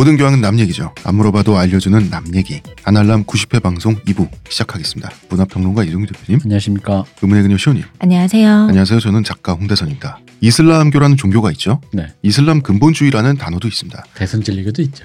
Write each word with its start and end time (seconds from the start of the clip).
모든 0.00 0.16
교양은 0.16 0.40
남 0.40 0.58
얘기죠. 0.58 0.94
안 1.04 1.14
물어봐도 1.16 1.58
알려주는 1.58 2.08
남 2.08 2.24
얘기. 2.34 2.62
아날람 2.84 3.24
90회 3.24 3.62
방송 3.62 3.96
2부 3.96 4.30
시작하겠습니다. 4.48 5.10
문화평론가 5.28 5.84
이종규 5.84 6.06
대표님, 6.14 6.40
안녕하십니까. 6.42 7.04
의문의 7.20 7.42
그녀 7.42 7.58
시호님. 7.58 7.82
안녕하세요. 7.98 8.50
안녕하세요. 8.50 8.98
저는 8.98 9.24
작가 9.24 9.52
홍대선입니다. 9.52 10.20
이슬람교라는 10.40 11.18
종교가 11.18 11.50
있죠. 11.50 11.82
네. 11.92 12.06
이슬람 12.22 12.62
근본주의라는 12.62 13.36
단어도 13.36 13.68
있습니다. 13.68 14.02
대선 14.14 14.42
진리교도 14.42 14.80
있죠. 14.80 15.04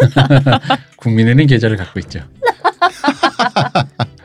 국민은행 0.96 1.46
계좌를 1.46 1.76
갖고 1.76 2.00
있죠. 2.00 2.20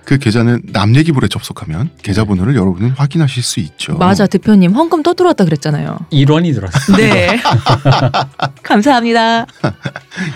그 0.08 0.18
계좌는 0.18 0.62
남 0.72 0.96
얘기볼에 0.96 1.28
접속하면 1.28 1.90
계좌번호를 2.02 2.56
여러분은 2.56 2.92
확인하실 2.92 3.44
수 3.44 3.60
있죠. 3.60 3.98
맞아 3.98 4.26
대표님 4.26 4.72
헌금 4.74 5.04
또 5.04 5.14
들어왔다 5.14 5.44
그랬잖아요. 5.44 5.98
1원이 6.14 6.54
들었어. 6.56 6.96
네. 6.96 7.38
감사합니다. 8.64 9.46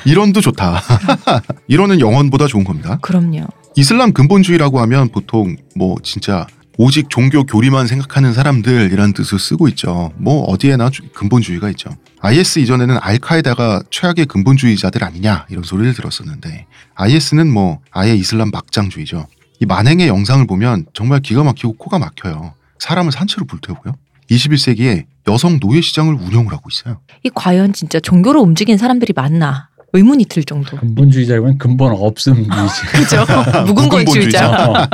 이런도 0.04 0.42
좋다. 0.42 0.82
이런은 1.70 2.02
영원보다 2.02 2.48
좋은 2.48 2.66
겁니다. 2.66 3.00
그럼요. 3.02 3.48
이슬람 3.78 4.12
근본주의라고 4.12 4.82
하면 4.82 5.08
보통 5.08 5.56
뭐 5.78 5.96
진짜 6.04 6.46
오직 6.78 7.10
종교 7.10 7.46
교리만 7.46 7.88
생각하는 7.88 8.34
사람들이라는 8.34 9.14
뜻을 9.14 9.40
쓰고 9.40 9.70
있죠. 9.70 10.12
뭐 10.18 10.44
어디에나 10.50 10.90
주- 10.90 11.04
근본주의가 11.14 11.70
있죠. 11.70 11.92
IS 12.20 12.60
이전에는 12.60 12.98
알카에다가 13.00 13.84
최악의 13.90 14.26
근본주의자들 14.26 15.02
아니냐 15.02 15.46
이런 15.50 15.64
소리를 15.64 15.94
들었었는데 15.94 16.66
IS는 16.96 17.50
뭐 17.50 17.80
아예 17.92 18.14
이슬람 18.16 18.50
막장주의죠. 18.52 19.28
이 19.62 19.66
만행의 19.66 20.08
영상을 20.08 20.46
보면 20.48 20.88
정말 20.94 21.20
기가 21.20 21.44
막히고 21.44 21.74
코가 21.74 22.00
막혀요. 22.00 22.54
사람을 22.80 23.12
산채로 23.12 23.46
불태우고요. 23.46 23.94
21세기에 24.32 25.06
여성 25.28 25.60
노예 25.60 25.82
시장을 25.82 26.16
운영을 26.16 26.52
하고 26.52 26.68
있어요. 26.72 27.00
이 27.24 27.30
과연 27.34 27.72
진짜 27.74 28.00
종교로 28.00 28.42
움직이는 28.42 28.80
사람들이 28.80 29.14
많나 29.16 29.70
의문이 29.94 30.26
들 30.26 30.44
정도. 30.44 30.78
근본주의자라면 30.78 31.60
근본 31.60 31.92
없음이지. 31.94 32.50
그죠? 32.92 33.26
무근본주의자. 33.68 34.50
어. 34.50 34.88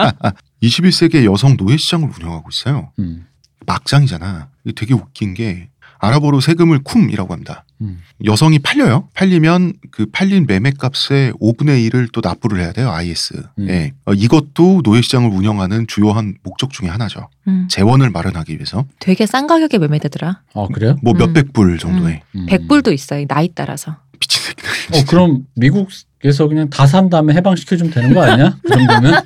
21세기에 0.62 1.24
여성 1.24 1.56
노예 1.56 1.78
시장을 1.78 2.10
운영하고 2.20 2.50
있어요. 2.52 2.92
음, 3.00 3.26
막장이잖아. 3.66 4.50
되게 4.76 4.94
웃긴 4.94 5.34
게 5.34 5.70
아랍어로 6.00 6.40
세금을 6.40 6.80
쿰이라고 6.84 7.34
합니다. 7.34 7.66
음. 7.82 8.00
여성이 8.26 8.60
팔려요. 8.60 9.08
팔리면 9.14 9.74
그 9.92 10.08
팔린 10.12 10.46
매매값의 10.48 11.34
5분의 11.34 11.90
1을 11.90 12.10
또 12.12 12.22
납부를 12.24 12.60
해야 12.60 12.72
돼요. 12.72 12.90
IS. 12.92 13.44
음. 13.60 13.70
예. 13.70 13.94
어, 14.06 14.14
이것도 14.14 14.82
노예시장을 14.84 15.30
운영하는 15.30 15.86
주요한 15.88 16.36
목적 16.44 16.72
중에 16.72 16.90
하나죠. 16.90 17.30
음, 17.48 17.68
재원을 17.70 18.10
마련하기 18.10 18.54
위해서 18.54 18.86
되게 19.00 19.26
싼 19.26 19.48
가격에 19.48 19.78
매매되더라. 19.78 20.42
어 20.54 20.68
그래요? 20.68 20.98
뭐 21.04 21.14
음. 21.14 21.18
몇백 21.18 21.54
불 21.54 21.78
정도의 21.78 22.22
음. 22.36 22.46
100불도 22.48 22.94
있어요. 22.94 23.26
나이 23.28 23.50
따라서. 23.54 23.98
미친 24.20 24.42
새끼들. 24.44 24.70
어 24.94 25.06
그럼 25.08 25.46
미국 25.56 25.90
에서 26.24 26.48
그냥 26.48 26.70
다 26.70 26.88
산 26.88 27.10
다음에 27.10 27.34
해방시켜주면 27.36 27.94
되는 27.94 28.14
거 28.14 28.24
아니야? 28.24 28.58
그 28.64 28.70
정도면? 28.70 29.22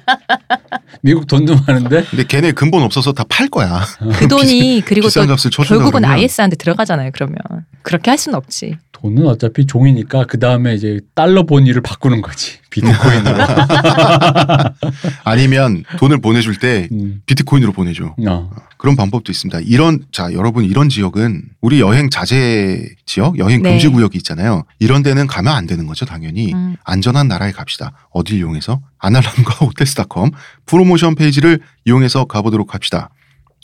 미국 1.02 1.26
돈도 1.26 1.56
많은데? 1.66 2.04
근데 2.10 2.24
걔네 2.26 2.52
근본 2.52 2.84
없어서 2.84 3.14
다 3.14 3.24
팔 3.24 3.48
거야. 3.50 3.82
그 4.20 4.28
돈이 4.28 4.82
그리고 4.86 5.08
또 5.10 5.22
결국은 5.64 5.92
그러면 5.92 6.04
IS한테 6.12 6.58
들어가잖아요. 6.58 7.12
그러면 7.14 7.38
그렇게 7.82 8.12
할 8.12 8.18
수는 8.18 8.36
없지. 8.38 8.76
돈은 8.92 9.26
어차피 9.26 9.66
종이니까 9.66 10.26
그 10.28 10.38
다음에 10.38 10.76
이제 10.76 11.00
달러 11.16 11.44
본위를 11.44 11.82
바꾸는 11.82 12.22
거지. 12.22 12.60
비트코인으로. 12.70 13.36
아니면 15.24 15.84
돈을 15.98 16.20
보내줄 16.22 16.60
때 16.60 16.88
음. 16.92 17.22
비트코인으로 17.26 17.72
보내줘. 17.74 18.16
어. 18.28 18.50
그런 18.78 18.96
방법도 18.96 19.32
있습니다. 19.32 19.60
이런 19.66 20.00
자 20.12 20.32
여러분 20.34 20.66
이런 20.66 20.90
지역은 20.90 21.44
우리 21.62 21.80
여행 21.82 22.10
자제 22.10 22.88
지역, 23.06 23.38
여행 23.40 23.62
네. 23.62 23.72
금지 23.72 23.88
구역이 23.90 24.18
있잖아요. 24.20 24.64
이런 24.80 25.04
데는 25.04 25.28
가면 25.28 25.54
안 25.54 25.68
되는 25.68 25.86
거죠, 25.88 26.06
당연히. 26.06 26.54
음, 26.54 26.76
안전한 26.84 27.28
나라에 27.28 27.52
갑시다. 27.52 27.92
어딜 28.10 28.38
이용해서 28.40 28.82
아날람과 29.00 29.54
호텔스닷컴 29.66 30.32
프로모션 30.66 31.16
페이지를 31.16 31.60
이용해서 31.86 32.26
가보도록 32.26 32.74
합시다. 32.74 33.10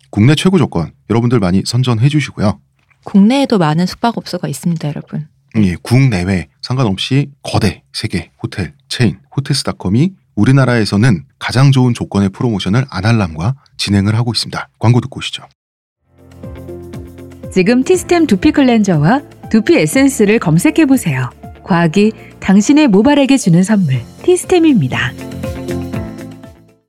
국내 0.09 0.35
최고 0.35 0.57
조건 0.57 0.91
여러분들 1.09 1.39
많이 1.39 1.63
선전해 1.66 2.09
주시고요. 2.09 2.59
국내에도 3.03 3.57
많은 3.57 3.85
숙박업소가 3.85 4.47
있습니다, 4.47 4.88
여러분. 4.88 5.28
예, 5.57 5.75
국내외 5.81 6.50
상관없이 6.61 7.31
거대 7.41 7.83
세계 7.94 8.31
호텔 8.41 8.73
체인 8.89 9.19
호텔스닷컴이 9.35 10.11
우리나라에서는 10.35 11.25
가장 11.39 11.72
좋은 11.72 11.94
조건의 11.94 12.29
프로모션을 12.29 12.85
아날람과 12.89 13.55
진행을 13.78 14.16
하고 14.16 14.34
있습니다. 14.34 14.69
광고 14.78 15.01
듣고 15.01 15.17
오시죠. 15.17 15.44
지금 17.51 17.84
티스템 17.84 18.28
두피 18.28 18.51
클렌저와 18.51 19.22
두피 19.49 19.78
에센스를 19.78 20.38
검색해 20.39 20.85
보세요. 20.85 21.29
과학이 21.67 22.13
당신의 22.39 22.88
모발에게 22.88 23.38
주는 23.38 23.61
선물 23.61 24.01
티스템입니다. 24.23 25.11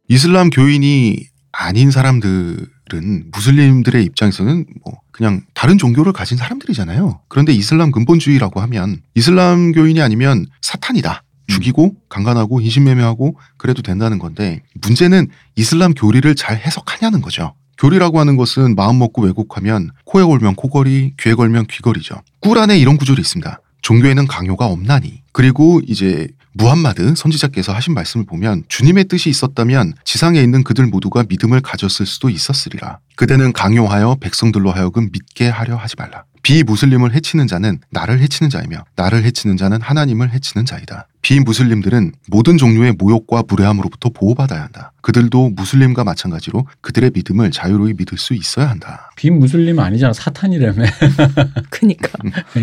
이슬람 0.08 0.50
교인이 0.50 1.18
아닌 1.52 1.90
사람들은 1.90 3.30
무슬림들의 3.32 4.04
입장에서는 4.04 4.64
뭐 4.84 4.94
그냥 5.10 5.42
다른 5.52 5.76
종교를 5.78 6.12
가진 6.12 6.38
사람들이잖아요. 6.38 7.20
그런데 7.28 7.52
이슬람 7.52 7.90
근본주의라고 7.90 8.60
하면 8.60 9.02
이슬람 9.14 9.72
교인이 9.72 10.00
아니면 10.00 10.46
사탄이다. 10.62 11.24
죽이고 11.48 11.96
강간하고 12.08 12.60
인신매매하고 12.60 13.36
그래도 13.56 13.82
된다는 13.82 14.18
건데 14.18 14.62
문제는 14.80 15.28
이슬람 15.56 15.92
교리를 15.94 16.32
잘 16.36 16.56
해석하냐는 16.56 17.20
거죠. 17.20 17.54
교리라고 17.78 18.20
하는 18.20 18.36
것은 18.36 18.74
마음 18.74 18.98
먹고 18.98 19.22
왜곡하면 19.22 19.90
코에 20.04 20.24
걸면 20.24 20.56
코걸이, 20.56 21.14
귀에 21.18 21.34
걸면 21.34 21.66
귀걸이죠. 21.66 22.16
꾸란에 22.40 22.78
이런 22.78 22.96
구절이 22.96 23.20
있습니다. 23.20 23.60
종교에는 23.82 24.26
강요가 24.26 24.66
없나니. 24.66 25.22
그리고 25.32 25.80
이제 25.86 26.28
무함마드 26.52 27.14
선지자께서 27.14 27.72
하신 27.72 27.94
말씀을 27.94 28.26
보면 28.26 28.64
주님의 28.68 29.04
뜻이 29.04 29.30
있었다면 29.30 29.94
지상에 30.04 30.40
있는 30.40 30.64
그들 30.64 30.86
모두가 30.86 31.24
믿음을 31.28 31.60
가졌을 31.60 32.04
수도 32.04 32.28
있었으리라. 32.30 32.98
그대는 33.16 33.52
강요하여 33.52 34.16
백성들로 34.20 34.72
하여금 34.72 35.10
믿게 35.12 35.48
하려 35.48 35.76
하지 35.76 35.94
말라. 35.96 36.24
비무슬림을 36.48 37.12
해치는 37.12 37.46
자는 37.46 37.78
나를 37.90 38.20
해치는 38.20 38.48
자이며 38.48 38.82
나를 38.96 39.22
해치는 39.24 39.58
자는 39.58 39.82
하나님을 39.82 40.32
해치는 40.32 40.64
자이다. 40.64 41.06
비무슬림들은 41.20 42.12
모든 42.28 42.56
종류의 42.56 42.94
모욕과 42.98 43.42
무례함으로부터 43.46 44.08
보호받아야 44.08 44.62
한다. 44.62 44.92
그들도 45.02 45.50
무슬림과 45.50 46.04
마찬가지로 46.04 46.66
그들의 46.80 47.10
믿음을 47.12 47.50
자유로이 47.50 47.92
믿을 47.98 48.16
수 48.16 48.32
있어야 48.32 48.70
한다. 48.70 49.10
빈무슬림 49.16 49.78
아니잖아. 49.78 50.14
사탄이라며. 50.14 50.86
그니까. 51.68 52.08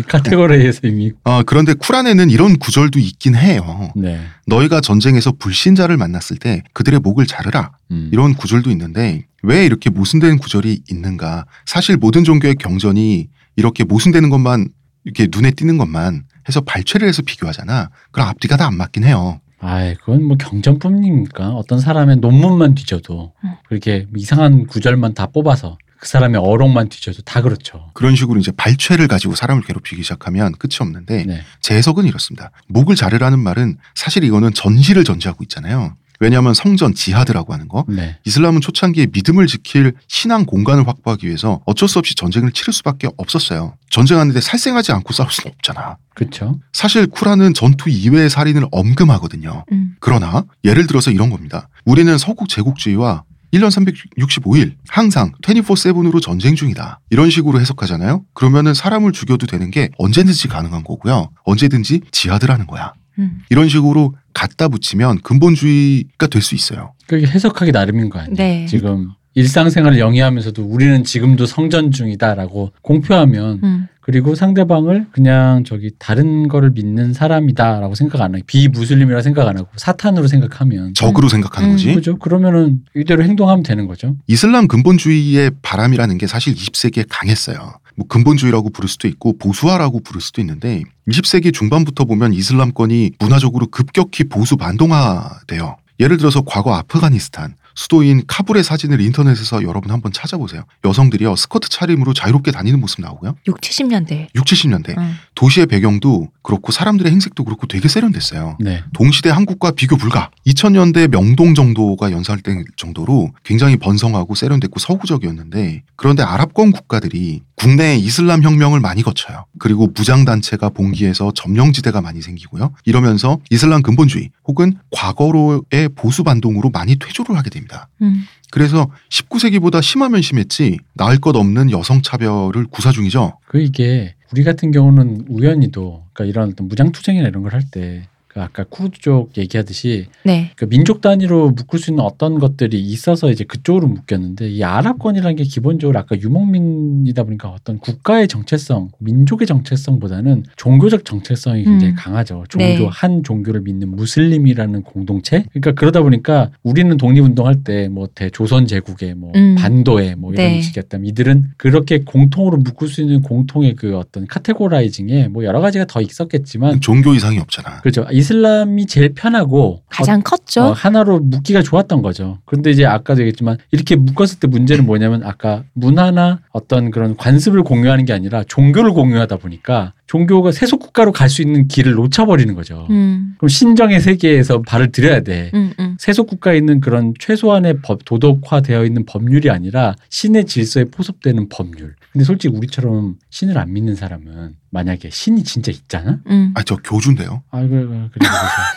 카테고리에서 0.08 0.80
이미. 0.88 1.12
아, 1.22 1.44
그런데 1.46 1.72
쿠란에는 1.74 2.28
이런 2.30 2.58
구절도 2.58 2.98
있긴 2.98 3.36
해요. 3.36 3.92
네. 3.94 4.20
너희가 4.48 4.80
전쟁에서 4.80 5.30
불신자를 5.38 5.96
만났을 5.96 6.38
때 6.38 6.64
그들의 6.72 6.98
목을 6.98 7.26
자르라. 7.26 7.70
음. 7.92 8.10
이런 8.12 8.34
구절도 8.34 8.68
있는데 8.72 9.26
왜 9.44 9.64
이렇게 9.64 9.90
모순된 9.90 10.38
구절이 10.38 10.82
있는가? 10.90 11.46
사실 11.66 11.96
모든 11.96 12.24
종교의 12.24 12.56
경전이 12.56 13.28
이렇게 13.56 13.84
모순되는 13.84 14.30
것만 14.30 14.68
이렇게 15.04 15.28
눈에 15.30 15.50
띄는 15.50 15.78
것만 15.78 16.24
해서 16.48 16.60
발췌를 16.60 17.08
해서 17.08 17.22
비교하잖아. 17.22 17.90
그럼 18.10 18.28
앞뒤가 18.28 18.56
다 18.56 18.66
안 18.66 18.76
맞긴 18.76 19.04
해요. 19.04 19.40
아이, 19.58 19.94
그건 19.96 20.24
뭐 20.24 20.36
경전뿐입니까? 20.36 21.50
어떤 21.50 21.80
사람의 21.80 22.16
논문만 22.16 22.74
뒤져도 22.74 23.32
음. 23.44 23.54
그렇게 23.68 24.06
이상한 24.16 24.66
구절만 24.66 25.14
다 25.14 25.26
뽑아서 25.26 25.78
그 25.98 26.06
사람의 26.08 26.40
어록만 26.40 26.88
뒤져도 26.90 27.22
다 27.22 27.40
그렇죠. 27.40 27.90
그런 27.94 28.14
식으로 28.16 28.38
이제 28.38 28.52
발췌를 28.52 29.08
가지고 29.08 29.34
사람을 29.34 29.62
괴롭히기 29.62 30.02
시작하면 30.02 30.52
끝이 30.52 30.76
없는데 30.80 31.24
네. 31.24 31.40
제 31.60 31.74
해석은 31.74 32.04
이렇습니다. 32.04 32.50
목을 32.68 32.96
자르라는 32.96 33.38
말은 33.38 33.78
사실 33.94 34.22
이거는 34.24 34.52
전시를 34.52 35.04
전제하고 35.04 35.42
있잖아요. 35.44 35.96
왜냐하면 36.20 36.54
성전 36.54 36.94
지하드라고 36.94 37.52
하는 37.52 37.68
거 37.68 37.84
네. 37.88 38.16
이슬람은 38.24 38.60
초창기에 38.60 39.08
믿음을 39.12 39.46
지킬 39.46 39.94
신앙 40.08 40.44
공간을 40.44 40.86
확보하기 40.86 41.26
위해서 41.26 41.60
어쩔 41.66 41.88
수 41.88 41.98
없이 41.98 42.14
전쟁을 42.14 42.52
치를 42.52 42.72
수밖에 42.72 43.08
없었어요. 43.16 43.74
전쟁하는데 43.90 44.40
살생하지 44.40 44.92
않고 44.92 45.12
싸울 45.12 45.30
수는 45.30 45.52
없잖아. 45.56 45.96
그렇죠. 46.14 46.58
사실 46.72 47.06
쿠란은 47.06 47.54
전투 47.54 47.90
이외의 47.90 48.30
살인을 48.30 48.66
엄금하거든요. 48.70 49.64
음. 49.72 49.96
그러나 50.00 50.44
예를 50.64 50.86
들어서 50.86 51.10
이런 51.10 51.30
겁니다. 51.30 51.68
우리는 51.84 52.16
서국 52.18 52.48
제국주의와 52.48 53.24
1년 53.52 53.68
365일 53.70 54.74
항상 54.88 55.32
24/7으로 55.42 56.20
전쟁 56.20 56.54
중이다. 56.56 57.00
이런 57.10 57.30
식으로 57.30 57.60
해석하잖아요. 57.60 58.24
그러면은 58.34 58.74
사람을 58.74 59.12
죽여도 59.12 59.46
되는 59.46 59.70
게 59.70 59.90
언제든지 59.98 60.48
가능한 60.48 60.84
거고요. 60.84 61.30
언제든지 61.44 62.02
지하드라는 62.10 62.66
거야. 62.66 62.92
음. 63.18 63.40
이런 63.50 63.68
식으로 63.68 64.14
갖다 64.34 64.68
붙이면 64.68 65.20
근본주의가 65.22 66.26
될 66.28 66.42
수 66.42 66.54
있어요. 66.54 66.92
그게 67.06 67.26
해석하기 67.26 67.72
나름인 67.72 68.10
거 68.10 68.18
아니에요. 68.18 68.34
네. 68.36 68.66
지금 68.66 69.10
일상생활을 69.34 69.98
영위하면서도 69.98 70.62
우리는 70.62 71.04
지금도 71.04 71.46
성전 71.46 71.90
중이다라고 71.92 72.72
공표하면 72.82 73.60
음. 73.62 73.88
그리고 74.00 74.34
상대방을 74.34 75.08
그냥 75.10 75.64
저기 75.64 75.90
다른 75.98 76.46
거를 76.48 76.70
믿는 76.70 77.12
사람이다라고 77.12 77.94
생각 77.96 78.20
안 78.22 78.34
하고 78.34 78.42
비무슬림이라 78.46 79.20
생각 79.22 79.48
안 79.48 79.58
하고 79.58 79.68
사탄으로 79.76 80.28
생각하면 80.28 80.94
적으로 80.94 81.28
생각하는 81.28 81.70
음. 81.70 81.72
거지. 81.74 81.94
그죠? 81.94 82.16
그러면은 82.18 82.80
이대로 82.94 83.24
행동하면 83.24 83.62
되는 83.62 83.86
거죠. 83.86 84.16
이슬람 84.26 84.68
근본주의의 84.68 85.50
바람이라는 85.62 86.18
게 86.18 86.26
사실 86.26 86.54
20세기에 86.54 87.06
강했어요. 87.08 87.78
뭐 87.96 88.06
근본주의라고 88.06 88.70
부를 88.70 88.88
수도 88.88 89.08
있고 89.08 89.36
보수화라고 89.38 90.00
부를 90.00 90.20
수도 90.20 90.40
있는데 90.40 90.82
20세기 91.08 91.52
중반부터 91.52 92.04
보면 92.04 92.32
이슬람권이 92.32 93.12
문화적으로 93.18 93.66
급격히 93.66 94.24
보수 94.24 94.56
반동화돼요. 94.56 95.76
예를 95.98 96.18
들어서 96.18 96.42
과거 96.42 96.74
아프가니스탄 96.74 97.54
수도인 97.76 98.22
카불의 98.26 98.64
사진을 98.64 99.00
인터넷에서 99.00 99.62
여러분 99.62 99.92
한번 99.92 100.10
찾아보세요. 100.10 100.64
여성들이요 100.84 101.36
스커트 101.36 101.68
차림으로 101.68 102.14
자유롭게 102.14 102.50
다니는 102.50 102.80
모습 102.80 103.02
나오고요. 103.02 103.36
6, 103.46 103.60
70년대. 103.60 104.28
6, 104.34 104.44
70년대 104.44 104.98
응. 104.98 105.14
도시의 105.34 105.66
배경도 105.66 106.28
그렇고 106.42 106.72
사람들의 106.72 107.12
행색도 107.12 107.44
그렇고 107.44 107.66
되게 107.66 107.86
세련됐어요. 107.88 108.56
네. 108.60 108.82
동시대 108.94 109.28
한국과 109.28 109.72
비교 109.72 109.96
불가. 109.96 110.30
2000년대 110.46 111.08
명동 111.08 111.54
정도가 111.54 112.12
연상될 112.12 112.64
정도로 112.76 113.32
굉장히 113.44 113.76
번성하고 113.76 114.34
세련됐고 114.34 114.80
서구적이었는데 114.80 115.82
그런데 115.96 116.22
아랍권 116.22 116.72
국가들이 116.72 117.42
국내에 117.56 117.96
이슬람 117.96 118.42
혁명을 118.42 118.80
많이 118.80 119.02
거쳐요. 119.02 119.46
그리고 119.58 119.86
무장단체가 119.88 120.70
봉기해서 120.70 121.32
점령지대가 121.34 122.00
많이 122.00 122.22
생기고요. 122.22 122.72
이러면서 122.84 123.38
이슬람 123.50 123.82
근본주의 123.82 124.30
혹은 124.46 124.74
과거로의 124.92 125.90
보수 125.94 126.22
반동으로 126.22 126.70
많이 126.70 126.96
퇴조를 126.96 127.36
하게 127.36 127.50
됩니다. 127.50 127.88
음. 128.02 128.24
그래서 128.50 128.90
19세기보다 129.10 129.82
심하면 129.82 130.22
심했지 130.22 130.78
나을 130.94 131.18
것 131.18 131.34
없는 131.34 131.70
여성 131.70 132.02
차별을 132.02 132.66
구사 132.66 132.92
중이죠. 132.92 133.38
그 133.46 133.60
이게 133.60 134.14
우리 134.32 134.44
같은 134.44 134.70
경우는 134.70 135.26
우연히도 135.28 136.04
그러니까 136.12 136.24
이런 136.30 136.50
어떤 136.50 136.68
무장투쟁이나 136.68 137.28
이런 137.28 137.42
걸 137.42 137.54
할때그 137.54 138.06
아까 138.42 138.64
쿠르드 138.64 139.00
쪽 139.00 139.36
얘기하듯이 139.36 140.06
네. 140.24 140.50
그 140.56 140.68
민족 140.68 141.00
단위로 141.00 141.50
묶을 141.50 141.78
수 141.78 141.90
있는 141.90 142.04
어떤 142.04 142.38
것들이 142.38 142.80
있어서 142.80 143.30
이제 143.30 143.44
그쪽으로 143.44 143.88
묶였는데 143.88 144.50
이 144.50 144.62
아랍권이라는 144.62 145.36
게 145.36 145.44
기본적으로 145.44 145.98
아까 145.98 146.18
유목민이다 146.18 147.24
보니까 147.24 147.48
어떤 147.48 147.78
국가의 147.78 148.28
정체성, 148.28 148.90
민족의 148.98 149.46
정체성보다는 149.46 150.44
종교적 150.56 151.04
정체성이 151.04 151.64
굉장히 151.64 151.94
음. 151.94 151.96
강하죠. 151.96 152.44
종교 152.48 152.64
네. 152.64 152.88
한 152.90 153.22
종교를 153.22 153.62
믿는 153.62 153.88
무슬림이라는 153.96 154.82
공동체. 154.82 155.44
그러니까 155.50 155.72
그러다 155.72 156.02
보니까 156.02 156.50
우리는 156.62 156.96
독립운동할 156.96 157.64
때 157.64 157.86
뭐 157.96 158.08
대조선 158.14 158.66
제국의 158.66 159.14
뭐 159.14 159.32
음. 159.34 159.54
반도에 159.56 160.14
뭐 160.14 160.32
이런 160.32 160.46
네. 160.46 160.60
식이었다면 160.60 161.06
이들은 161.06 161.52
그렇게 161.56 162.00
공통으로 162.00 162.58
묶을 162.58 162.88
수 162.88 163.00
있는 163.00 163.22
공통의 163.22 163.74
그 163.74 163.96
어떤 163.96 164.26
카테고라이징에 164.26 165.28
뭐 165.28 165.44
여러 165.44 165.60
가지가 165.60 165.86
더 165.86 166.00
있었겠지만 166.00 166.80
종교 166.80 167.14
이상이 167.14 167.38
없잖아. 167.38 167.80
그렇죠. 167.80 168.06
이슬람이 168.26 168.86
제일 168.86 169.14
편하고 169.14 169.82
가장 169.88 170.22
컸죠. 170.22 170.62
어, 170.62 170.72
하나로 170.72 171.20
묶기가 171.20 171.62
좋았던 171.62 172.02
거죠. 172.02 172.38
그런데 172.44 172.70
이제 172.70 172.84
아까도 172.84 173.20
얘기했지만 173.20 173.58
이렇게 173.70 173.96
묶었을 173.96 174.40
때 174.40 174.48
문제는 174.48 174.84
뭐냐면 174.84 175.22
아까 175.24 175.64
문화나 175.74 176.40
어떤 176.50 176.90
그런 176.90 177.16
관습을 177.16 177.62
공유하는 177.62 178.04
게 178.04 178.12
아니라 178.12 178.42
종교를 178.44 178.92
공유하다 178.92 179.36
보니까 179.36 179.92
종교가 180.06 180.52
세속 180.52 180.80
국가로 180.80 181.12
갈 181.12 181.26
수 181.28 181.42
있는 181.42 181.66
길을 181.66 181.94
놓쳐버리는 181.94 182.54
거죠. 182.54 182.86
음. 182.90 183.34
그럼 183.38 183.48
신정의 183.48 184.00
세계에서 184.00 184.62
발을 184.62 184.92
들여야 184.92 185.20
돼. 185.20 185.50
음, 185.54 185.72
음. 185.80 185.96
세속 185.98 186.28
국가에 186.28 186.56
있는 186.56 186.80
그런 186.80 187.12
최소한의 187.18 187.80
법, 187.82 188.04
도덕화되어 188.04 188.84
있는 188.84 189.04
법률이 189.04 189.50
아니라 189.50 189.96
신의 190.08 190.44
질서에 190.46 190.84
포섭되는 190.84 191.48
법률. 191.48 191.96
근데 192.12 192.24
솔직히 192.24 192.54
우리처럼 192.56 193.16
신을 193.30 193.58
안 193.58 193.72
믿는 193.72 193.96
사람은 193.96 194.54
만약에 194.70 195.10
신이 195.10 195.42
진짜 195.42 195.72
있잖아? 195.72 196.20
음. 196.28 196.52
아저 196.54 196.76
교주인데요. 196.76 197.42
아, 197.50 197.58
그래, 197.60 197.84
그래, 197.84 198.08
그래, 198.12 198.28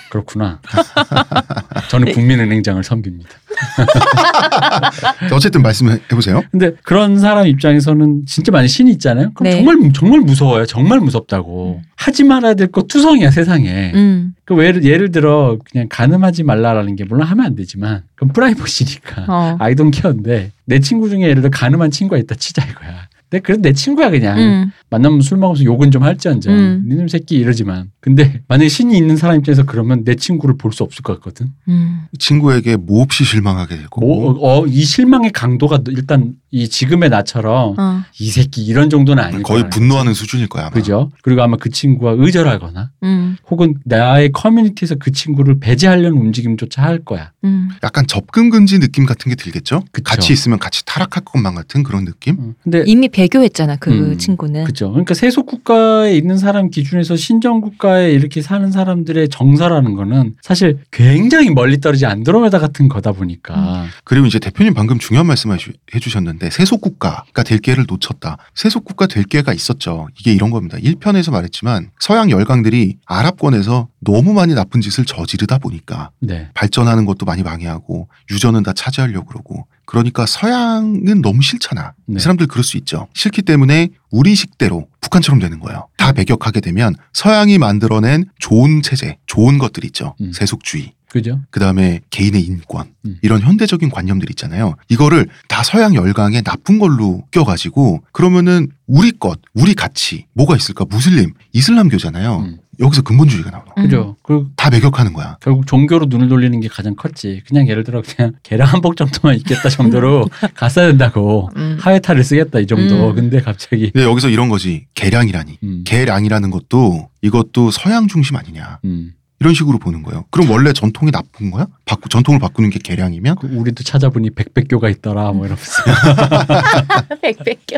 그렇구나. 0.10 0.60
저는 1.88 2.14
국민은행장을 2.14 2.84
섬깁니다. 2.84 3.30
어쨌든 5.34 5.62
말씀해 5.62 6.00
보세요. 6.10 6.42
근데 6.52 6.72
그런 6.84 7.20
사람 7.20 7.48
입장에서는 7.48 8.24
진짜 8.26 8.52
만약 8.52 8.68
신이 8.68 8.92
있잖아요. 8.92 9.32
그럼 9.34 9.52
네. 9.52 9.58
정말 9.64 9.92
정말 9.94 10.20
무서워요. 10.22 10.66
정말 10.66 11.00
무섭다고. 11.00 11.82
하지 11.96 12.24
말아야 12.24 12.54
될 12.54 12.70
거 12.70 12.84
투성이야 12.84 13.32
세상에. 13.32 13.92
음. 13.96 14.34
그 14.46 14.58
예를, 14.64 14.84
예를 14.84 15.12
들어 15.12 15.58
그냥 15.72 15.88
가늠하지 15.90 16.44
말라라는 16.44 16.96
게 16.96 17.04
물론 17.04 17.26
하면 17.28 17.46
안 17.46 17.56
되지만 17.56 18.04
그건 18.16 18.34
프라이버시니까 18.34 19.26
어. 19.28 19.56
아이돈 19.60 19.92
케어인데 19.92 20.52
내 20.66 20.80
친구 20.80 21.10
중에 21.10 21.22
예를 21.24 21.42
들어 21.42 21.50
가늠한 21.52 21.92
친구가 21.92 22.18
있다 22.20 22.36
치자 22.36 22.64
이거야. 22.66 23.08
내 23.32 23.40
그래도 23.40 23.62
내 23.62 23.74
친구야 23.74 24.10
그냥 24.10 24.38
음. 24.40 24.72
만나면 24.90 25.22
술 25.22 25.38
먹으면서 25.38 25.64
욕은 25.64 25.92
좀 25.92 26.02
할지언정 26.04 26.54
음. 26.54 26.84
니놈 26.88 27.08
새끼 27.08 27.36
이러지만 27.36 27.92
근데 28.00 28.42
만약에 28.48 28.70
신이 28.70 28.98
있는 28.98 29.18
사람 29.18 29.38
입장에서 29.38 29.64
그러면 29.66 30.04
내 30.04 30.16
친구를 30.16 30.58
볼 30.58 30.70
수 30.72 30.84
없을 30.84 31.02
것 31.02 31.14
같거든. 31.16 31.48
음. 31.68 32.02
친구에게 32.20 32.76
몹시 32.78 33.24
실망하게 33.24 33.76
될 33.76 33.88
거고. 33.88 34.06
뭐, 34.34 34.38
어, 34.62 34.68
이 34.68 34.84
실망의 34.84 35.32
강도가 35.32 35.80
일단 35.90 36.34
이 36.52 36.68
지금의 36.70 37.10
나처럼 37.10 37.76
어. 37.78 38.04
이 38.20 38.30
새끼 38.30 38.64
이런 38.64 38.90
정도는 38.90 39.24
아닐 39.24 39.42
거의. 39.44 39.68
분노하는 39.70 40.14
수준일 40.14 40.48
거야. 40.48 40.66
아마. 40.66 40.72
그죠? 40.72 41.12
그리고 41.24 41.42
아마 41.42 41.58
그 41.58 41.70
친구가 41.72 42.16
의절하거나 42.18 42.92
음. 43.04 43.38
혹은 43.50 43.76
나의 43.86 44.32
커뮤니티에서 44.32 44.96
그 44.96 45.12
친구를 45.12 45.60
배제하려는 45.60 46.18
움직임조차 46.18 46.84
할 46.84 47.00
거야. 47.04 47.32
음. 47.44 47.70
약간 47.84 48.06
접근 48.08 48.50
금지 48.52 48.80
느낌 48.80 49.06
같은 49.06 49.30
게 49.30 49.36
들겠죠? 49.36 49.84
그쵸. 49.92 50.04
같이 50.04 50.32
있으면 50.34 50.60
같이 50.60 50.86
타락할 50.86 51.24
것만 51.26 51.56
같은 51.56 51.82
그런 51.84 52.06
느낌? 52.06 52.36
어, 52.40 52.54
근데 52.64 52.84
이미 52.86 53.10
배교했잖아 53.20 53.76
그 53.76 53.92
음. 53.92 54.18
친구는. 54.18 54.64
그죠. 54.64 54.90
그러니까 54.92 55.14
세속 55.14 55.46
국가에 55.46 56.16
있는 56.16 56.38
사람 56.38 56.70
기준에서 56.70 57.18
신정 57.18 57.60
국가에 57.60 58.12
이렇게 58.12 58.42
사는 58.42 58.72
사람들의 58.72 59.28
정서라는 59.28 59.96
거는 59.96 60.36
사실 60.42 60.80
굉장히 60.90 61.50
멀리 61.50 61.82
떨어지 61.82 62.06
안드로메다 62.06 62.60
같은 62.60 62.88
거다 62.88 63.12
보니까 63.12 63.88
그리고 64.06 64.26
이제 64.26 64.40
대표님 64.40 64.74
방금 64.74 65.00
중요한 65.00 65.28
말씀 65.28 65.52
해 65.52 66.00
주셨는데 66.00 66.50
세속 66.50 66.80
국가가 66.80 67.44
될 67.44 67.60
기회를 67.60 67.86
놓쳤다. 67.90 68.38
세속 68.56 68.86
국가 68.86 69.06
될 69.06 69.24
기회가 69.24 69.52
있었죠. 69.52 70.08
이게 70.18 70.32
이런 70.32 70.50
겁니다. 70.50 70.78
1편에서 70.78 71.32
말했지만 71.32 71.92
서양 72.00 72.30
열강들이 72.30 72.98
아랍권에서 73.06 73.90
너무 74.00 74.34
많이 74.34 74.54
나쁜 74.54 74.80
짓을 74.80 75.04
저지르다 75.04 75.58
보니까 75.58 76.12
네. 76.20 76.48
발전하는 76.54 77.06
것도 77.06 77.26
많이 77.26 77.44
방해하고 77.44 78.08
유전은 78.32 78.64
다 78.64 78.72
차지하려고 78.72 79.26
그러고 79.26 79.68
그러니까 79.90 80.28
서양은 80.28 81.24
너무 81.24 81.42
싫잖아. 81.42 81.94
네. 82.06 82.16
이 82.18 82.20
사람들 82.20 82.46
그럴 82.46 82.64
수 82.64 82.78
있죠. 82.78 83.08
싫기 83.16 83.42
때문에 83.42 83.90
우리 84.12 84.36
식대로 84.36 84.88
북한처럼 85.02 85.40
되는 85.40 85.60
거예요. 85.60 85.88
다 85.98 86.12
배격하게 86.12 86.62
되면 86.62 86.94
서양이 87.12 87.58
만들어낸 87.58 88.26
좋은 88.38 88.84
체제, 88.84 89.18
좋은 89.26 89.58
것들 89.58 89.84
있죠. 89.86 90.14
음. 90.22 90.32
세속주의. 90.32 90.94
그죠? 91.10 91.42
그 91.50 91.60
다음에 91.60 92.02
개인의 92.12 92.40
인권 92.40 92.94
음. 93.08 93.18
이런 93.24 93.42
현대적인 93.42 93.90
관념들 93.90 94.30
있잖아요. 94.30 94.76
이거를 94.90 95.28
다 95.48 95.64
서양 95.64 95.96
열강에 95.96 96.44
나쁜 96.44 96.78
걸로 96.78 97.24
껴가지고 97.32 98.04
그러면은 98.12 98.68
우리 98.86 99.12
것, 99.12 99.40
우리 99.56 99.74
가치 99.74 100.28
뭐가 100.34 100.56
있을까? 100.56 100.86
무슬림, 100.88 101.34
이슬람교잖아요. 101.54 102.38
음. 102.42 102.58
여기서 102.80 103.02
근본주의가 103.02 103.52
나오는 103.52 103.66
거야. 103.66 103.76
음. 103.78 103.84
그죠. 103.84 104.16
그리고 104.24 104.48
다 104.56 104.70
배격하는 104.70 105.14
거야. 105.14 105.38
결국 105.42 105.68
종교로 105.68 106.06
눈을 106.10 106.30
돌리는 106.30 106.60
게 106.60 106.68
가장 106.68 106.96
컸지. 106.96 107.42
그냥 107.48 107.68
예를 107.68 107.84
들어 107.84 108.02
그냥 108.02 108.34
계란 108.44 108.68
한복 108.68 108.96
정도만 108.96 109.38
입겠다 109.38 109.68
정도로 109.70 110.28
갔어야 110.56 110.88
된다고. 110.88 111.50
음. 111.58 111.78
하회탈을 111.80 112.24
쓰겠다 112.24 112.60
이 112.60 112.68
정도. 112.68 113.10
음. 113.10 113.16
근데 113.16 113.42
갑자기 113.42 113.92
근데 113.92 114.06
여기서 114.08 114.30
이런 114.30 114.50
거지. 114.50 114.86
개량이라니. 114.96 115.58
음. 115.64 115.84
개량이라는 115.86 116.50
것도 116.52 117.10
이것도 117.22 117.72
서양 117.72 118.08
중심 118.08 118.36
아니냐. 118.38 118.80
음. 118.86 119.14
이런 119.40 119.54
식으로 119.54 119.78
보는 119.80 120.04
거예요. 120.04 120.26
그럼 120.32 120.50
원래 120.52 120.74
전통이 120.74 121.12
나쁜 121.12 121.52
거야? 121.52 121.68
바꾸, 121.86 122.10
전통을 122.10 122.40
바꾸는 122.40 122.70
게 122.70 122.80
개량이면? 122.80 123.36
그 123.38 123.48
우리도 123.48 123.84
찾아보니 123.84 124.32
백백교가 124.32 124.90
있더라 124.90 125.32
뭐 125.32 125.46
이러면서. 125.46 125.84
백백교. 127.22 127.78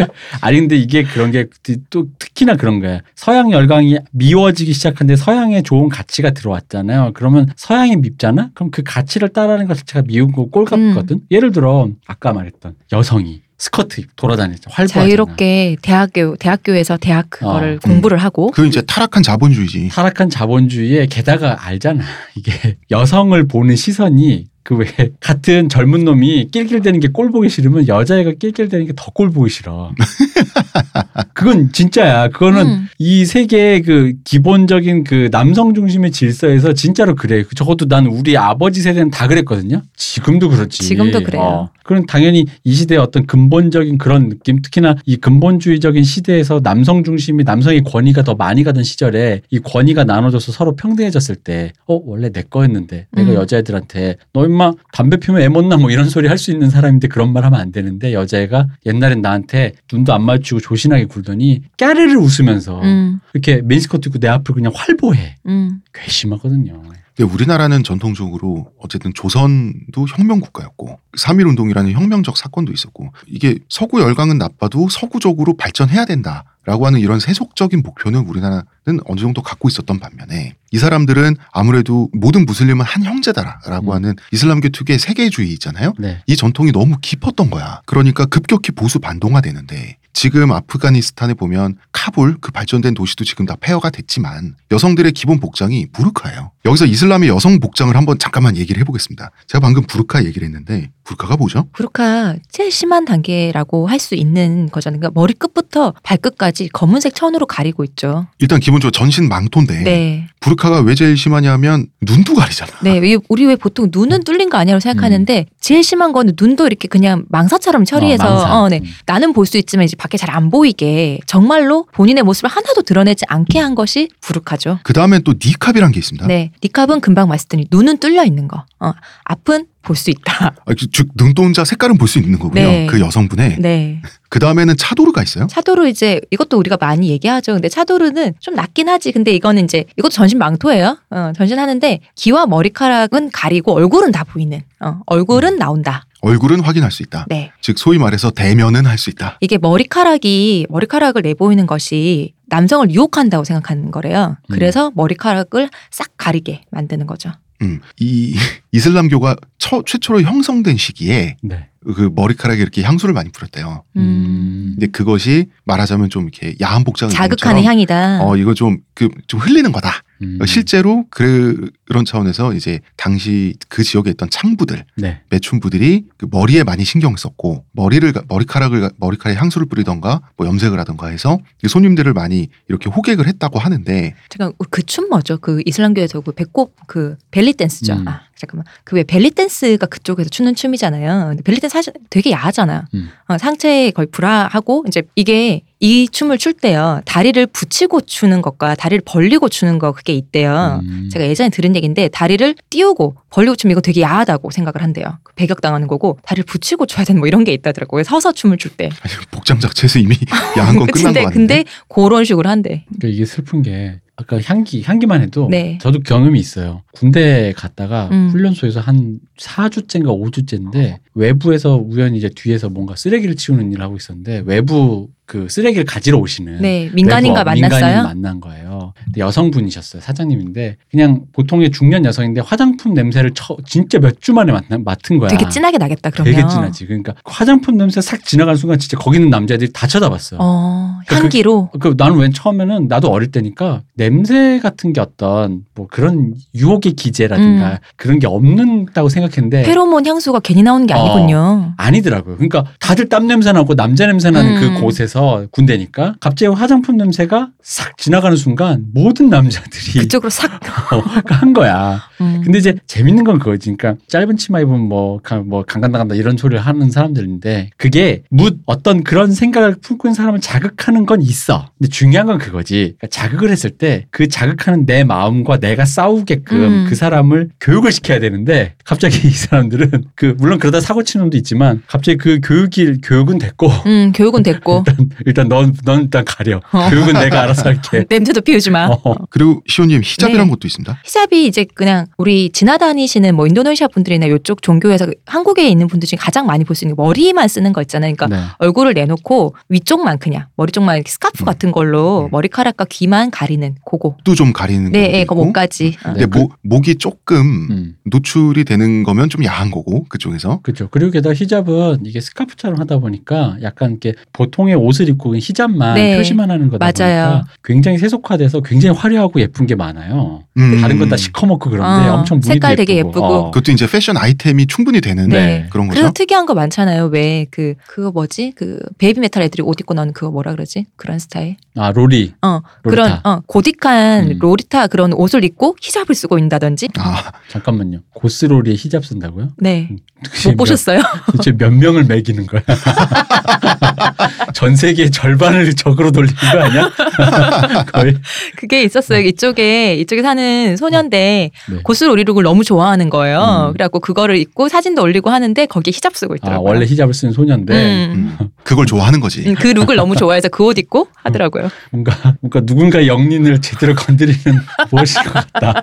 아니 0.40 0.60
근데 0.60 0.76
이게 0.76 1.02
그런 1.02 1.30
게 1.30 1.46
또 1.90 2.06
특히나 2.18 2.56
그런 2.56 2.80
거야. 2.80 3.00
서양 3.14 3.52
열강이 3.52 3.98
미워지기 4.12 4.72
시작한데 4.72 5.16
서양에 5.16 5.62
좋은 5.62 5.88
가치가 5.88 6.30
들어왔잖아요. 6.30 7.12
그러면 7.14 7.46
서양이 7.56 7.96
밉잖아. 7.96 8.50
그럼 8.54 8.70
그 8.70 8.82
가치를 8.84 9.30
따라하는 9.30 9.66
것 9.66 9.76
자체가 9.78 10.02
미운 10.06 10.32
거 10.32 10.46
꼴같거든. 10.46 11.20
예를 11.30 11.52
들어 11.52 11.88
아까 12.06 12.32
말했던 12.32 12.74
여성이 12.92 13.42
스커트 13.60 14.06
돌아다니죠. 14.16 14.70
활보하잖아. 14.70 15.04
자유롭게 15.04 15.76
대학교 15.82 16.34
대학교에서 16.36 16.96
대학 16.96 17.28
그거를 17.28 17.74
음. 17.74 17.78
공부를 17.80 18.16
하고 18.16 18.50
그 18.52 18.66
이제 18.66 18.80
타락한 18.80 19.22
자본주의지. 19.22 19.90
타락한 19.92 20.30
자본주의에 20.30 21.06
게다가 21.06 21.66
알잖아. 21.66 22.02
이게 22.34 22.78
여성을 22.90 23.46
보는 23.46 23.76
시선이 23.76 24.46
그 24.62 24.74
왜 24.76 24.86
같은 25.20 25.68
젊은 25.68 26.04
놈이 26.04 26.48
낄낄대는 26.52 27.00
게 27.00 27.08
꼴 27.08 27.30
보기 27.30 27.48
싫으면 27.48 27.88
여자애가 27.88 28.32
낄낄대는 28.38 28.86
게 28.86 28.92
더 28.94 29.10
꼴 29.12 29.30
보기 29.30 29.50
싫어. 29.50 29.92
그건 31.34 31.72
진짜야. 31.72 32.28
그거는 32.28 32.66
음. 32.66 32.86
이 32.98 33.24
세계의 33.24 33.82
그 33.82 34.12
기본적인 34.24 35.04
그 35.04 35.28
남성 35.30 35.74
중심의 35.74 36.10
질서에서 36.12 36.72
진짜로 36.74 37.14
그래. 37.14 37.44
적어도 37.56 37.86
난 37.88 38.06
우리 38.06 38.36
아버지 38.36 38.82
세대는 38.82 39.10
다 39.10 39.26
그랬거든요. 39.26 39.82
지금도 39.96 40.48
그렇지. 40.48 40.82
지금도 40.82 41.22
그래요. 41.22 41.42
어. 41.42 41.70
그럼 41.84 42.06
당연히 42.06 42.46
이 42.62 42.72
시대의 42.74 43.00
어떤 43.00 43.26
근본적인 43.26 43.98
그런 43.98 44.28
느낌, 44.28 44.62
특히나 44.62 44.94
이 45.06 45.16
근본주의적인 45.16 46.04
시대에서 46.04 46.60
남성 46.60 47.02
중심이 47.02 47.42
남성의 47.42 47.82
권위가 47.82 48.22
더 48.22 48.34
많이 48.34 48.62
가던 48.62 48.84
시절에 48.84 49.40
이 49.50 49.58
권위가 49.58 50.04
나눠져서 50.04 50.52
서로 50.52 50.76
평등해졌을 50.76 51.34
때, 51.36 51.72
어 51.88 52.00
원래 52.04 52.30
내 52.30 52.42
거였는데 52.48 53.06
내가 53.12 53.30
음. 53.30 53.34
여자애들한테 53.34 54.16
너 54.32 54.46
임마 54.50 54.72
담배 54.92 55.16
피우면 55.16 55.42
애 55.42 55.48
못나 55.48 55.76
뭐 55.76 55.90
이런 55.90 56.08
소리 56.08 56.26
할 56.28 56.40
수 56.40 56.50
있는 56.50 56.70
사람인데 56.70 57.08
그런 57.08 57.32
말 57.32 57.44
하면 57.44 57.60
안 57.60 57.70
되는데 57.70 58.12
여자애가 58.14 58.66
옛날엔 58.86 59.20
나한테 59.20 59.72
눈도 59.92 60.12
안 60.14 60.22
마주치고 60.22 60.60
조신하게 60.60 61.04
굴더니 61.04 61.62
까르르 61.78 62.18
웃으면서 62.18 62.80
음, 62.82 63.20
이렇게 63.34 63.60
메인스커트 63.62 64.08
입고 64.08 64.18
내 64.18 64.28
앞을 64.28 64.54
그냥 64.54 64.72
활보해. 64.74 65.36
음. 65.46 65.80
괘씸하거든요. 65.92 66.82
근데 67.20 67.34
우리나라는 67.34 67.84
전통적으로 67.84 68.72
어쨌든 68.78 69.12
조선도 69.12 70.06
혁명 70.08 70.40
국가였고 70.40 70.98
3.1 71.18 71.48
운동이라는 71.48 71.92
혁명적 71.92 72.38
사건도 72.38 72.72
있었고 72.72 73.12
이게 73.26 73.58
서구 73.68 74.00
열강은 74.00 74.38
나빠도 74.38 74.88
서구적으로 74.88 75.54
발전해야 75.54 76.06
된다라고 76.06 76.86
하는 76.86 76.98
이런 76.98 77.20
세속적인 77.20 77.82
목표는 77.82 78.20
우리나라는 78.20 79.00
어느 79.04 79.20
정도 79.20 79.42
갖고 79.42 79.68
있었던 79.68 80.00
반면에 80.00 80.54
이 80.70 80.78
사람들은 80.78 81.36
아무래도 81.52 82.08
모든 82.14 82.46
무슬림은 82.46 82.86
한 82.86 83.04
형제다라고 83.04 83.90
음. 83.90 83.96
하는 83.96 84.14
이슬람교 84.32 84.70
특유의 84.70 84.98
세계주의 84.98 85.52
있잖아요. 85.52 85.92
네. 85.98 86.22
이 86.26 86.36
전통이 86.36 86.72
너무 86.72 86.96
깊었던 87.02 87.50
거야. 87.50 87.82
그러니까 87.84 88.24
급격히 88.24 88.72
보수 88.72 88.98
반동화 88.98 89.42
되는데 89.42 89.98
지금 90.12 90.52
아프가니스탄에 90.52 91.34
보면 91.34 91.76
카불 91.92 92.38
그 92.40 92.50
발전된 92.52 92.94
도시도 92.94 93.24
지금 93.24 93.46
다 93.46 93.56
폐허가 93.60 93.90
됐지만 93.90 94.54
여성들의 94.72 95.12
기본 95.12 95.40
복장이 95.40 95.86
부르카예요. 95.92 96.50
여기서 96.66 96.86
이슬람의 96.86 97.28
여성 97.28 97.58
복장을 97.58 97.94
한번 97.96 98.18
잠깐만 98.18 98.56
얘기를 98.56 98.80
해보겠습니다. 98.80 99.30
제가 99.46 99.60
방금 99.60 99.82
부르카 99.84 100.24
얘기를 100.24 100.46
했는데 100.46 100.90
부르카가 101.04 101.36
뭐죠? 101.36 101.66
부르카 101.72 102.36
제일 102.50 102.70
심한 102.70 103.04
단계라고 103.04 103.86
할 103.86 104.00
수 104.00 104.14
있는 104.14 104.70
거잖아요. 104.70 104.98
그러니까 104.98 105.20
머리 105.20 105.34
끝부터 105.34 105.92
발끝까지 106.02 106.70
검은색 106.72 107.14
천으로 107.14 107.44
가리고 107.44 107.84
있죠. 107.84 108.26
일단 108.38 108.58
기본적으로 108.60 108.90
전신 108.92 109.28
망토인데 109.28 109.82
네. 109.82 110.26
부르카가 110.40 110.80
왜 110.80 110.94
제일 110.94 111.18
심하냐면 111.18 111.86
눈도 112.00 112.34
가리잖아. 112.34 112.72
네, 112.82 112.98
왜 112.98 113.18
우리 113.28 113.44
왜 113.44 113.56
보통 113.56 113.90
눈은 113.92 114.24
뚫린 114.24 114.48
거 114.48 114.56
아니라고 114.56 114.80
생각하는데 114.80 115.44
제일 115.60 115.84
심한 115.84 116.12
거는 116.12 116.34
눈도 116.40 116.66
이렇게 116.66 116.88
그냥 116.88 117.24
망사처럼 117.28 117.84
처리해서 117.84 118.26
어, 118.26 118.30
망사. 118.34 118.60
어, 118.62 118.68
네. 118.70 118.80
음. 118.82 118.90
나는 119.06 119.32
볼 119.34 119.46
수 119.46 119.58
있지만 119.58 119.84
이제 119.84 119.96
밖에 119.96 120.16
잘 120.16 120.30
안 120.30 120.48
보이게 120.48 121.18
정말로 121.26 121.86
본인의 121.92 122.22
모습을 122.22 122.48
하나도 122.48 122.82
드러내지 122.82 123.24
않게 123.28 123.58
한 123.58 123.74
것이 123.74 124.08
부르카죠. 124.20 124.78
그 124.84 124.92
다음엔 124.92 125.22
또 125.24 125.32
니캅이란 125.34 125.90
게 125.92 125.98
있습니다. 125.98 126.26
네, 126.28 126.52
니캅은 126.62 127.00
금방 127.00 127.28
말씀드린 127.28 127.66
눈은 127.70 127.98
뚫려 127.98 128.24
있는 128.24 128.46
거. 128.48 128.64
어, 128.78 128.92
앞은 129.24 129.66
볼 129.82 129.96
수 129.96 130.10
있다. 130.10 130.54
아, 130.66 130.74
그- 130.74 130.90
즉 130.92 131.08
눈동자 131.16 131.64
색깔은 131.64 131.96
볼 131.98 132.06
수 132.08 132.18
있는 132.18 132.38
거고요. 132.38 132.62
네. 132.62 132.86
그 132.86 133.00
여성분의 133.00 133.56
네. 133.60 134.02
그 134.28 134.38
다음에는 134.38 134.76
차도르가 134.76 135.22
있어요. 135.22 135.46
차도르 135.48 135.88
이제 135.88 136.20
이것도 136.30 136.58
우리가 136.58 136.76
많이 136.80 137.08
얘기하죠. 137.08 137.52
근데 137.54 137.68
차도르는 137.68 138.34
좀 138.40 138.54
낫긴 138.54 138.88
하지. 138.88 139.10
근데 139.12 139.32
이거는 139.32 139.64
이제 139.64 139.84
이것도 139.96 140.10
전신 140.12 140.38
망토예요. 140.38 140.98
어, 141.10 141.32
전신하는데 141.36 142.00
귀와 142.16 142.46
머리카락은 142.46 143.30
가리고 143.32 143.72
얼굴은 143.74 144.12
다 144.12 144.24
보이는. 144.24 144.60
어, 144.80 145.00
얼굴은 145.06 145.56
나온다. 145.56 146.04
얼굴은 146.22 146.60
확인할 146.60 146.90
수 146.90 147.02
있다. 147.02 147.24
네. 147.28 147.50
즉 147.62 147.78
소위 147.78 147.98
말해서 147.98 148.30
대면은 148.30 148.84
할 148.86 148.98
수 148.98 149.08
있다. 149.10 149.38
이게 149.40 149.56
머리카락이 149.58 150.66
머리카락을 150.68 151.22
내보이는 151.22 151.66
것이 151.66 152.34
남성을 152.48 152.90
유혹한다고 152.90 153.44
생각하는 153.44 153.90
거래요. 153.90 154.36
음. 154.50 154.54
그래서 154.54 154.92
머리카락을 154.94 155.70
싹 155.90 156.08
가리게 156.18 156.62
만드는 156.70 157.06
거죠. 157.06 157.32
음, 157.62 157.80
이 157.98 158.34
이슬람교가 158.72 159.36
처- 159.58 159.82
최초로 159.84 160.22
형성된 160.22 160.76
시기에 160.76 161.36
네. 161.42 161.68
그 161.94 162.10
머리카락에 162.14 162.60
이렇게 162.60 162.82
향수를 162.82 163.14
많이 163.14 163.30
뿌렸대요. 163.30 163.84
음. 163.96 164.72
근데 164.74 164.86
그것이 164.86 165.46
말하자면 165.64 166.10
좀 166.10 166.24
이렇게 166.24 166.54
야한 166.60 166.84
복장을 166.84 167.12
자극하는 167.12 167.64
향이다. 167.64 168.22
어 168.24 168.36
이거 168.36 168.54
좀 168.54 168.78
그좀 168.94 169.40
흘리는 169.40 169.72
거다. 169.72 170.02
음. 170.22 170.38
실제로 170.46 171.06
그, 171.10 171.70
그런 171.86 172.04
차원에서 172.04 172.52
이제 172.54 172.80
당시 172.96 173.54
그 173.68 173.82
지역에 173.82 174.10
있던 174.10 174.28
창부들 174.30 174.84
네. 174.96 175.22
매춘부들이 175.30 176.04
그 176.18 176.26
머리에 176.30 176.62
많이 176.62 176.84
신경 176.84 177.16
썼고 177.16 177.64
머리를 177.72 178.12
가- 178.12 178.22
머리카락을 178.28 178.80
가- 178.80 178.90
머리카락에 178.98 179.38
향수를 179.38 179.66
뿌리던가 179.66 180.20
뭐 180.36 180.46
염색을 180.46 180.78
하던가 180.78 181.08
해서 181.08 181.38
이 181.64 181.68
손님들을 181.68 182.12
많이 182.12 182.48
이렇게 182.68 182.90
호객을 182.90 183.26
했다고 183.26 183.58
하는데 183.58 184.14
잠깐 184.28 184.52
그 184.70 184.82
춤 184.82 185.08
뭐죠? 185.08 185.38
그 185.38 185.62
이슬람교에서 185.66 186.20
그 186.20 186.32
배꼽 186.32 186.74
그 186.86 187.16
벨리 187.30 187.52
댄스죠. 187.54 187.94
음. 187.94 188.08
아 188.08 188.22
잠깐만 188.40 188.64
그 188.84 188.96
왜 188.96 189.04
벨리 189.04 189.30
댄스가 189.30 189.86
그쪽에서 189.86 190.28
추는 190.30 190.54
춤이잖아요. 190.54 191.28
근데 191.28 191.42
벨리 191.42 191.58
댄스 191.60 191.72
사실 191.72 191.92
되게 192.10 192.30
야하잖아요. 192.32 192.84
음. 192.94 193.08
어, 193.28 193.38
상체에 193.38 193.90
거의 193.92 194.06
불화하고 194.10 194.84
이제 194.88 195.02
이게 195.14 195.62
이 195.82 196.08
춤을 196.10 196.36
출 196.38 196.52
때요 196.52 197.00
다리를 197.06 197.46
붙이고 197.46 198.02
추는 198.02 198.42
것과 198.42 198.74
다리를 198.74 199.02
벌리고 199.06 199.48
추는 199.48 199.78
거 199.78 199.92
그게 199.92 200.12
있대요. 200.12 200.80
음. 200.82 201.08
제가 201.10 201.26
예전에 201.26 201.48
들은 201.50 201.74
얘기인데 201.76 202.08
다리를 202.08 202.54
띄우고 202.68 203.14
벌리고 203.30 203.56
추면 203.56 203.72
이거 203.72 203.80
되게 203.80 204.02
야하다고 204.02 204.50
생각을 204.50 204.82
한대요. 204.82 205.18
그 205.22 205.32
배격 205.34 205.60
당하는 205.60 205.86
거고 205.86 206.18
다리를 206.24 206.44
붙이고 206.44 206.86
춰야 206.86 207.04
되는 207.04 207.20
뭐 207.20 207.28
이런 207.28 207.44
게 207.44 207.52
있다더라고요. 207.52 208.02
서서 208.04 208.32
춤을 208.32 208.58
출 208.58 208.72
때. 208.72 208.86
아니, 209.02 209.14
복장 209.30 209.58
자체에서 209.58 209.98
이미 209.98 210.16
야한 210.58 210.76
건 210.76 210.86
끝난 210.90 211.12
근데 211.14 211.20
거 211.22 211.26
같은데. 211.28 211.54
근데 211.62 211.70
그런 211.88 212.24
식으로 212.24 212.48
한대. 212.50 212.84
그러니까 212.88 213.08
이게 213.08 213.24
슬픈 213.24 213.62
게 213.62 214.00
아까 214.20 214.38
향기 214.42 214.82
향기만 214.82 215.22
해도 215.22 215.48
네. 215.50 215.78
저도 215.80 216.00
경험이 216.00 216.38
있어요. 216.38 216.82
군대 216.92 217.54
갔다가 217.56 218.08
음. 218.12 218.28
훈련소에서 218.30 218.80
한 218.80 219.18
4주째인가 219.38 220.08
5주째인데 220.08 220.98
외부에서 221.14 221.76
우연히 221.76 222.18
이제 222.18 222.28
뒤에서 222.28 222.68
뭔가 222.68 222.96
쓰레기를 222.96 223.34
치우는 223.34 223.72
일을 223.72 223.82
하고 223.82 223.96
있었는데 223.96 224.42
외부 224.44 225.08
그 225.30 225.46
쓰레기를 225.48 225.84
가지러 225.84 226.18
오시는 226.18 226.58
네 226.60 226.90
민간인과 226.92 227.44
외부 227.46 227.52
민간인 227.52 227.70
만났어요. 227.80 228.02
만난 228.02 228.40
거예요. 228.40 228.92
근데 229.04 229.20
여성분이셨어요. 229.20 230.02
사장님인데 230.02 230.76
그냥 230.90 231.22
보통의 231.32 231.70
중년 231.70 232.04
여성인데 232.04 232.40
화장품 232.40 232.94
냄새를 232.94 233.30
처, 233.34 233.56
진짜 233.64 234.00
몇 234.00 234.20
주 234.20 234.32
만에 234.34 234.50
맡, 234.50 234.64
맡은 234.84 235.18
거야. 235.18 235.28
되게 235.28 235.48
진하게 235.48 235.78
나겠다 235.78 236.10
그러면. 236.10 236.34
되게 236.34 236.46
진하지. 236.48 236.84
그러니까 236.86 237.14
화장품 237.24 237.76
냄새 237.76 238.00
싹 238.00 238.24
지나가는 238.24 238.56
순간 238.56 238.80
진짜 238.80 238.98
거기 238.98 239.18
있는 239.18 239.30
남자들이 239.30 239.70
다 239.72 239.86
쳐다봤어요. 239.86 240.40
어 240.42 240.98
그러니까 241.06 241.16
향기로. 241.26 241.70
그 241.78 241.94
나는 241.96 242.16
웬 242.18 242.32
처음에는 242.32 242.88
나도 242.88 243.08
어릴 243.08 243.30
때니까 243.30 243.82
냄새 243.94 244.58
같은 244.60 244.92
게 244.92 245.00
어떤 245.00 245.62
뭐 245.76 245.86
그런 245.88 246.34
유혹의 246.56 246.94
기제라든가 246.94 247.70
음. 247.70 247.76
그런 247.94 248.18
게 248.18 248.26
없는다고 248.26 249.08
생각했는데 249.08 249.62
페로몬 249.62 250.04
향수가 250.06 250.40
괜히 250.40 250.64
나오는 250.64 250.88
게 250.88 250.94
네. 250.94 250.98
어. 251.00 251.04
아니군요. 251.04 251.74
아니더라고요. 251.76 252.34
그러니까 252.34 252.64
다들 252.80 253.08
땀 253.08 253.28
냄새 253.28 253.52
나고 253.52 253.76
남자 253.76 254.06
냄새 254.06 254.30
나는 254.32 254.56
음. 254.56 254.60
그 254.74 254.80
곳에서 254.80 255.19
군대니까 255.50 256.14
갑자기 256.20 256.52
화장품 256.54 256.96
냄새가 256.96 257.50
싹 257.62 257.96
지나가는 257.98 258.36
순간 258.36 258.86
모든 258.92 259.28
남자들이 259.28 260.00
그쪽으로 260.00 260.30
싹. 260.30 260.50
어, 260.92 261.00
한 261.26 261.52
거야. 261.52 262.00
음. 262.20 262.40
근데 262.44 262.58
이제 262.58 262.74
재밌는 262.86 263.24
건 263.24 263.38
그거지. 263.38 263.74
그러니까 263.76 264.02
짧은 264.08 264.36
치마 264.36 264.60
입으면 264.60 264.80
뭐, 264.80 265.20
가- 265.22 265.38
뭐 265.40 265.64
강간 265.66 265.92
나간다 265.92 266.14
이런 266.14 266.36
소리를 266.36 266.60
하는 266.64 266.90
사람들인데 266.90 267.70
그게 267.76 268.22
묻 268.30 268.58
어떤 268.66 269.04
그런 269.04 269.32
생각을 269.32 269.76
품고 269.80 270.08
있는 270.08 270.14
사람을 270.14 270.40
자극하는 270.40 271.06
건 271.06 271.22
있어. 271.22 271.70
근데 271.78 271.88
중요한 271.88 272.26
건 272.26 272.38
그거지. 272.38 272.94
그러니까 272.98 273.06
자극을 273.08 273.50
했을 273.50 273.70
때 273.70 274.06
그 274.10 274.28
자극하는 274.28 274.86
내 274.86 275.04
마음과 275.04 275.58
내가 275.58 275.84
싸우게끔 275.84 276.56
음. 276.58 276.86
그 276.88 276.94
사람을 276.94 277.50
교육을 277.60 277.92
시켜야 277.92 278.18
되는데 278.20 278.74
갑자기 278.84 279.28
이 279.28 279.30
사람들은 279.30 280.04
그 280.14 280.34
물론 280.38 280.58
그러다 280.58 280.80
사고 280.80 281.02
치는 281.02 281.24
놈도 281.24 281.36
있지만 281.38 281.82
갑자기 281.86 282.18
그 282.18 282.40
교육이 282.42 283.00
교육은 283.02 283.38
됐고 283.38 283.68
음 283.86 284.12
교육은 284.12 284.42
됐고 284.42 284.84
일단 284.88 285.09
넌, 285.48 285.74
넌 285.84 286.02
일단 286.02 286.24
가려. 286.24 286.60
어. 286.72 286.88
교육은 286.90 287.14
내가 287.14 287.42
알아서 287.42 287.62
할게. 287.70 288.04
냄새도 288.08 288.40
피우지 288.42 288.70
마. 288.70 288.86
어. 288.86 289.14
그리고 289.30 289.62
시호님 289.66 290.02
히잡이란 290.04 290.44
네. 290.46 290.50
것도 290.50 290.66
있습니다. 290.66 291.00
히잡이 291.04 291.46
이제 291.46 291.64
그냥 291.74 292.06
우리 292.18 292.50
지나다니시는 292.50 293.34
뭐 293.34 293.46
인도네시아 293.46 293.88
분들이나 293.88 294.26
이쪽 294.26 294.62
종교에서 294.62 295.06
한국에 295.26 295.68
있는 295.68 295.86
분들 295.86 296.06
중에 296.08 296.18
가장 296.18 296.46
많이 296.46 296.64
볼 296.64 296.74
수 296.74 296.84
있는 296.84 296.96
게 296.96 297.02
머리만 297.02 297.48
쓰는 297.48 297.72
거 297.72 297.82
있잖아요. 297.82 298.14
그러니까 298.14 298.36
네. 298.40 298.42
얼굴을 298.58 298.94
내놓고 298.94 299.54
위쪽만 299.68 300.18
그냥 300.18 300.46
머리 300.56 300.70
쪽만 300.72 300.96
이렇게 300.96 301.10
스카프 301.10 301.42
음. 301.42 301.44
같은 301.44 301.72
걸로 301.72 302.24
음. 302.26 302.28
머리카락과 302.30 302.86
귀만 302.88 303.30
가리는 303.30 303.74
그거. 303.84 304.16
또 304.24 304.34
좀 304.34 304.52
가리는 304.52 304.92
네, 304.92 305.10
예, 305.20 305.24
그. 305.24 305.34
목까지. 305.34 305.96
어. 306.04 306.12
근데 306.12 306.20
네, 306.20 306.26
목, 306.26 306.54
목이 306.62 306.94
조금 306.96 307.36
음. 307.70 307.94
노출이 308.04 308.64
되는 308.64 309.02
거면 309.02 309.28
좀 309.28 309.44
야한 309.44 309.70
거고 309.70 310.04
그쪽에서 310.08 310.60
그렇죠. 310.62 310.88
그리고 310.90 311.10
게다가 311.10 311.34
히잡은 311.34 312.00
이게 312.06 312.20
스카프처럼 312.20 312.78
하다 312.80 312.98
보니까 312.98 313.56
약간 313.62 313.90
이렇게 313.90 314.14
보통의 314.32 314.74
옷을 314.76 314.99
옷을 315.00 315.08
입고 315.08 315.36
히잡만 315.36 315.94
네. 315.94 316.16
표시만 316.18 316.50
하는 316.50 316.68
거다 316.68 316.84
맞아요. 316.84 317.30
보니까 317.30 317.48
굉장히 317.64 317.98
세속화돼서 317.98 318.60
굉장히 318.60 318.96
화려하고 318.96 319.40
예쁜 319.40 319.66
게 319.66 319.74
많아요. 319.74 320.42
음. 320.58 320.80
다른 320.80 320.98
건 320.98 321.10
다 321.10 321.16
시커멓고 321.16 321.70
그런데 321.70 322.08
어, 322.08 322.14
엄청 322.14 322.36
무늬도 322.38 322.52
색깔 322.52 322.76
되게 322.76 322.96
예쁘고. 322.96 323.24
어. 323.24 323.50
그것도 323.50 323.72
이제 323.72 323.84
패션 323.90 324.16
아이템이 324.16 324.66
충분히 324.68 325.00
되는 325.00 325.28
네. 325.28 325.66
그런 325.70 325.88
거죠. 325.88 325.98
그래서 325.98 326.12
특이한 326.12 326.46
거 326.46 326.54
많잖아요. 326.54 327.06
왜 327.06 327.46
그 327.50 327.74
그거 327.88 328.12
뭐지? 328.12 328.52
그 328.54 328.78
베이비 328.98 329.18
메탈 329.18 329.42
애들이 329.42 329.62
옷 329.62 329.80
입고 329.80 329.94
나오는 329.94 330.12
그거 330.12 330.30
뭐라 330.30 330.52
그러지? 330.52 330.86
그런 330.96 331.18
스타일. 331.18 331.56
아 331.76 331.90
로리 331.90 332.34
어 332.42 332.60
로리타. 332.82 333.02
그런 333.02 333.20
어 333.24 333.40
고딕한 333.48 334.30
음. 334.30 334.38
로리타 334.38 334.86
그런 334.88 335.12
옷을 335.14 335.42
입고 335.44 335.76
히잡을 335.80 336.14
쓰고 336.14 336.38
있다든지. 336.38 336.88
아, 336.98 337.32
잠깐만요. 337.48 338.00
고스로리에 338.14 338.74
히잡 338.74 339.04
쓴다고요? 339.04 339.48
네. 339.56 339.88
도대체 340.24 340.50
못 340.50 340.56
보셨어요? 340.58 340.98
몇, 341.02 341.26
도대체 341.32 341.52
몇 341.56 341.72
명을 341.72 342.04
멕이는 342.04 342.46
거야? 342.46 342.60
전 344.52 344.76
세계의 344.80 345.10
절반을 345.10 345.74
적으로 345.74 346.10
돌리는 346.10 346.34
거 346.34 346.58
아니야? 346.58 346.90
거의. 347.92 348.14
그게 348.56 348.82
있었어요. 348.82 349.20
이쪽에 349.20 349.94
이쪽에 349.96 350.22
사는 350.22 350.76
소년데 350.76 351.50
네. 351.70 351.78
고스로리룩을 351.82 352.42
너무 352.42 352.64
좋아하는 352.64 353.10
거예요. 353.10 353.68
음. 353.68 353.72
그래갖고 353.74 354.00
그거를 354.00 354.36
입고 354.36 354.68
사진도 354.68 355.02
올리고 355.02 355.30
하는데 355.30 355.66
거기에 355.66 355.92
히잡 355.94 356.16
쓰고 356.16 356.34
아 356.34 356.36
있더라고요. 356.36 356.68
원래 356.68 356.86
히잡을 356.86 357.12
쓰는 357.12 357.32
소년데 357.32 357.74
음. 357.74 358.36
음. 358.40 358.48
그걸 358.64 358.86
좋아하는 358.86 359.20
거지. 359.20 359.42
음, 359.46 359.54
그 359.54 359.68
룩을 359.68 359.96
너무 359.96 360.16
좋아해서 360.16 360.48
그 360.48 360.70
옷 360.70 360.78
입고 360.78 361.08
하더라고요. 361.16 361.68
뭔가 361.90 362.36
뭔가 362.40 362.60
누군가 362.60 363.04
역린을 363.04 363.60
제대로 363.60 363.92
건드리는 363.96 364.38
무엇인 364.92 365.20
것 365.24 365.32
같다. 365.32 365.82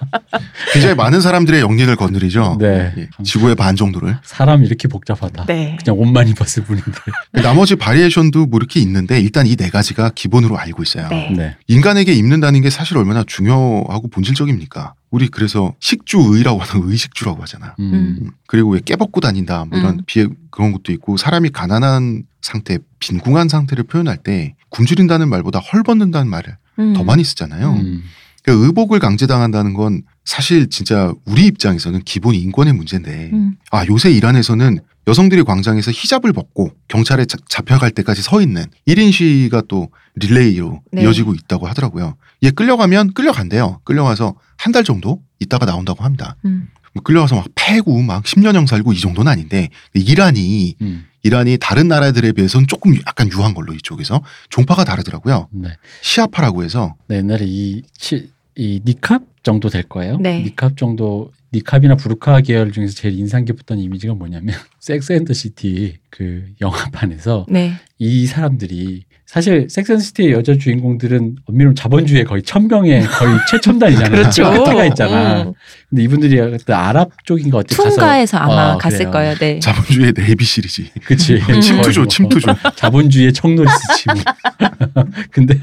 굉장히 0.71 0.95
많은 0.95 1.19
사람들의 1.19 1.59
영린을 1.59 1.97
건드리죠. 1.97 2.55
네. 2.59 2.93
예, 2.97 3.07
지구의 3.23 3.55
반 3.55 3.75
정도를. 3.75 4.17
사람이 4.23 4.65
이렇게 4.65 4.87
복잡하다. 4.87 5.45
네. 5.47 5.77
그냥 5.83 5.99
옷만 5.99 6.29
입었을 6.29 6.63
뿐인데. 6.63 6.91
나머지 7.43 7.75
바리에이션도 7.75 8.45
뭐 8.45 8.59
이렇게 8.59 8.79
있는데 8.87 9.19
일단 9.21 9.45
이 9.45 9.55
네 9.57 9.69
가지가 9.69 10.11
기본으로 10.15 10.57
알고 10.57 10.83
있어요. 10.83 11.07
네. 11.09 11.33
네. 11.35 11.57
인간에게 11.67 12.13
입는다는 12.13 12.61
게 12.61 12.69
사실 12.69 12.97
얼마나 12.97 13.23
중요하고 13.23 14.07
본질적입니까? 14.09 14.93
우리 15.09 15.27
그래서 15.29 15.73
식주의라고 15.79 16.59
하는 16.59 16.87
의식주라고 16.91 17.41
하잖아. 17.41 17.75
음. 17.79 17.93
음, 18.21 18.31
그리고 18.45 18.71
왜 18.71 18.79
깨벗고 18.83 19.19
다닌다 19.19 19.65
뭐 19.65 19.79
이런 19.79 19.95
음. 19.95 20.01
비해 20.05 20.27
그런 20.51 20.71
것도 20.71 20.91
있고 20.91 21.17
사람이 21.17 21.49
가난한 21.49 22.23
상태, 22.41 22.77
빈궁한 22.99 23.49
상태를 23.49 23.83
표현할 23.85 24.17
때 24.17 24.55
굶주린다는 24.69 25.27
말보다 25.29 25.59
헐벗는다는 25.59 26.29
말을 26.29 26.57
음. 26.79 26.93
더 26.93 27.03
많이 27.03 27.23
쓰잖아요. 27.23 27.73
음. 27.73 28.03
그러니까 28.43 28.65
의복을 28.65 28.99
강제당한다는 28.99 29.73
건 29.73 30.03
사실 30.23 30.69
진짜 30.69 31.11
우리 31.25 31.45
입장에서는 31.47 32.01
기본 32.05 32.35
인권의 32.35 32.73
문제인데 32.73 33.31
음. 33.33 33.55
아 33.71 33.85
요새 33.87 34.11
이란에서는 34.11 34.79
여성들이 35.07 35.43
광장에서 35.43 35.91
히잡을 35.91 36.33
벗고 36.33 36.71
경찰에 36.87 37.25
자- 37.25 37.37
잡혀갈 37.47 37.91
때까지 37.91 38.21
서 38.21 38.41
있는 38.41 38.65
1인 38.87 39.11
시위가 39.11 39.63
또 39.69 39.89
릴레이로 40.15 40.81
네. 40.91 41.03
이어지고 41.03 41.33
있다고 41.33 41.67
하더라고요. 41.67 42.15
얘 42.43 42.49
끌려가면 42.51 43.13
끌려간대요. 43.13 43.81
끌려가서 43.85 44.35
한 44.57 44.71
달 44.73 44.83
정도 44.83 45.21
있다가 45.39 45.65
나온다고 45.65 46.03
합니다. 46.03 46.35
음. 46.45 46.67
뭐 46.93 47.03
끌려가서 47.03 47.35
막 47.35 47.45
패고 47.55 48.01
막 48.01 48.23
10년형 48.23 48.67
살고 48.67 48.91
이 48.93 48.99
정도는 48.99 49.31
아닌데 49.31 49.69
이란이 49.93 50.75
음. 50.81 51.05
이란이 51.23 51.57
다른 51.59 51.87
나라들에 51.87 52.31
비해서는 52.31 52.67
조금 52.67 52.95
약간 53.07 53.29
유한 53.31 53.53
걸로 53.53 53.73
이쪽에서 53.73 54.21
종파가 54.49 54.83
다르더라고요. 54.83 55.47
네. 55.51 55.69
시아파라고 56.01 56.63
해서 56.63 56.95
네, 57.07 57.17
옛날에 57.17 57.45
이, 57.45 57.83
치, 57.97 58.31
이 58.57 58.81
니캅 58.83 59.21
정도 59.43 59.69
될 59.69 59.83
거예요. 59.83 60.17
네. 60.17 60.41
니캅 60.41 60.75
정도 60.75 61.31
니캅이나 61.53 61.95
부르카 61.95 62.41
계열 62.41 62.71
중에서 62.71 62.93
제일 62.93 63.17
인상 63.17 63.45
깊었던 63.45 63.77
이미지가 63.77 64.15
뭐냐면 64.15 64.55
섹스 64.79 65.13
앤 65.13 65.23
더 65.23 65.33
시티 65.33 65.97
그 66.09 66.49
영화판에서 66.59 67.45
네. 67.49 67.73
이 67.99 68.25
사람들이 68.25 69.05
사실 69.27 69.67
섹스 69.69 69.91
앤 69.91 69.96
더 69.96 70.01
시티의 70.01 70.31
여자 70.31 70.57
주인공들은 70.57 71.35
엄밀히 71.47 71.75
자본주의의 71.75 72.23
거의 72.23 72.41
첨병의 72.43 73.03
거의 73.03 73.37
최첨단이잖아요. 73.51 74.09
그렇죠. 74.09 74.43
끝에가 74.49 74.85
있잖아. 74.85 75.43
음. 75.43 75.53
근데 75.89 76.03
이분들이 76.03 76.37
그때 76.37 76.71
아랍 76.71 77.09
쪽인가 77.25 77.61
가서 77.61 77.89
퉁가에서 77.89 78.37
아마 78.37 78.73
어, 78.73 78.77
갔을 78.77 78.99
그래요. 78.99 79.11
거예요. 79.11 79.35
네. 79.35 79.59
자본주의 79.59 80.13
네이비 80.15 80.45
씰이지. 80.45 80.83
그치. 81.03 81.41
음. 81.49 81.59
침투조, 81.59 81.81
거의 81.81 81.97
뭐 81.97 82.07
침투조. 82.07 82.55
자본주의의 82.77 83.33
척 83.33 83.75
노리스지. 83.97 84.13
근데 85.31 85.59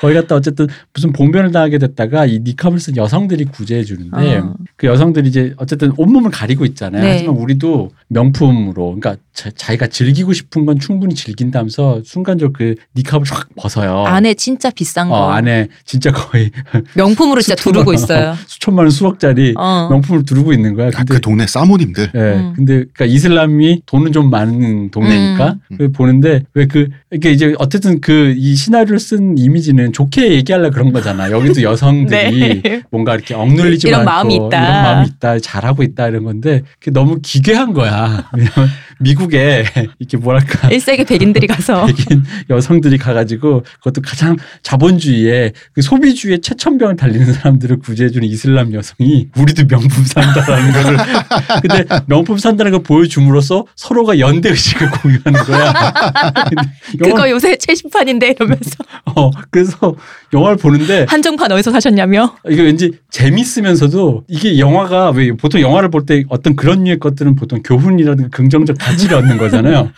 거기 0.00 0.12
갔다 0.14 0.34
어쨌든 0.34 0.66
무슨 0.92 1.12
봉변을 1.14 1.52
당하게 1.52 1.78
됐다가 1.78 2.26
이 2.26 2.40
니캅을 2.40 2.78
쓴 2.78 2.96
여성들이 2.96 3.46
구제해 3.46 3.82
주는데 3.82 4.36
어. 4.38 4.54
그 4.76 4.86
여성들이 4.88 5.28
이제 5.28 5.54
어쨌든 5.56 5.92
온몸을 5.96 6.30
가리고 6.30 6.66
있잖아요. 6.66 7.02
네. 7.02 7.12
하지만 7.12 7.36
우리도 7.36 7.92
명품으로 8.08 8.98
그러니까 8.98 9.16
자, 9.32 9.50
기가 9.50 9.86
즐기고 9.86 10.32
싶은 10.32 10.66
건 10.66 10.78
충분히 10.78 11.14
즐긴다면서 11.14 12.02
순간적으로 12.04 12.52
그니 12.52 13.05
캅을 13.06 13.26
확 13.30 13.48
벗어요. 13.56 14.04
안에 14.06 14.34
진짜 14.34 14.70
비싼 14.70 15.08
거 15.08 15.14
어, 15.14 15.30
안에 15.30 15.68
진짜 15.84 16.10
거의 16.12 16.50
명품으로 16.94 17.40
진짜 17.40 17.54
두르고 17.54 17.90
원, 17.90 17.94
있어요. 17.94 18.34
수천만 18.46 18.84
원 18.84 18.90
수억짜리 18.90 19.54
어. 19.56 19.88
명품을 19.90 20.24
두르고 20.24 20.52
있는 20.52 20.74
거야. 20.74 20.88
아, 20.88 20.90
근데 20.90 21.14
그 21.14 21.20
동네 21.20 21.46
사모님들. 21.46 22.10
예. 22.14 22.18
음. 22.18 22.52
근데 22.54 22.72
그러니까 22.92 23.04
이슬람이 23.06 23.82
돈은 23.86 24.12
좀 24.12 24.30
많은 24.30 24.90
동네니까 24.90 25.56
음. 25.72 25.76
그 25.78 25.92
보는데 25.92 26.42
왜 26.54 26.66
그 26.66 26.88
이게 27.12 27.30
이제 27.32 27.54
어쨌든 27.58 28.00
그 28.00 28.34
이 28.36 28.54
시나리오를 28.56 28.98
쓴 28.98 29.38
이미지는 29.38 29.92
좋게 29.92 30.32
얘기하려 30.32 30.70
그런 30.70 30.92
거잖아. 30.92 31.30
여기도 31.30 31.62
여성들이 31.62 32.62
네. 32.62 32.82
뭔가 32.90 33.14
이렇게 33.14 33.34
억눌리지 33.34 33.86
이런 33.88 34.00
않고 34.00 34.10
마음이 34.10 34.34
있다. 34.34 34.62
이런 34.62 34.82
마음이 34.82 35.06
있다. 35.08 35.38
잘하고 35.38 35.82
있다 35.82 36.08
이런 36.08 36.24
건데 36.24 36.62
그게 36.80 36.90
너무 36.90 37.18
기괴한 37.22 37.72
거야. 37.72 38.28
왜냐면 38.36 38.68
미국에 39.00 39.64
이렇게 39.98 40.16
뭐랄까 40.16 40.68
1세기 40.70 41.06
백인들이 41.06 41.46
가서 41.46 41.86
백인 41.86 42.24
여성들이 42.50 42.95
가가지고 42.98 43.64
그것도 43.78 44.02
가장 44.02 44.36
자본주의에 44.62 45.52
그 45.72 45.82
소비주의의 45.82 46.40
최첨병을 46.40 46.96
달리는 46.96 47.32
사람들을 47.32 47.78
구제해주는 47.78 48.26
이슬람 48.26 48.72
여성이 48.72 49.28
우리도 49.36 49.66
명품 49.66 50.04
산다라는 50.04 50.72
거를 50.72 50.98
근데 51.62 51.84
명품 52.06 52.38
산다는 52.38 52.72
걸 52.72 52.82
보여줌으로써 52.82 53.66
서로가 53.76 54.18
연대 54.18 54.50
의식을 54.50 54.90
공유하는 54.90 55.44
거야. 55.44 55.72
그거 57.02 57.30
요새 57.30 57.56
최신판인데 57.56 58.30
이러면서 58.30 58.84
어, 59.04 59.30
그래서 59.50 59.94
영화를 60.32 60.56
보는데 60.56 61.06
한정판 61.08 61.50
어디서 61.52 61.70
사셨냐며? 61.72 62.36
이게 62.48 62.62
왠지 62.62 62.92
재밌으면서도 63.10 64.24
이게 64.28 64.58
영화가 64.58 65.10
왜 65.10 65.32
보통 65.32 65.60
영화를 65.60 65.90
볼 65.90 66.04
때 66.06 66.24
어떤 66.28 66.54
그런 66.56 66.84
류의 66.84 66.98
것들은 66.98 67.34
보통 67.36 67.60
교훈이라든가 67.64 68.28
긍정적 68.30 68.76
가치를 68.78 69.16
얻는 69.18 69.38
거잖아요. 69.38 69.90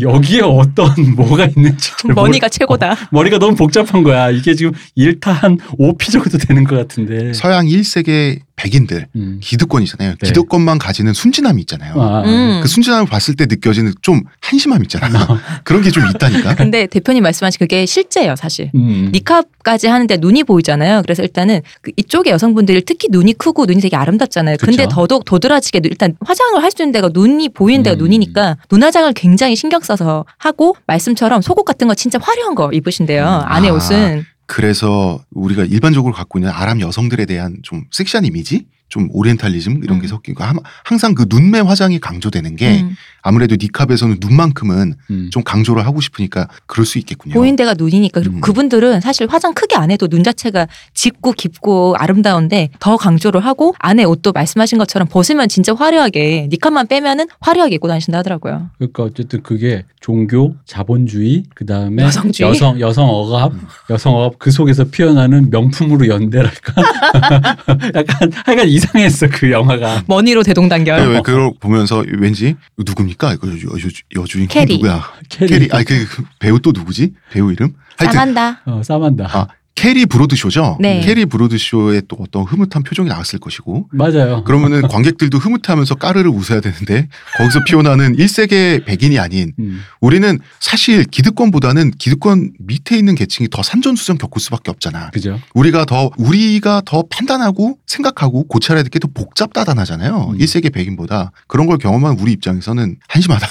여기에 0.00 0.40
어떤 0.42 0.92
뭐가 1.16 1.44
있는지 1.46 1.90
잘 1.96 2.08
모르- 2.12 2.14
money가 2.14 2.48
최고다. 2.48 2.96
머리가 3.12 3.38
너무 3.38 3.54
복잡한 3.54 4.02
거야. 4.02 4.30
이게 4.30 4.54
지금 4.54 4.72
1타 4.96 5.30
한 5.30 5.58
5피 5.78 6.10
정도 6.10 6.36
되는 6.38 6.64
것 6.64 6.76
같은데. 6.76 7.32
서양 7.32 7.66
1세계 7.66 8.40
백인들 8.56 9.08
음. 9.16 9.40
기득권이잖아요. 9.42 10.10
네. 10.20 10.26
기득권만 10.28 10.78
가지는 10.78 11.12
순진함이 11.12 11.60
있잖아요. 11.62 12.00
아, 12.00 12.22
음. 12.24 12.60
그 12.62 12.68
순진함을 12.68 13.06
봤을 13.06 13.34
때 13.34 13.46
느껴지는 13.46 13.92
좀 14.00 14.22
한심함 14.40 14.82
있잖아. 14.84 15.26
그런 15.64 15.82
게 15.82 15.90
좀 15.90 16.04
있다니까. 16.08 16.54
근데 16.56 16.86
대표님 16.86 17.22
말씀하신 17.24 17.58
그게 17.58 17.84
실제예요, 17.86 18.36
사실. 18.36 18.70
음. 18.74 19.10
니캅까지 19.12 19.88
하는데 19.88 20.16
눈이 20.16 20.44
보이잖아요. 20.44 21.02
그래서 21.02 21.22
일단은 21.22 21.62
그 21.82 21.90
이쪽의 21.96 22.32
여성분들이 22.32 22.84
특히 22.84 23.08
눈이 23.10 23.34
크고 23.34 23.66
눈이 23.66 23.80
되게 23.80 23.96
아름답잖아요. 23.96 24.56
근데 24.60 24.84
그쵸. 24.84 24.88
더더욱 24.94 25.24
도드라지게 25.24 25.80
눈- 25.80 25.90
일단 25.90 26.16
화장을 26.24 26.62
할 26.62 26.70
수 26.74 26.82
있는 26.82 26.90
데가 26.92 27.10
눈이 27.12 27.50
보이는 27.50 27.82
데가 27.84 27.96
음. 27.96 27.98
눈이니까 27.98 28.56
눈화장을 28.70 29.12
굉장히 29.14 29.54
신경 29.56 29.80
써서 29.80 30.24
하고 30.38 30.74
말씀처럼 30.88 31.40
속옷 31.42 31.64
같은 31.64 31.86
거 31.86 31.94
진짜 31.94 32.18
화려한 32.20 32.54
거 32.56 32.70
입으신대요. 32.72 33.22
음. 33.24 33.52
안에 33.52 33.68
아. 33.68 33.72
옷은. 33.74 34.26
그래서 34.46 35.24
우리가 35.30 35.64
일반적으로 35.64 36.12
갖고 36.12 36.38
있는 36.38 36.50
아랍 36.50 36.80
여성들에 36.80 37.26
대한 37.26 37.58
좀 37.62 37.84
섹시한 37.90 38.24
이미지, 38.24 38.66
좀 38.88 39.08
오리엔탈리즘 39.12 39.82
이런 39.82 39.98
게 40.00 40.06
음. 40.06 40.08
섞이고 40.08 40.44
함- 40.44 40.58
항상 40.84 41.14
그 41.14 41.26
눈매 41.28 41.60
화장이 41.60 41.98
강조되는 41.98 42.54
게 42.56 42.82
음. 42.82 42.96
아무래도 43.22 43.56
니캅에서는 43.58 44.18
눈만큼은 44.20 44.94
음. 45.10 45.30
좀 45.32 45.42
강조를 45.42 45.84
하고 45.86 46.00
싶으니까 46.00 46.48
그럴 46.66 46.84
수 46.86 46.98
있겠군요. 46.98 47.34
보이는 47.34 47.56
데가 47.56 47.74
눈이니까 47.74 48.20
그리고 48.20 48.36
음. 48.36 48.40
그분들은 48.40 49.00
사실 49.00 49.26
화장 49.28 49.54
크게 49.54 49.76
안 49.76 49.90
해도 49.90 50.06
눈 50.08 50.22
자체가 50.22 50.68
짙고 50.92 51.32
깊고 51.32 51.96
아름다운데 51.98 52.70
더 52.78 52.96
강조를 52.96 53.44
하고 53.44 53.74
안에 53.78 54.04
옷도 54.04 54.32
말씀하신 54.32 54.78
것처럼 54.78 55.08
벗으면 55.08 55.48
진짜 55.48 55.74
화려하게 55.74 56.48
니캅만 56.50 56.86
빼면은 56.86 57.26
화려하게 57.40 57.76
입고 57.76 57.88
다니신다 57.88 58.18
하더라고요. 58.18 58.70
그러니까 58.78 59.02
어쨌든 59.04 59.42
그게 59.42 59.84
종교, 60.00 60.54
자본주의, 60.66 61.44
그 61.54 61.64
다음에 61.64 62.02
여성주의? 62.04 62.50
여성 62.50 62.78
여성 62.78 63.08
억압, 63.08 63.52
음. 63.54 63.60
여성 63.88 64.14
억압 64.14 64.38
그 64.38 64.50
속에서 64.50 64.84
피어나는 64.84 65.48
명품으로 65.50 66.06
연대랄까. 66.08 66.74
약간 67.94 68.30
하여간 68.44 68.68
이상했어 68.74 69.28
그 69.30 69.50
영화가. 69.50 70.04
money로 70.06 70.42
대동단결. 70.42 70.98
왜, 71.00 71.06
왜 71.14 71.22
그걸 71.22 71.52
보면서 71.60 72.04
왠지 72.18 72.56
누굽니까? 72.78 73.34
이거 73.34 73.48
여주, 73.48 73.68
여주, 73.72 73.88
여주인공 74.16 74.52
캐리. 74.52 74.74
누구야? 74.74 75.04
캐리. 75.28 75.48
캐리. 75.48 75.68
아니 75.72 75.84
그, 75.84 76.06
그 76.08 76.24
배우 76.38 76.58
또 76.60 76.72
누구지? 76.72 77.12
배우 77.30 77.52
이름? 77.52 77.74
하여튼 77.96 78.12
사만다. 78.12 78.62
어, 78.66 78.82
사만다. 78.82 79.28
아, 79.32 79.46
캐리 79.74 80.06
브래드쇼죠. 80.06 80.78
네. 80.80 81.00
캐리 81.00 81.26
브래드쇼의 81.26 82.02
또 82.08 82.16
어떤 82.20 82.44
흐뭇한 82.44 82.84
표정이 82.84 83.08
나왔을 83.08 83.40
것이고 83.40 83.88
맞아요. 83.92 84.44
그러면은 84.44 84.82
관객들도 84.82 85.36
흐뭇해하면서 85.38 85.96
까르르 85.96 86.30
웃어야 86.30 86.60
되는데 86.60 87.08
거기서 87.36 87.64
피어나는 87.66 88.16
1세계 88.16 88.84
백인이 88.84 89.18
아닌 89.18 89.52
음. 89.58 89.82
우리는 90.00 90.38
사실 90.60 91.04
기득권보다는 91.04 91.90
기득권 91.98 92.52
밑에 92.60 92.96
있는 92.96 93.14
계층이 93.16 93.48
더 93.50 93.62
산전수전 93.64 94.18
겪을 94.18 94.40
수밖에 94.40 94.70
없잖아. 94.70 95.10
그죠. 95.10 95.40
우리가 95.54 95.84
더 95.86 96.10
우리가 96.18 96.82
더 96.86 97.02
판단하고 97.10 97.76
생각하고 97.86 98.44
고찰해야 98.46 98.82
될 98.84 98.90
게 98.90 99.00
더 99.00 99.08
복잡다단하잖아요. 99.12 100.30
음. 100.34 100.38
1세계 100.38 100.72
백인보다 100.72 101.32
그런 101.48 101.66
걸 101.66 101.78
경험한 101.78 102.16
우리 102.20 102.30
입장에서는 102.32 102.96
한심하다. 103.08 103.46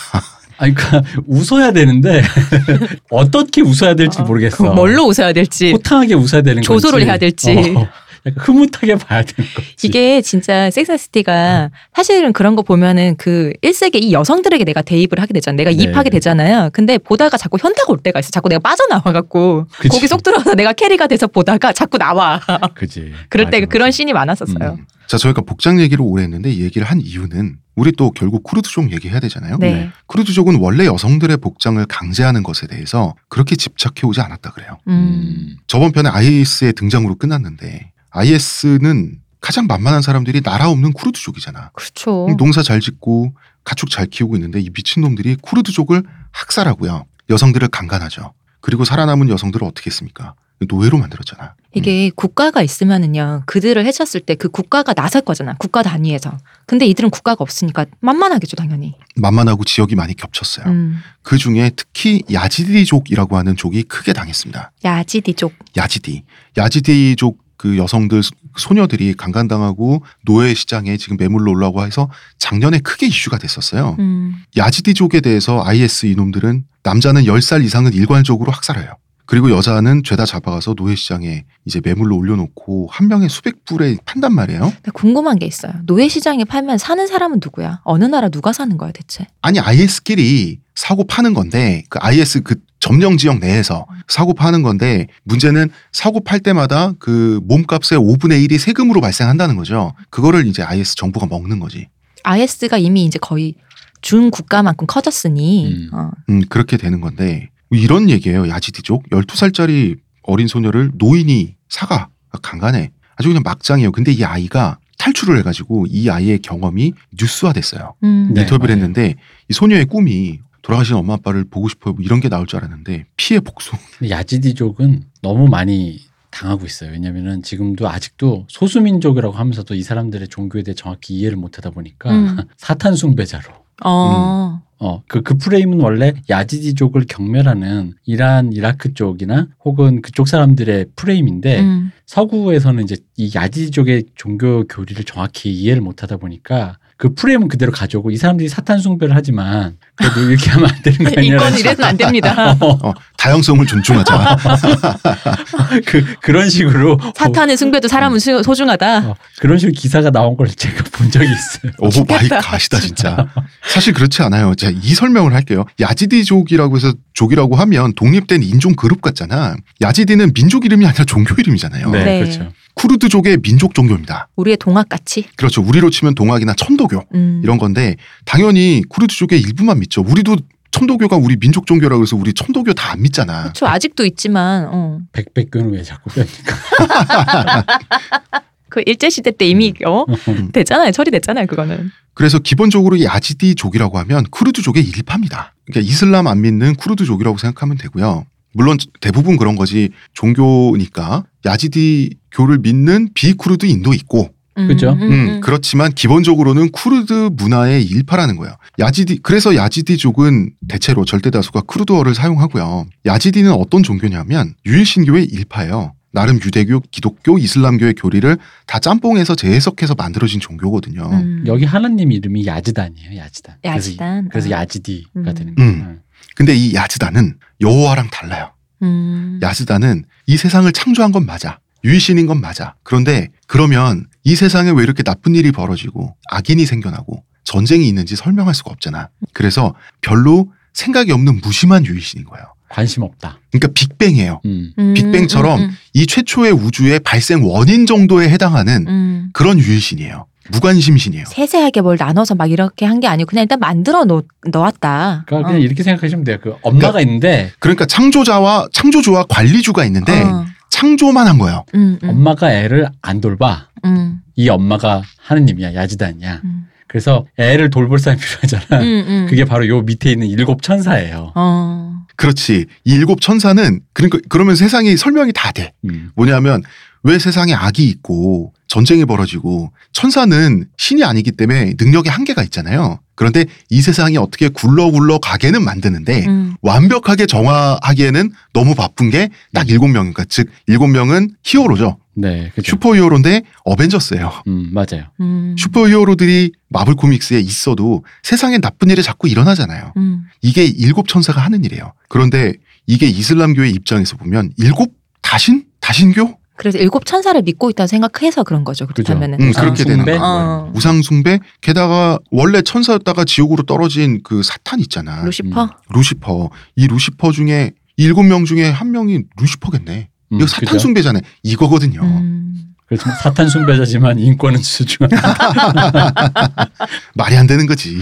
아니, 0.63 0.73
그러니까 0.73 1.03
웃어야 1.27 1.73
되는데 1.73 2.21
어떻게 3.11 3.61
웃어야 3.61 3.95
될지 3.95 4.21
어, 4.21 4.23
모르겠어. 4.23 4.57
그 4.57 4.63
뭘로 4.69 5.03
웃어야 5.05 5.33
될지. 5.33 5.71
호탕하게 5.73 6.13
웃어야 6.13 6.41
되는 6.41 6.55
건지. 6.61 6.67
조소를 6.67 7.05
해야 7.05 7.17
될지. 7.17 7.51
어, 7.75 7.87
약간 8.25 8.33
흐뭇하게 8.37 8.95
봐야 8.95 9.21
되는 9.23 9.49
거지. 9.53 9.87
이게 9.87 10.21
진짜 10.21 10.71
섹스시티가 10.71 11.69
사실은 11.93 12.31
그런 12.31 12.55
거 12.55 12.61
보면은 12.61 13.15
그 13.17 13.51
1세기 13.61 14.01
이 14.01 14.13
여성들에게 14.13 14.63
내가 14.63 14.81
대입을 14.81 15.19
하게 15.19 15.33
되잖아. 15.33 15.57
내가 15.57 15.71
네. 15.71 15.75
이입하게 15.75 16.09
되잖아요. 16.09 16.69
근데 16.71 16.97
보다가 16.97 17.35
자꾸 17.35 17.57
현타가 17.59 17.91
올 17.91 17.97
때가 17.99 18.21
있어. 18.21 18.29
자꾸 18.31 18.47
내가 18.47 18.59
빠져나와갖고 18.59 19.67
그치. 19.77 19.89
거기 19.89 20.07
속 20.07 20.23
들어서 20.23 20.55
내가 20.55 20.71
캐리가 20.71 21.07
돼서 21.07 21.27
보다가 21.27 21.73
자꾸 21.73 21.97
나와. 21.97 22.39
그지. 22.75 23.11
그럴 23.27 23.49
때 23.49 23.59
맞아, 23.59 23.69
그런 23.69 23.87
맞아. 23.87 23.91
씬이 23.97 24.13
많았었어요. 24.13 24.77
음. 24.79 24.85
자, 25.07 25.17
저희가 25.17 25.41
복장 25.41 25.81
얘기를 25.81 26.01
오래 26.01 26.23
했는데 26.23 26.49
이 26.49 26.63
얘기를 26.63 26.87
한 26.87 27.01
이유는 27.01 27.57
우리 27.75 27.91
또 27.91 28.11
결국 28.11 28.43
쿠르드족 28.43 28.91
얘기해야 28.91 29.19
되잖아요. 29.19 29.57
네. 29.57 29.73
네. 29.73 29.91
쿠르드족은 30.05 30.57
원래 30.59 30.85
여성들의 30.85 31.37
복장을 31.37 31.83
강제하는 31.85 32.43
것에 32.43 32.67
대해서 32.67 33.15
그렇게 33.29 33.55
집착해 33.55 34.01
오지 34.03 34.21
않았다 34.21 34.51
그래요. 34.51 34.77
음. 34.87 34.91
음. 34.93 35.57
저번 35.67 35.91
편에 35.91 36.09
IS의 36.09 36.73
등장으로 36.73 37.15
끝났는데 37.15 37.91
IS는 38.11 39.19
가장 39.41 39.67
만만한 39.67 40.01
사람들이 40.01 40.41
나라 40.41 40.69
없는 40.69 40.93
쿠르드족이잖아. 40.93 41.71
그렇죠. 41.73 42.27
농사 42.37 42.63
잘 42.63 42.79
짓고 42.79 43.33
가축 43.63 43.89
잘 43.89 44.05
키우고 44.05 44.35
있는데 44.35 44.59
이 44.59 44.69
미친놈들이 44.73 45.37
쿠르드족을 45.41 46.03
학살하고요. 46.31 47.05
여성들을 47.29 47.67
강간하죠. 47.69 48.33
그리고 48.61 48.85
살아남은 48.85 49.29
여성들을 49.29 49.67
어떻게 49.67 49.89
했습니까? 49.89 50.35
노예로 50.67 50.97
만들었잖아. 50.97 51.55
이게 51.75 52.11
국가가 52.15 52.61
있으면은요 52.61 53.43
그들을 53.47 53.83
해쳤을 53.85 54.21
때 54.21 54.35
그 54.35 54.49
국가가 54.49 54.93
나설 54.93 55.21
거잖아 55.21 55.55
국가 55.57 55.81
단위에서 55.83 56.37
근데 56.67 56.85
이들은 56.85 57.09
국가가 57.09 57.41
없으니까 57.43 57.85
만만하겠죠 57.99 58.55
당연히 58.55 58.95
만만하고 59.15 59.63
지역이 59.63 59.95
많이 59.95 60.15
겹쳤어요. 60.15 60.67
음. 60.67 60.99
그 61.23 61.37
중에 61.37 61.71
특히 61.75 62.21
야지디족이라고 62.31 63.37
하는 63.37 63.55
족이 63.55 63.83
크게 63.83 64.13
당했습니다. 64.13 64.71
야지디족 64.83 65.53
야지디. 65.77 66.23
야지디족 66.57 67.43
그 67.57 67.77
여성들 67.77 68.21
소녀들이 68.57 69.13
강간당하고 69.13 70.03
노예 70.25 70.53
시장에 70.53 70.97
지금 70.97 71.17
매물로 71.17 71.51
올라오고 71.51 71.85
해서 71.85 72.09
작년에 72.37 72.79
크게 72.79 73.07
이슈가 73.07 73.37
됐었어요. 73.37 73.95
음. 73.99 74.35
야지디족에 74.57 75.21
대해서 75.21 75.63
IS 75.65 76.07
이놈들은 76.07 76.65
남자는 76.83 77.23
10살 77.23 77.63
이상은 77.63 77.93
일괄적으로 77.93 78.51
학살해요. 78.51 78.93
그리고 79.25 79.51
여자는 79.51 80.03
죄다 80.03 80.25
잡아가서 80.25 80.73
노예 80.73 80.95
시장에 80.95 81.45
이제 81.65 81.79
매물로 81.83 82.17
올려놓고 82.17 82.87
한 82.91 83.07
명에 83.07 83.27
수백 83.27 83.63
불에 83.65 83.97
판단 84.05 84.33
말이에요. 84.33 84.73
궁금한 84.93 85.39
게 85.39 85.45
있어요 85.45 85.73
노예 85.85 86.07
시장에 86.07 86.43
팔면 86.43 86.77
사는 86.77 87.05
사람은 87.07 87.39
누구야 87.41 87.81
어느 87.83 88.03
나라 88.05 88.29
누가 88.29 88.51
사는 88.53 88.77
거야 88.77 88.91
대체 88.91 89.27
아니 89.41 89.59
IS끼리 89.59 90.59
사고 90.75 91.05
파는 91.05 91.33
건데 91.33 91.83
그 91.89 91.99
IS 92.01 92.41
그 92.41 92.55
점령 92.79 93.15
지역 93.15 93.39
내에서 93.39 93.85
사고 94.09 94.33
파는 94.33 94.61
건데 94.61 95.07
문제는 95.23 95.69
사고 95.93 96.21
팔 96.21 96.41
때마다 96.41 96.91
그 96.99 97.39
몸값의 97.45 97.97
5분의 97.97 98.45
1이 98.45 98.57
세금으로 98.57 98.99
발생한다는 98.99 99.55
거죠. 99.55 99.93
그거를 100.09 100.45
이제 100.47 100.63
IS 100.63 100.95
정부가 100.95 101.27
먹는 101.27 101.59
거지. 101.59 101.87
IS가 102.23 102.77
이미 102.77 103.05
이제 103.05 103.19
거의 103.19 103.55
준 104.01 104.31
국가만큼 104.31 104.85
커졌으니 104.85 105.67
음. 105.67 105.89
어. 105.93 106.11
음 106.29 106.41
그렇게 106.49 106.75
되는 106.75 106.99
건데 106.99 107.49
이런 107.75 108.09
얘기예요. 108.09 108.47
야지디족 108.47 109.09
12살짜리 109.09 109.97
어린 110.23 110.47
소녀를 110.47 110.91
노인이 110.95 111.55
사가 111.69 112.09
강간해. 112.41 112.91
아주 113.15 113.29
그냥 113.29 113.43
막장이에요. 113.43 113.91
근데 113.91 114.11
이 114.11 114.23
아이가 114.23 114.77
탈출을 114.97 115.37
해가지고 115.39 115.85
이 115.89 116.09
아이의 116.09 116.39
경험이 116.39 116.93
뉴스화됐어요. 117.19 117.95
음. 118.03 118.31
네, 118.33 118.41
인터뷰를 118.41 118.75
맞아요. 118.75 118.83
했는데 118.83 119.15
이 119.49 119.53
소녀의 119.53 119.85
꿈이 119.85 120.39
돌아가신 120.61 120.95
엄마 120.95 121.13
아빠를 121.15 121.43
보고 121.49 121.67
싶어요. 121.67 121.93
뭐 121.93 122.03
이런 122.03 122.21
게 122.21 122.29
나올 122.29 122.47
줄 122.47 122.57
알았는데 122.59 123.05
피해 123.17 123.39
복수. 123.39 123.73
야지디족은 124.07 125.03
너무 125.21 125.47
많이 125.47 125.99
당하고 126.31 126.65
있어요. 126.65 126.91
왜냐면은 126.91 127.43
지금도 127.43 127.87
아직도 127.89 128.45
소수민족이라고 128.49 129.35
하면서도 129.35 129.75
이 129.75 129.83
사람들의 129.83 130.29
종교에 130.29 130.63
대해 130.63 130.73
정확히 130.73 131.15
이해를 131.15 131.37
못하다 131.37 131.69
보니까 131.71 132.11
음. 132.11 132.37
사탄 132.57 132.95
숭배자로. 132.95 133.43
어. 133.85 134.61
어, 134.83 135.01
그, 135.07 135.21
그 135.21 135.37
프레임은 135.37 135.79
원래 135.79 136.13
야지디족을 136.29 137.05
경멸하는 137.07 137.93
이란, 138.05 138.51
이라크 138.51 138.93
쪽이나 138.93 139.47
혹은 139.63 140.01
그쪽 140.01 140.27
사람들의 140.27 140.87
프레임인데 140.97 141.61
음. 141.61 141.91
서구에서는 142.05 142.83
이제 142.83 142.97
이 143.15 143.31
야지디족의 143.33 144.07
종교 144.15 144.67
교리를 144.67 145.01
정확히 145.05 145.53
이해를 145.53 145.81
못 145.81 146.03
하다 146.03 146.17
보니까 146.17 146.77
그 146.97 147.13
프레임은 147.13 147.47
그대로 147.47 147.71
가져오고 147.71 148.11
이 148.11 148.17
사람들이 148.17 148.49
사탄 148.49 148.79
숭배를 148.79 149.15
하지만 149.15 149.77
그래도 149.95 150.21
이렇게 150.29 150.49
하면 150.51 150.69
안 150.69 150.81
되는 150.81 150.97
거 150.99 151.11
아니야? 151.17 151.35
이건 151.35 151.59
이래서는 151.59 151.89
안 151.89 151.97
됩니다. 151.97 152.51
어, 152.61 152.93
다양성을 153.23 153.65
존중하자. 153.65 154.35
그 155.85 156.03
그런 156.21 156.49
식으로 156.49 156.99
사탄의 157.15 157.55
숭배도 157.55 157.87
사람은 157.87 158.19
수- 158.19 158.43
소중하다. 158.43 158.97
어, 159.11 159.15
그런 159.39 159.57
식으로 159.57 159.73
기사가 159.73 160.11
나온 160.11 160.35
걸 160.35 160.49
제가 160.49 160.83
본 160.91 161.09
적이 161.09 161.27
있어요. 161.31 161.71
oh 161.79 162.03
my 162.05 162.27
god이다 162.27 162.81
진짜. 162.81 163.25
사실 163.65 163.93
그렇지 163.93 164.21
않아요. 164.23 164.55
제가 164.55 164.77
이 164.83 164.93
설명을 164.93 165.33
할게요. 165.33 165.63
야지디족이라고 165.79 166.75
해서 166.75 166.93
족이라고 167.13 167.55
하면 167.55 167.93
독립된 167.93 168.43
인종 168.43 168.75
그룹 168.75 169.01
같잖아. 169.01 169.55
야지디는 169.79 170.33
민족 170.33 170.65
이름이 170.65 170.85
아니라 170.85 171.05
종교 171.05 171.33
이름이잖아요. 171.37 171.91
네, 171.91 172.03
네. 172.03 172.19
그렇죠. 172.19 172.51
쿠르드족의 172.73 173.37
민족 173.41 173.73
종교입니다. 173.73 174.27
우리의 174.35 174.57
동학같이. 174.57 175.27
그렇죠. 175.37 175.61
우리로 175.61 175.89
치면 175.91 176.15
동학이나 176.15 176.55
천도교 176.55 177.03
음. 177.13 177.39
이런 177.41 177.57
건데 177.57 177.95
당연히 178.25 178.81
쿠르드족의 178.89 179.39
일부만 179.39 179.79
믿죠. 179.79 180.01
우리도 180.01 180.35
천도교가 180.73 181.15
우리 181.17 181.37
민족 181.37 181.65
종교라고 181.67 182.01
해서 182.01 182.15
우리 182.17 182.33
천도교 182.33 182.73
다 182.73 182.93
안 182.93 183.01
믿잖아. 183.01 183.43
그렇죠. 183.43 183.65
아직도 183.65 184.05
있지만 184.05 184.67
어. 184.71 184.99
백백교는 185.13 185.71
왜 185.71 185.81
자꾸 185.83 186.09
뺍니까? 186.11 187.65
그 188.69 188.83
일제 188.85 189.09
시대 189.09 189.31
때 189.31 189.47
이미 189.47 189.73
어? 189.85 190.05
음. 190.27 190.51
됐잖아요. 190.51 190.91
처리됐잖아요. 190.91 191.47
그거는. 191.47 191.89
그래서 192.13 192.37
기본적으로 192.39 192.95
이 192.95 193.03
야지디족이라고 193.05 193.97
하면 193.99 194.25
쿠르드족의 194.29 194.83
일파입니다. 194.83 195.53
그러니까 195.65 195.89
이슬람 195.89 196.27
안 196.27 196.41
믿는 196.41 196.75
쿠르드족이라고 196.75 197.37
생각하면 197.37 197.77
되고요. 197.77 198.25
물론 198.53 198.77
대부분 199.01 199.37
그런 199.37 199.55
거지 199.55 199.89
종교니까 200.13 201.23
야지디 201.45 202.15
교를 202.31 202.59
믿는 202.59 203.09
비쿠르드 203.15 203.65
인도 203.65 203.93
있고 203.93 204.29
음, 204.57 204.67
그죠? 204.67 204.91
음, 204.91 205.01
음, 205.01 205.11
음. 205.11 205.41
그렇지만 205.41 205.91
기본적으로는 205.91 206.71
쿠르드 206.71 207.31
문화의 207.33 207.83
일파라는 207.83 208.35
거예요. 208.37 208.55
야지디 208.79 209.19
그래서 209.23 209.55
야지디족은 209.55 210.51
대체로 210.67 211.05
절대 211.05 211.31
다수가 211.31 211.61
쿠르드어를 211.61 212.13
사용하고요. 212.13 212.85
야지디는 213.05 213.51
어떤 213.51 213.83
종교냐면 213.83 214.53
유일신교의 214.65 215.25
일파예요. 215.25 215.93
나름 216.11 216.35
유대교, 216.35 216.81
기독교, 216.91 217.39
이슬람교의 217.39 217.95
교리를 217.95 218.37
다 218.67 218.77
짬뽕해서 218.77 219.33
재해석해서 219.33 219.95
만들어진 219.95 220.39
종교거든요. 220.39 221.09
음. 221.11 221.43
여기 221.47 221.65
하나님 221.65 222.11
이름이 222.11 222.45
야지단이에요. 222.45 223.17
야지단. 223.17 223.55
그래서, 223.63 223.77
야지단. 223.77 224.29
그래서 224.29 224.47
어. 224.49 224.51
야지디가 224.51 225.09
음. 225.15 225.33
되는 225.33 225.55
거예요. 225.55 225.71
음. 225.71 225.99
근데 226.35 226.55
이 226.55 226.75
야즈단은 226.75 227.37
여호와랑 227.61 228.11
달라요. 228.11 228.51
음. 228.83 229.39
야즈단은 229.41 230.05
이 230.27 230.37
세상을 230.37 230.71
창조한 230.71 231.11
건 231.11 231.25
맞아. 231.25 231.59
유일신인 231.83 232.27
건 232.27 232.39
맞아. 232.39 232.75
그런데 232.83 233.29
그러면 233.47 234.05
이 234.23 234.35
세상에 234.35 234.71
왜 234.71 234.83
이렇게 234.83 235.03
나쁜 235.03 235.35
일이 235.35 235.51
벌어지고 235.51 236.15
악인이 236.31 236.65
생겨나고 236.65 237.23
전쟁이 237.43 237.87
있는지 237.87 238.15
설명할 238.15 238.53
수가 238.53 238.71
없잖아. 238.71 239.09
그래서 239.33 239.73
별로 240.01 240.47
생각이 240.73 241.11
없는 241.11 241.41
무심한 241.43 241.85
유일신인 241.85 242.25
거예요. 242.25 242.45
관심 242.69 243.03
없다. 243.03 243.39
그러니까 243.51 243.67
빅뱅이에요. 243.73 244.41
음. 244.45 244.71
음, 244.79 244.93
빅뱅처럼 244.95 245.59
음, 245.61 245.69
이 245.93 246.07
최초의 246.07 246.53
우주의 246.53 246.99
발생 247.01 247.43
원인 247.45 247.85
정도에 247.85 248.29
해당하는 248.29 248.87
음, 248.87 248.87
음. 248.87 249.29
그런 249.33 249.59
유일신이에요. 249.59 250.25
무관심신이에요. 250.51 251.25
세세하게 251.27 251.81
뭘 251.81 251.97
나눠서 251.97 252.35
막 252.35 252.49
이렇게 252.51 252.85
한 252.85 252.99
게 252.99 253.07
아니고 253.07 253.29
그냥 253.29 253.43
일단 253.43 253.59
만들어 253.59 254.03
놓, 254.05 254.25
넣었다. 254.49 255.23
그러니까 255.27 255.47
어. 255.47 255.51
그냥 255.51 255.61
이렇게 255.61 255.83
생각하시면 255.83 256.23
돼요. 256.23 256.37
그 256.41 256.55
엄마가 256.63 256.99
있는데 257.01 257.51
그러니까 257.59 257.85
창조자와 257.85 258.67
창조주와 258.73 259.25
관리주가 259.29 259.85
있는데 259.85 260.21
어. 260.23 260.45
창조만 260.69 261.27
한 261.27 261.37
거예요. 261.37 261.63
음, 261.75 261.99
음, 262.03 262.09
엄마가 262.09 262.51
애를 262.53 262.89
안 263.01 263.21
돌봐. 263.21 263.67
음, 263.85 264.21
이 264.35 264.49
엄마가 264.49 265.03
하느님이야. 265.17 265.73
야지단이야. 265.75 266.41
음. 266.43 266.67
그래서 266.87 267.25
애를 267.37 267.69
돌볼 267.69 267.99
사람이 267.99 268.21
필요하잖아. 268.21 268.83
음, 268.83 269.05
음. 269.07 269.27
그게 269.29 269.45
바로 269.45 269.67
요 269.67 269.81
밑에 269.81 270.11
있는 270.11 270.27
일곱 270.27 270.61
천사예요. 270.61 271.31
어. 271.35 271.93
그렇지. 272.15 272.65
이 272.83 272.93
일곱 272.93 273.21
천사는 273.21 273.79
그러니까 273.93 274.19
그러면 274.29 274.55
세상이 274.55 274.95
설명이 274.95 275.31
다 275.33 275.51
돼. 275.51 275.73
음. 275.85 276.11
뭐냐면 276.15 276.61
왜 277.01 277.17
세상에 277.19 277.53
악이 277.53 277.83
있고 277.87 278.53
전쟁이 278.67 279.05
벌어지고 279.05 279.71
천사는 279.91 280.65
신이 280.77 281.03
아니기 281.03 281.31
때문에 281.31 281.73
능력에 281.79 282.09
한계가 282.09 282.43
있잖아요. 282.43 282.99
그런데 283.15 283.45
이 283.69 283.81
세상이 283.81 284.17
어떻게 284.17 284.47
굴러 284.49 284.89
굴러 284.91 285.19
가게는 285.19 285.63
만드는데 285.63 286.25
음. 286.27 286.55
완벽하게 286.61 287.25
정화하기에는 287.25 288.31
너무 288.53 288.75
바쁜 288.75 289.09
게 289.09 289.29
딱 289.53 289.69
일곱 289.69 289.87
명이니까 289.89 290.25
즉 290.29 290.49
일곱 290.67 290.87
명은 290.87 291.29
히어로죠. 291.43 291.97
네, 292.15 292.51
그죠. 292.53 292.71
슈퍼 292.71 292.95
히어로인데 292.95 293.41
어벤져스예요. 293.63 294.31
음, 294.47 294.69
맞아요. 294.71 295.05
음. 295.19 295.55
슈퍼 295.57 295.87
히어로들이 295.87 296.51
마블 296.69 296.95
코믹스에 296.95 297.39
있어도 297.39 298.03
세상에 298.21 298.59
나쁜 298.59 298.89
일이 298.89 299.01
자꾸 299.01 299.27
일어나잖아요. 299.27 299.93
음. 299.97 300.25
이게 300.41 300.65
일곱 300.65 301.07
천사가 301.07 301.41
하는 301.41 301.63
일이에요. 301.63 301.93
그런데 302.09 302.53
이게 302.85 303.07
이슬람교의 303.07 303.71
입장에서 303.71 304.17
보면 304.17 304.51
일곱 304.57 304.93
다신 305.21 305.65
다신교 305.79 306.37
그래서 306.55 306.77
일곱 306.77 307.05
천사를 307.05 307.39
믿고 307.41 307.69
있다 307.69 307.87
생각해서 307.87 308.43
그런 308.43 308.63
거죠. 308.63 308.85
그렇다면은. 308.87 309.41
음, 309.41 309.49
우상 309.49 309.63
그렇게 309.63 309.83
되는 309.83 309.97
숭배? 309.99 310.11
거예요. 310.17 310.23
어. 310.23 310.71
우상 310.75 311.01
숭배 311.01 311.39
게다가 311.61 312.19
원래 312.31 312.61
천사였다가 312.61 313.25
지옥으로 313.25 313.63
떨어진 313.63 314.21
그 314.23 314.43
사탄 314.43 314.79
있잖아. 314.79 315.23
루시퍼. 315.23 315.69
루시퍼 315.89 316.49
이 316.75 316.87
루시퍼 316.87 317.31
중에 317.31 317.71
일곱 317.97 318.23
명 318.23 318.45
중에 318.45 318.69
한 318.69 318.91
명이 318.91 319.23
루시퍼겠네. 319.39 320.09
음, 320.33 320.37
이거 320.37 320.47
사탄 320.47 320.67
그죠. 320.67 320.79
숭배잖아요. 320.79 321.21
이거거든요. 321.43 322.01
음. 322.01 322.39
그렇죠. 322.85 323.09
사탄 323.21 323.49
숭배자지만 323.49 324.19
인권은 324.19 324.61
수중한. 324.61 325.09
말이 327.15 327.35
안 327.37 327.47
되는 327.47 327.65
거지. 327.65 327.97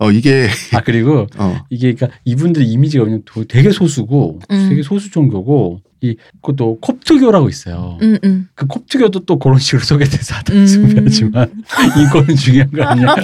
어 0.00 0.10
이게 0.12 0.48
아 0.74 0.80
그리고 0.80 1.26
어 1.36 1.64
이게 1.70 1.92
그러니까 1.94 2.18
이분들 2.24 2.62
이미지가 2.62 3.04
그냥 3.04 3.22
도- 3.24 3.44
되게 3.44 3.70
소수고 3.70 4.38
음. 4.50 4.66
되게 4.68 4.82
소수 4.82 5.10
종교고 5.10 5.80
이 6.00 6.14
그것도 6.40 6.78
콥트교라고 6.80 7.48
있어요. 7.48 7.98
음, 8.02 8.16
음. 8.22 8.48
그 8.54 8.66
콥트교도 8.66 9.24
또 9.26 9.38
그런 9.40 9.58
식으로 9.58 9.82
소개돼서 9.84 10.34
음. 10.52 10.66
숭배하지만 10.66 11.50
인권은 11.98 12.34
중요한 12.38 12.70
거 12.70 12.82
아니야? 12.84 13.16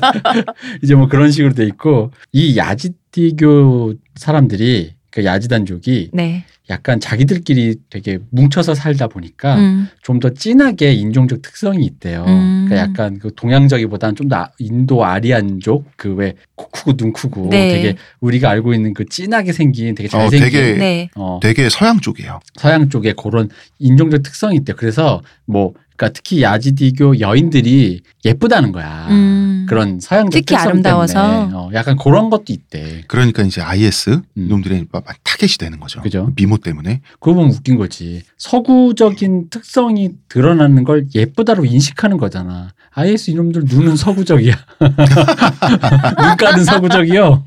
이제 0.82 0.94
뭐 0.96 1.06
그런 1.06 1.30
식으로 1.30 1.54
돼 1.54 1.64
있고 1.66 2.10
이 2.32 2.56
야지디교 2.56 3.94
사람들이 4.16 4.94
그 5.14 5.24
야지단족이 5.24 6.10
네. 6.12 6.44
약간 6.70 6.98
자기들끼리 6.98 7.76
되게 7.88 8.18
뭉쳐서 8.30 8.74
살다 8.74 9.06
보니까 9.06 9.54
음. 9.56 9.88
좀더 10.02 10.30
진하게 10.30 10.92
인종적 10.92 11.40
특성이 11.40 11.84
있대요. 11.84 12.24
음. 12.26 12.64
그러니까 12.66 12.76
약간 12.90 13.18
그 13.20 13.32
동양적이보다는 13.32 14.16
좀 14.16 14.28
더 14.28 14.48
인도 14.58 15.04
아리안족 15.04 15.84
그 15.96 16.16
왜 16.16 16.34
코 16.56 16.68
크고 16.68 16.96
눈 16.96 17.12
크고 17.12 17.48
네. 17.50 17.68
되게 17.68 17.96
우리가 18.20 18.50
알고 18.50 18.74
있는 18.74 18.92
그 18.92 19.04
진하게 19.04 19.52
생긴 19.52 19.94
되게 19.94 20.08
어, 20.08 20.10
잘생긴 20.22 20.50
되게 20.50 20.72
네. 20.78 21.08
어, 21.14 21.38
되게 21.40 21.68
서양 21.68 22.00
쪽이에요. 22.00 22.40
서양 22.56 22.88
쪽에 22.88 23.12
그런 23.12 23.48
인종적 23.78 24.24
특성이 24.24 24.56
있대요. 24.56 24.74
그래서 24.76 25.22
뭐 25.46 25.74
그러니까 25.96 26.12
특히 26.12 26.42
야지디교 26.42 27.20
여인들이 27.20 28.02
예쁘다는 28.24 28.72
거야. 28.72 29.06
음. 29.10 29.66
그런 29.68 30.00
서양적 30.00 30.32
특히 30.32 30.56
아름다워서. 30.56 31.14
때문에. 31.14 31.54
어, 31.54 31.70
약간 31.72 31.96
그런 31.96 32.30
것도 32.30 32.46
있대. 32.48 33.04
그러니까 33.06 33.42
이제 33.44 33.60
IS 33.60 34.10
음. 34.36 34.48
놈들이 34.48 34.86
막 34.90 35.04
타겟이 35.22 35.56
되는 35.58 35.78
거죠. 35.78 36.00
그죠. 36.02 36.30
미모 36.34 36.58
때문에. 36.58 37.00
그거 37.20 37.34
보면 37.34 37.50
웃긴 37.50 37.76
거지. 37.76 38.22
서구적인 38.38 39.50
특성이 39.50 40.10
드러나는 40.28 40.84
걸 40.84 41.06
예쁘다로 41.14 41.64
인식하는 41.64 42.16
거잖아. 42.18 42.70
IS 42.90 43.30
이놈들 43.30 43.64
눈은 43.64 43.96
서구적이야. 43.96 44.54
눈 44.80 46.36
까는 46.36 46.64
서구적이요. 46.64 47.44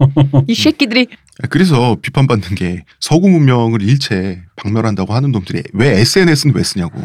이 0.47 0.55
새끼들이 0.55 1.07
그래서 1.49 1.95
비판받는 2.01 2.55
게 2.55 2.83
서구 2.99 3.29
문명을 3.29 3.81
일체 3.83 4.41
박멸한다고 4.55 5.13
하는 5.13 5.31
놈들이 5.31 5.62
왜 5.73 5.99
SNS는 5.99 6.55
왜 6.55 6.63
쓰냐고. 6.63 6.99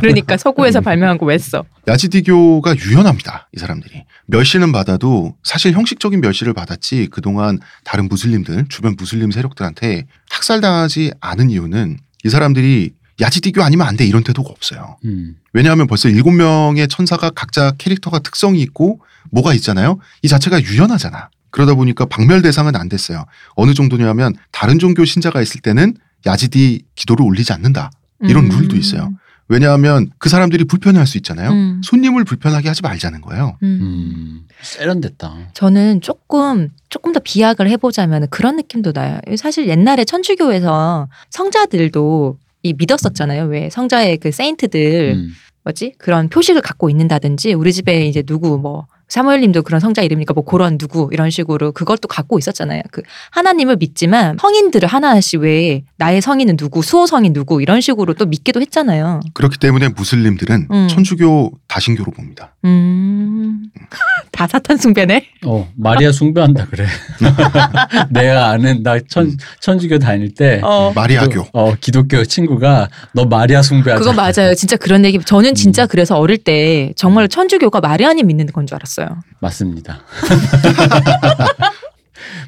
그러니까 0.00 0.36
서구에 0.36 0.71
서 0.72 0.80
발명한 0.80 1.18
거 1.18 1.26
왜 1.26 1.38
써? 1.38 1.64
야지디교가 1.86 2.76
유연합니다. 2.76 3.48
이 3.54 3.58
사람들이. 3.58 4.04
멸시는 4.26 4.72
받아도 4.72 5.36
사실 5.42 5.72
형식적인 5.72 6.20
멸시를 6.20 6.52
받았지 6.54 7.08
그동안 7.10 7.58
다른 7.84 8.08
무슬림들, 8.08 8.66
주변 8.68 8.94
무슬림 8.96 9.30
세력들한테 9.30 10.06
학살당하지 10.30 11.12
않은 11.20 11.50
이유는 11.50 11.98
이 12.24 12.28
사람들이 12.28 12.92
야지디교 13.20 13.62
아니면 13.62 13.86
안 13.86 13.96
돼 13.96 14.04
이런 14.06 14.24
태도가 14.24 14.50
없어요. 14.50 14.96
음. 15.04 15.36
왜냐하면 15.52 15.86
벌써 15.86 16.08
일곱 16.08 16.32
명의 16.32 16.88
천사가 16.88 17.30
각자 17.30 17.72
캐릭터가 17.78 18.18
특성이 18.20 18.60
있고 18.62 19.00
뭐가 19.30 19.54
있잖아요. 19.54 19.98
이 20.22 20.28
자체가 20.28 20.62
유연하잖아. 20.62 21.28
그러다 21.50 21.74
보니까 21.74 22.06
박멸 22.06 22.42
대상은 22.42 22.74
안 22.74 22.88
됐어요. 22.88 23.26
어느 23.54 23.74
정도냐면 23.74 24.34
다른 24.50 24.78
종교 24.78 25.04
신자가 25.04 25.42
있을 25.42 25.60
때는 25.60 25.94
야지디 26.26 26.84
기도를 26.96 27.24
올리지 27.26 27.52
않는다. 27.52 27.90
이런 28.22 28.44
음. 28.46 28.50
룰도 28.58 28.76
있어요. 28.76 29.12
왜냐하면 29.52 30.10
그 30.16 30.30
사람들이 30.30 30.64
불편해할 30.64 31.06
수 31.06 31.18
있잖아요. 31.18 31.50
음. 31.50 31.82
손님을 31.84 32.24
불편하게 32.24 32.68
하지 32.68 32.80
말자는 32.80 33.20
거예요. 33.20 33.58
음. 33.62 33.78
음. 33.82 34.46
세련됐다. 34.62 35.50
저는 35.52 36.00
조금 36.00 36.70
조금 36.88 37.12
더 37.12 37.20
비약을 37.20 37.68
해보자면 37.68 38.28
그런 38.30 38.56
느낌도 38.56 38.92
나요. 38.92 39.20
사실 39.36 39.68
옛날에 39.68 40.04
천주교에서 40.04 41.08
성자들도 41.28 42.38
이 42.62 42.74
믿었었잖아요. 42.74 43.44
왜 43.44 43.68
성자의 43.68 44.18
그 44.18 44.30
세인트들 44.30 45.14
음. 45.16 45.32
뭐지 45.64 45.94
그런 45.98 46.30
표식을 46.30 46.62
갖고 46.62 46.88
있는다든지 46.88 47.52
우리 47.52 47.72
집에 47.74 48.06
이제 48.06 48.22
누구 48.22 48.58
뭐 48.58 48.86
사무엘님도 49.12 49.60
그런 49.62 49.78
성자 49.78 50.00
이름이니까 50.00 50.32
뭐 50.32 50.42
그런 50.42 50.78
누구 50.78 51.10
이런 51.12 51.28
식으로 51.28 51.72
그걸 51.72 51.98
또 51.98 52.08
갖고 52.08 52.38
있었잖아요. 52.38 52.80
그 52.90 53.02
하나님을 53.30 53.76
믿지만 53.76 54.38
성인들을 54.40 54.88
하나씩 54.88 55.40
왜 55.40 55.82
나의 55.98 56.22
성인은 56.22 56.56
누구 56.56 56.80
수호 56.82 57.06
성인 57.06 57.34
누구 57.34 57.60
이런 57.60 57.82
식으로 57.82 58.14
또 58.14 58.24
믿기도 58.24 58.62
했잖아요. 58.62 59.20
그렇기 59.34 59.58
때문에 59.58 59.88
무슬림들은 59.88 60.68
음. 60.70 60.88
천주교 60.88 61.52
다신교로 61.68 62.10
봅니다. 62.12 62.54
음. 62.64 63.64
다 64.32 64.46
사탄 64.46 64.78
숭배네. 64.78 65.26
어, 65.44 65.68
마리아 65.76 66.10
숭배한다 66.10 66.66
그래. 66.70 66.86
내가 68.10 68.48
아는 68.48 68.82
나 68.82 68.98
천, 69.10 69.36
천주교 69.60 69.98
다닐 69.98 70.32
때 70.32 70.60
어. 70.64 70.90
마리아교. 70.94 71.44
그, 71.44 71.48
어, 71.52 71.74
기독교 71.78 72.24
친구가 72.24 72.88
너 73.12 73.26
마리아 73.26 73.60
숭배하자. 73.60 73.98
그거 74.02 74.14
맞아요. 74.14 74.54
진짜 74.54 74.76
그런 74.78 75.04
얘기. 75.04 75.18
저는 75.18 75.54
진짜 75.54 75.82
음. 75.82 75.88
그래서 75.90 76.16
어릴 76.18 76.38
때 76.38 76.94
정말 76.96 77.28
천주교가 77.28 77.80
마리아님 77.82 78.26
믿는 78.26 78.46
건 78.46 78.62
줄 78.66 78.76
알았어요. 78.76 79.01
맞습니다. 79.40 80.00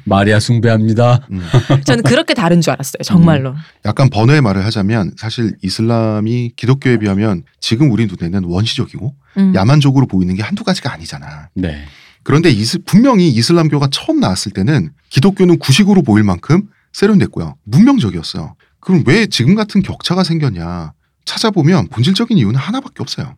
마리아 0.05 0.39
숭배합니다. 0.39 1.27
음. 1.31 1.41
저는 1.83 2.03
그렇게 2.03 2.33
다른 2.33 2.61
줄 2.61 2.71
알았어요. 2.73 3.01
정말로. 3.03 3.55
약간 3.85 4.09
번외의 4.09 4.41
말을 4.41 4.63
하자면 4.65 5.13
사실 5.17 5.55
이슬람이 5.63 6.53
기독교에 6.55 6.97
비하면 6.97 7.43
지금 7.59 7.91
우리 7.91 8.07
눈에는 8.07 8.43
원시적이고 8.45 9.15
음. 9.37 9.55
야만적으로 9.55 10.05
보이는 10.05 10.33
게 10.35 10.43
한두 10.43 10.63
가지가 10.63 10.93
아니잖아. 10.93 11.49
네. 11.55 11.85
그런데 12.23 12.49
이슬, 12.49 12.81
분명히 12.85 13.29
이슬람교가 13.29 13.89
처음 13.91 14.19
나왔을 14.19 14.51
때는 14.51 14.91
기독교는 15.09 15.59
구식으로 15.59 16.01
보일 16.01 16.23
만큼 16.23 16.63
세련됐고요. 16.93 17.55
문명적이었어요. 17.63 18.55
그럼 18.79 19.03
왜 19.05 19.27
지금 19.27 19.55
같은 19.55 19.81
격차가 19.81 20.23
생겼냐? 20.23 20.93
찾아보면 21.25 21.87
본질적인 21.89 22.37
이유는 22.37 22.55
하나밖에 22.55 22.95
없어요. 22.99 23.35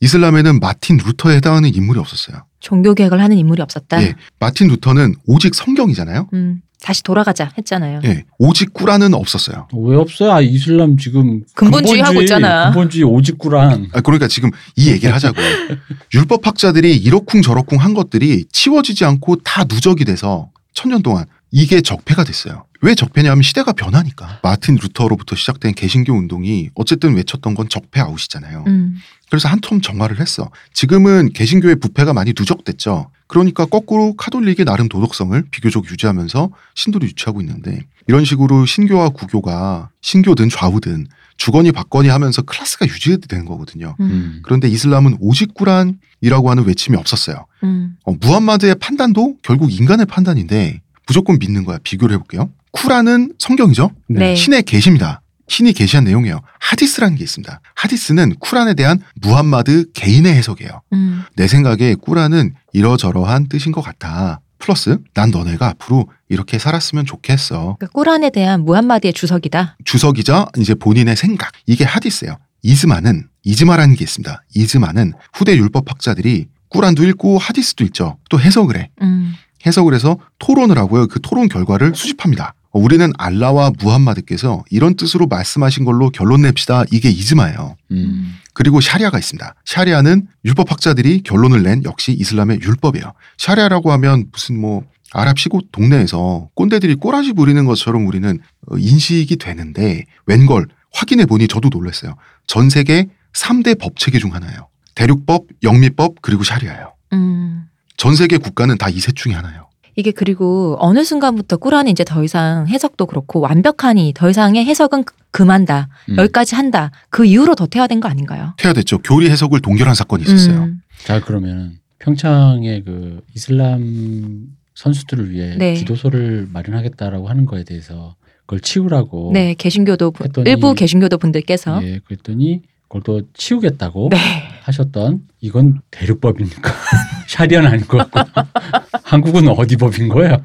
음. 0.00 0.04
이슬람에는 0.04 0.60
마틴 0.60 0.96
루터에 0.96 1.36
해당하는 1.36 1.74
인물이 1.74 1.98
없었어요. 2.00 2.44
종교 2.58 2.94
개혁을 2.94 3.20
하는 3.20 3.36
인물이 3.38 3.62
없었다. 3.62 4.02
예, 4.02 4.14
마틴 4.38 4.68
루터는 4.68 5.14
오직 5.26 5.54
성경이잖아요. 5.54 6.28
음. 6.32 6.62
다시 6.82 7.02
돌아가자 7.02 7.50
했잖아요. 7.58 8.00
예, 8.04 8.24
오직 8.38 8.72
꾸란은 8.72 9.12
없었어요. 9.12 9.68
왜 9.74 9.96
없어요? 9.96 10.32
아, 10.32 10.40
이슬람 10.40 10.96
지금 10.96 11.42
근본주의 11.54 12.00
하고 12.00 12.22
있잖아. 12.22 12.66
근본주의 12.70 13.04
오직 13.04 13.38
꾸란 13.38 13.88
아, 13.92 14.00
그러니까 14.00 14.28
지금 14.28 14.50
이 14.76 14.88
얘기를 14.88 15.14
하자고. 15.14 15.36
율법학자들이 16.14 16.96
이러쿵 16.96 17.42
저러쿵 17.42 17.78
한 17.78 17.92
것들이 17.92 18.46
치워지지 18.50 19.04
않고 19.04 19.36
다 19.42 19.64
누적이 19.64 20.06
돼서 20.06 20.48
천년 20.72 21.02
동안 21.02 21.26
이게 21.50 21.82
적폐가 21.82 22.24
됐어요. 22.24 22.64
왜 22.82 22.94
적폐냐면 22.94 23.42
시대가 23.42 23.72
변하니까. 23.72 24.40
마틴 24.42 24.76
루터로부터 24.80 25.36
시작된 25.36 25.74
개신교 25.74 26.14
운동이 26.14 26.70
어쨌든 26.74 27.14
외쳤던 27.14 27.54
건 27.54 27.68
적폐 27.68 28.00
아웃이잖아요. 28.00 28.64
음. 28.68 28.96
그래서 29.30 29.48
한텀 29.48 29.82
정화를 29.82 30.20
했어. 30.20 30.50
지금은 30.74 31.32
개신교의 31.32 31.76
부패가 31.76 32.12
많이 32.12 32.34
누적됐죠. 32.36 33.10
그러니까 33.28 33.64
거꾸로 33.64 34.14
카톨릭의 34.16 34.64
나름 34.66 34.88
도덕성을 34.88 35.44
비교적 35.52 35.88
유지하면서 35.88 36.50
신도를 36.74 37.08
유치하고 37.08 37.40
있는데 37.40 37.86
이런 38.08 38.24
식으로 38.24 38.66
신교와 38.66 39.10
구교가 39.10 39.90
신교든 40.02 40.48
좌우든 40.48 41.06
주거니 41.36 41.70
받거니 41.70 42.08
하면서 42.08 42.42
클래스가 42.42 42.86
유지되는 42.86 43.44
거거든요. 43.46 43.94
음. 44.00 44.04
음. 44.04 44.40
그런데 44.42 44.68
이슬람은 44.68 45.18
오직 45.20 45.54
꾸란이라고 45.54 46.50
하는 46.50 46.64
외침이 46.64 46.96
없었어요. 46.96 47.46
음. 47.62 47.96
어, 48.04 48.12
무함마드의 48.20 48.74
판단도 48.74 49.36
결국 49.42 49.72
인간의 49.72 50.06
판단인데 50.06 50.82
무조건 51.06 51.38
믿는 51.38 51.64
거야. 51.64 51.78
비교를 51.82 52.14
해볼게요. 52.14 52.50
쿠란은 52.72 53.34
성경이죠. 53.38 53.90
네. 54.08 54.34
신의 54.34 54.64
계시입니다. 54.64 55.22
신이 55.50 55.72
계시한 55.72 56.04
내용이에요. 56.04 56.40
하디스라는 56.60 57.16
게 57.16 57.24
있습니다. 57.24 57.60
하디스는 57.74 58.36
쿠란에 58.38 58.74
대한 58.74 59.00
무함마드 59.20 59.90
개인의 59.92 60.32
해석이에요. 60.34 60.80
음. 60.92 61.24
내 61.34 61.48
생각에 61.48 61.96
꾸란은 61.96 62.54
이러저러한 62.72 63.48
뜻인 63.48 63.72
것 63.72 63.80
같아. 63.80 64.40
플러스 64.58 64.98
난 65.12 65.30
너네가 65.30 65.66
앞으로 65.66 66.08
이렇게 66.28 66.58
살았으면 66.58 67.04
좋겠어. 67.04 67.76
그러니까 67.78 67.88
꾸란에 67.88 68.30
대한 68.30 68.64
무함마드의 68.64 69.12
주석이다. 69.12 69.78
주석이자 69.84 70.46
이제 70.58 70.74
본인의 70.74 71.16
생각 71.16 71.50
이게 71.66 71.84
하디스예요. 71.84 72.38
이즈마는 72.62 73.26
이즈마라는 73.42 73.96
게 73.96 74.04
있습니다. 74.04 74.44
이즈마는 74.54 75.14
후대 75.32 75.56
율법학자들이 75.56 76.46
꾸란도 76.68 77.04
읽고 77.04 77.38
하디스도 77.38 77.82
읽죠. 77.84 78.18
또 78.28 78.38
해석을 78.38 78.76
해. 78.76 78.90
음. 79.02 79.34
해석을 79.66 79.94
해서 79.94 80.18
토론을 80.38 80.78
하고요. 80.78 81.08
그 81.08 81.20
토론 81.20 81.48
결과를 81.48 81.94
수집합니다. 81.96 82.54
어, 82.72 82.78
우리는 82.78 83.10
알라와 83.18 83.72
무함마드께서 83.78 84.64
이런 84.70 84.94
뜻으로 84.96 85.26
말씀하신 85.26 85.84
걸로 85.84 86.10
결론 86.10 86.42
냅시다. 86.42 86.84
이게 86.92 87.10
이즈마예요. 87.10 87.76
음. 87.90 88.36
그리고 88.54 88.80
샤리아가 88.80 89.18
있습니다. 89.18 89.54
샤리아는 89.64 90.26
율법학자들이 90.44 91.22
결론을 91.22 91.62
낸 91.62 91.82
역시 91.84 92.12
이슬람의 92.12 92.60
율법이에요. 92.62 93.12
샤리아라고 93.38 93.90
하면 93.92 94.26
무슨 94.32 94.60
뭐 94.60 94.84
아랍 95.12 95.38
시골 95.38 95.62
동네에서 95.72 96.48
꼰대들이 96.54 96.94
꼬라지 96.96 97.32
부리는 97.32 97.64
것처럼 97.64 98.06
우리는 98.06 98.38
어, 98.68 98.76
인식이 98.78 99.36
되는데 99.36 100.04
웬걸 100.26 100.66
확인해 100.92 101.26
보니 101.26 101.48
저도 101.48 101.68
놀랐어요. 101.72 102.14
전 102.46 102.70
세계 102.70 103.08
3대 103.32 103.78
법 103.80 103.96
체계 103.96 104.18
중 104.18 104.34
하나예요. 104.34 104.68
대륙법, 104.94 105.46
영미법, 105.62 106.16
그리고 106.20 106.42
샤리아예요. 106.44 106.92
음. 107.12 107.64
전 107.96 108.14
세계 108.16 108.38
국가는 108.38 108.76
다 108.76 108.88
이 108.90 108.98
셋 109.00 109.14
중에 109.16 109.32
하나예요. 109.34 109.68
이게 110.00 110.10
그리고 110.10 110.76
어느 110.80 111.04
순간부터 111.04 111.58
꾸란이 111.58 111.90
이제 111.90 112.04
더 112.04 112.24
이상 112.24 112.66
해석도 112.66 113.06
그렇고 113.06 113.38
완벽하니 113.40 114.14
더 114.16 114.28
이상의 114.30 114.64
해석은 114.64 115.04
그- 115.04 115.14
금한다. 115.30 115.88
음. 116.08 116.16
여기까지 116.16 116.54
한다. 116.56 116.90
그 117.10 117.24
이후로 117.24 117.54
더 117.54 117.66
퇴화된 117.66 118.00
거 118.00 118.08
아닌가요? 118.08 118.54
퇴화됐죠. 118.58 118.98
교리 118.98 119.30
해석을 119.30 119.60
동결한 119.60 119.94
사건이 119.94 120.24
있었어요. 120.24 120.64
음. 120.64 120.80
자 121.04 121.20
그러면 121.20 121.74
평창에 122.00 122.82
그 122.84 123.20
이슬람 123.36 124.46
선수들을 124.74 125.30
위해 125.30 125.56
네. 125.58 125.74
기도소를 125.74 126.48
마련하겠다라고 126.50 127.28
하는 127.28 127.44
거에 127.46 127.62
대해서 127.64 128.16
그걸 128.46 128.60
치우라고 128.60 129.30
네, 129.34 129.54
개신교도 129.54 130.10
분- 130.12 130.26
했더니- 130.28 130.48
일부 130.48 130.74
개신교도 130.74 131.18
분들께서 131.18 131.80
예 131.84 132.00
그랬더니 132.04 132.62
그걸 132.88 133.02
또 133.02 133.22
치우겠다고 133.34 134.08
네. 134.10 134.16
하셨던 134.62 135.20
이건 135.40 135.80
대륙법입니까? 135.90 136.72
샤리아는 137.34 137.70
아닌 137.70 137.86
것 137.86 138.10
같고 138.10 138.42
한국은 139.04 139.48
어디 139.48 139.76
법인 139.76 140.08
거예요? 140.08 140.42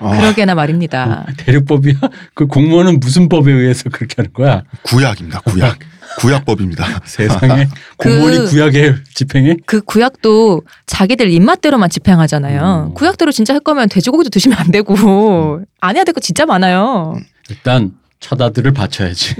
아, 0.00 0.16
그러게나 0.18 0.54
말입니다. 0.54 1.26
대륙법이야? 1.36 1.94
그 2.34 2.46
공무원은 2.46 2.98
무슨 3.00 3.28
법에 3.28 3.52
의해서 3.52 3.88
그렇게 3.90 4.14
하는 4.18 4.32
거야? 4.32 4.62
구약입니다. 4.82 5.40
구약. 5.40 5.78
구약법입니다. 6.18 7.02
세상에 7.06 7.68
공무원이 7.96 8.38
그- 8.38 8.48
구약에 8.50 8.94
집행해? 9.14 9.56
그 9.66 9.80
구약도 9.82 10.62
자기들 10.86 11.30
입맛대로만 11.30 11.90
집행하잖아요. 11.90 12.88
음. 12.90 12.94
구약대로 12.94 13.30
진짜 13.30 13.52
할 13.54 13.60
거면 13.60 13.88
돼지고기도 13.88 14.30
드시면 14.30 14.58
안 14.58 14.70
되고 14.72 15.60
안 15.80 15.96
해야 15.96 16.04
될 16.04 16.12
거 16.14 16.20
진짜 16.20 16.44
많아요. 16.46 17.16
일단 17.50 17.92
처다들을 18.20 18.72
바쳐야지. 18.72 19.36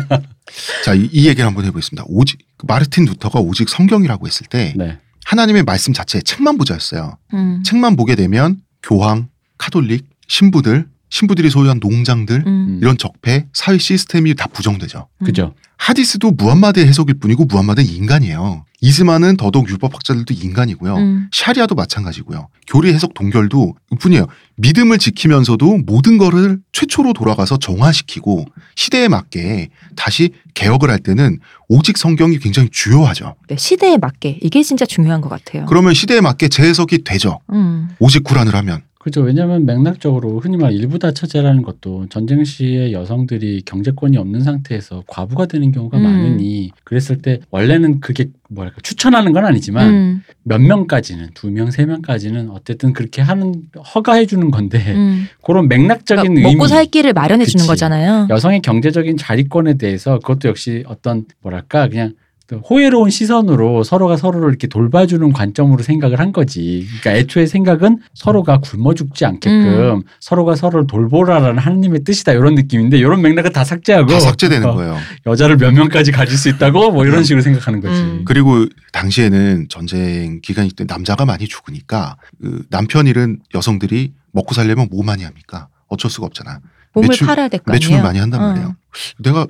자, 0.84 0.94
이, 0.94 1.08
이 1.12 1.26
얘기를 1.28 1.44
한번 1.46 1.64
해보겠습니다. 1.66 2.04
오직 2.08 2.38
마르틴 2.66 3.04
루터가 3.04 3.40
오직 3.40 3.68
성경이라고 3.68 4.26
했을 4.26 4.46
때 4.46 4.72
네. 4.76 4.98
하나님의 5.26 5.64
말씀 5.64 5.92
자체에 5.92 6.20
책만 6.20 6.56
보자였어요. 6.56 7.18
음. 7.34 7.62
책만 7.64 7.96
보게 7.96 8.14
되면 8.14 8.60
교황, 8.82 9.28
카톨릭, 9.58 10.08
신부들, 10.28 10.88
신부들이 11.08 11.50
소유한 11.50 11.78
농장들 11.80 12.44
음. 12.46 12.78
이런 12.82 12.98
적폐, 12.98 13.46
사회 13.52 13.78
시스템이 13.78 14.34
다 14.34 14.46
부정되죠. 14.48 15.08
그죠? 15.24 15.54
하디스도 15.78 16.32
무함마드의 16.32 16.86
해석일 16.86 17.18
뿐이고 17.18 17.44
무함마드는 17.44 17.88
인간이에요. 17.88 18.64
이즈마는 18.80 19.36
더더욱 19.36 19.68
율법학자들도 19.70 20.34
인간이고요. 20.34 20.96
음. 20.96 21.28
샤리아도 21.32 21.74
마찬가지고요. 21.74 22.48
교리 22.66 22.92
해석 22.92 23.14
동결도 23.14 23.74
뿐이에요. 24.00 24.26
믿음을 24.56 24.98
지키면서도 24.98 25.78
모든 25.78 26.18
거를 26.18 26.58
최초로 26.72 27.12
돌아가서 27.12 27.58
정화시키고 27.58 28.44
시대에 28.74 29.08
맞게 29.08 29.70
다시 29.96 30.30
개혁을 30.54 30.90
할 30.90 30.98
때는 30.98 31.38
오직 31.68 31.96
성경이 31.96 32.38
굉장히 32.38 32.68
주요하죠. 32.70 33.36
네, 33.48 33.56
시대에 33.56 33.96
맞게 33.96 34.40
이게 34.42 34.62
진짜 34.62 34.84
중요한 34.84 35.20
것 35.20 35.28
같아요. 35.28 35.66
그러면 35.66 35.94
시대에 35.94 36.20
맞게 36.20 36.48
재해석이 36.48 37.04
되죠. 37.04 37.40
음. 37.52 37.88
오직 37.98 38.24
구란을 38.24 38.54
하면. 38.54 38.82
그죠. 39.06 39.20
왜냐하면 39.20 39.64
맥락적으로 39.66 40.40
흔히 40.40 40.56
말 40.56 40.72
일부 40.72 40.98
다 40.98 41.12
처제라는 41.12 41.62
것도 41.62 42.06
전쟁 42.08 42.42
시에 42.42 42.90
여성들이 42.90 43.62
경제권이 43.64 44.16
없는 44.16 44.40
상태에서 44.40 45.04
과부가 45.06 45.46
되는 45.46 45.70
경우가 45.70 45.98
음. 45.98 46.02
많으니 46.02 46.72
그랬을 46.82 47.22
때 47.22 47.38
원래는 47.50 48.00
그게 48.00 48.30
뭐랄까 48.50 48.80
추천하는 48.82 49.32
건 49.32 49.44
아니지만 49.44 49.88
음. 49.88 50.22
몇 50.42 50.60
명까지는 50.60 51.28
두 51.34 51.52
명, 51.52 51.70
세 51.70 51.86
명까지는 51.86 52.50
어쨌든 52.50 52.92
그렇게 52.92 53.22
하는 53.22 53.62
허가해 53.94 54.26
주는 54.26 54.50
건데 54.50 54.82
음. 54.92 55.28
그런 55.44 55.68
맥락적인 55.68 56.24
그러니까 56.24 56.48
의미 56.48 56.56
먹고 56.56 56.66
살 56.66 56.86
길을 56.86 57.12
마련해 57.12 57.44
주는 57.44 57.60
그치. 57.60 57.68
거잖아요. 57.68 58.26
여성의 58.28 58.60
경제적인 58.62 59.18
자리권에 59.18 59.74
대해서 59.74 60.18
그것도 60.18 60.48
역시 60.48 60.82
어떤 60.88 61.26
뭐랄까 61.42 61.86
그냥 61.86 62.08
그 62.08 62.25
호혜로운 62.54 63.10
시선으로 63.10 63.82
서로가 63.82 64.16
서로를 64.16 64.48
이렇게 64.50 64.68
돌봐주는 64.68 65.32
관점으로 65.32 65.82
생각을 65.82 66.20
한 66.20 66.30
거지. 66.32 66.86
그러니까 67.00 67.14
애초에 67.20 67.46
생각은 67.46 67.98
서로가 68.14 68.58
굶어 68.58 68.94
죽지 68.94 69.24
않게끔 69.24 69.96
음. 69.96 70.02
서로가 70.20 70.54
서로를 70.54 70.86
돌보라라는 70.86 71.58
하나님의 71.58 72.04
뜻이다 72.04 72.32
이런 72.32 72.54
느낌인데 72.54 72.98
이런 72.98 73.20
맥락은 73.22 73.52
다 73.52 73.64
삭제하고 73.64 74.06
다 74.12 74.20
삭제되는 74.20 74.68
어, 74.68 74.74
거예요. 74.74 74.96
여자를 75.26 75.56
몇 75.56 75.72
명까지 75.72 76.12
가질 76.12 76.38
수 76.38 76.48
있다고 76.48 76.92
뭐 76.92 77.04
이런 77.04 77.24
식으로 77.24 77.42
생각하는 77.42 77.80
거지. 77.80 78.00
음. 78.00 78.22
그리고 78.24 78.64
당시에는 78.92 79.66
전쟁 79.68 80.40
기간이 80.40 80.70
때 80.70 80.84
남자가 80.86 81.24
많이 81.24 81.48
죽으니까 81.48 82.16
그 82.40 82.62
남편 82.70 83.08
잃은 83.08 83.40
여성들이 83.54 84.12
먹고 84.30 84.54
살려면 84.54 84.86
뭐 84.90 85.02
많이 85.02 85.24
합니까? 85.24 85.68
어쩔 85.88 86.10
수가 86.10 86.26
없잖아. 86.26 86.60
몸을 86.94 87.08
매출- 87.08 87.26
팔아야 87.26 87.48
될 87.48 87.60
거 87.60 87.72
아니에요. 87.72 87.78
매출을 87.78 88.02
많이 88.02 88.18
한단 88.18 88.40
어. 88.42 88.48
말이에요. 88.48 88.76
내가 89.18 89.46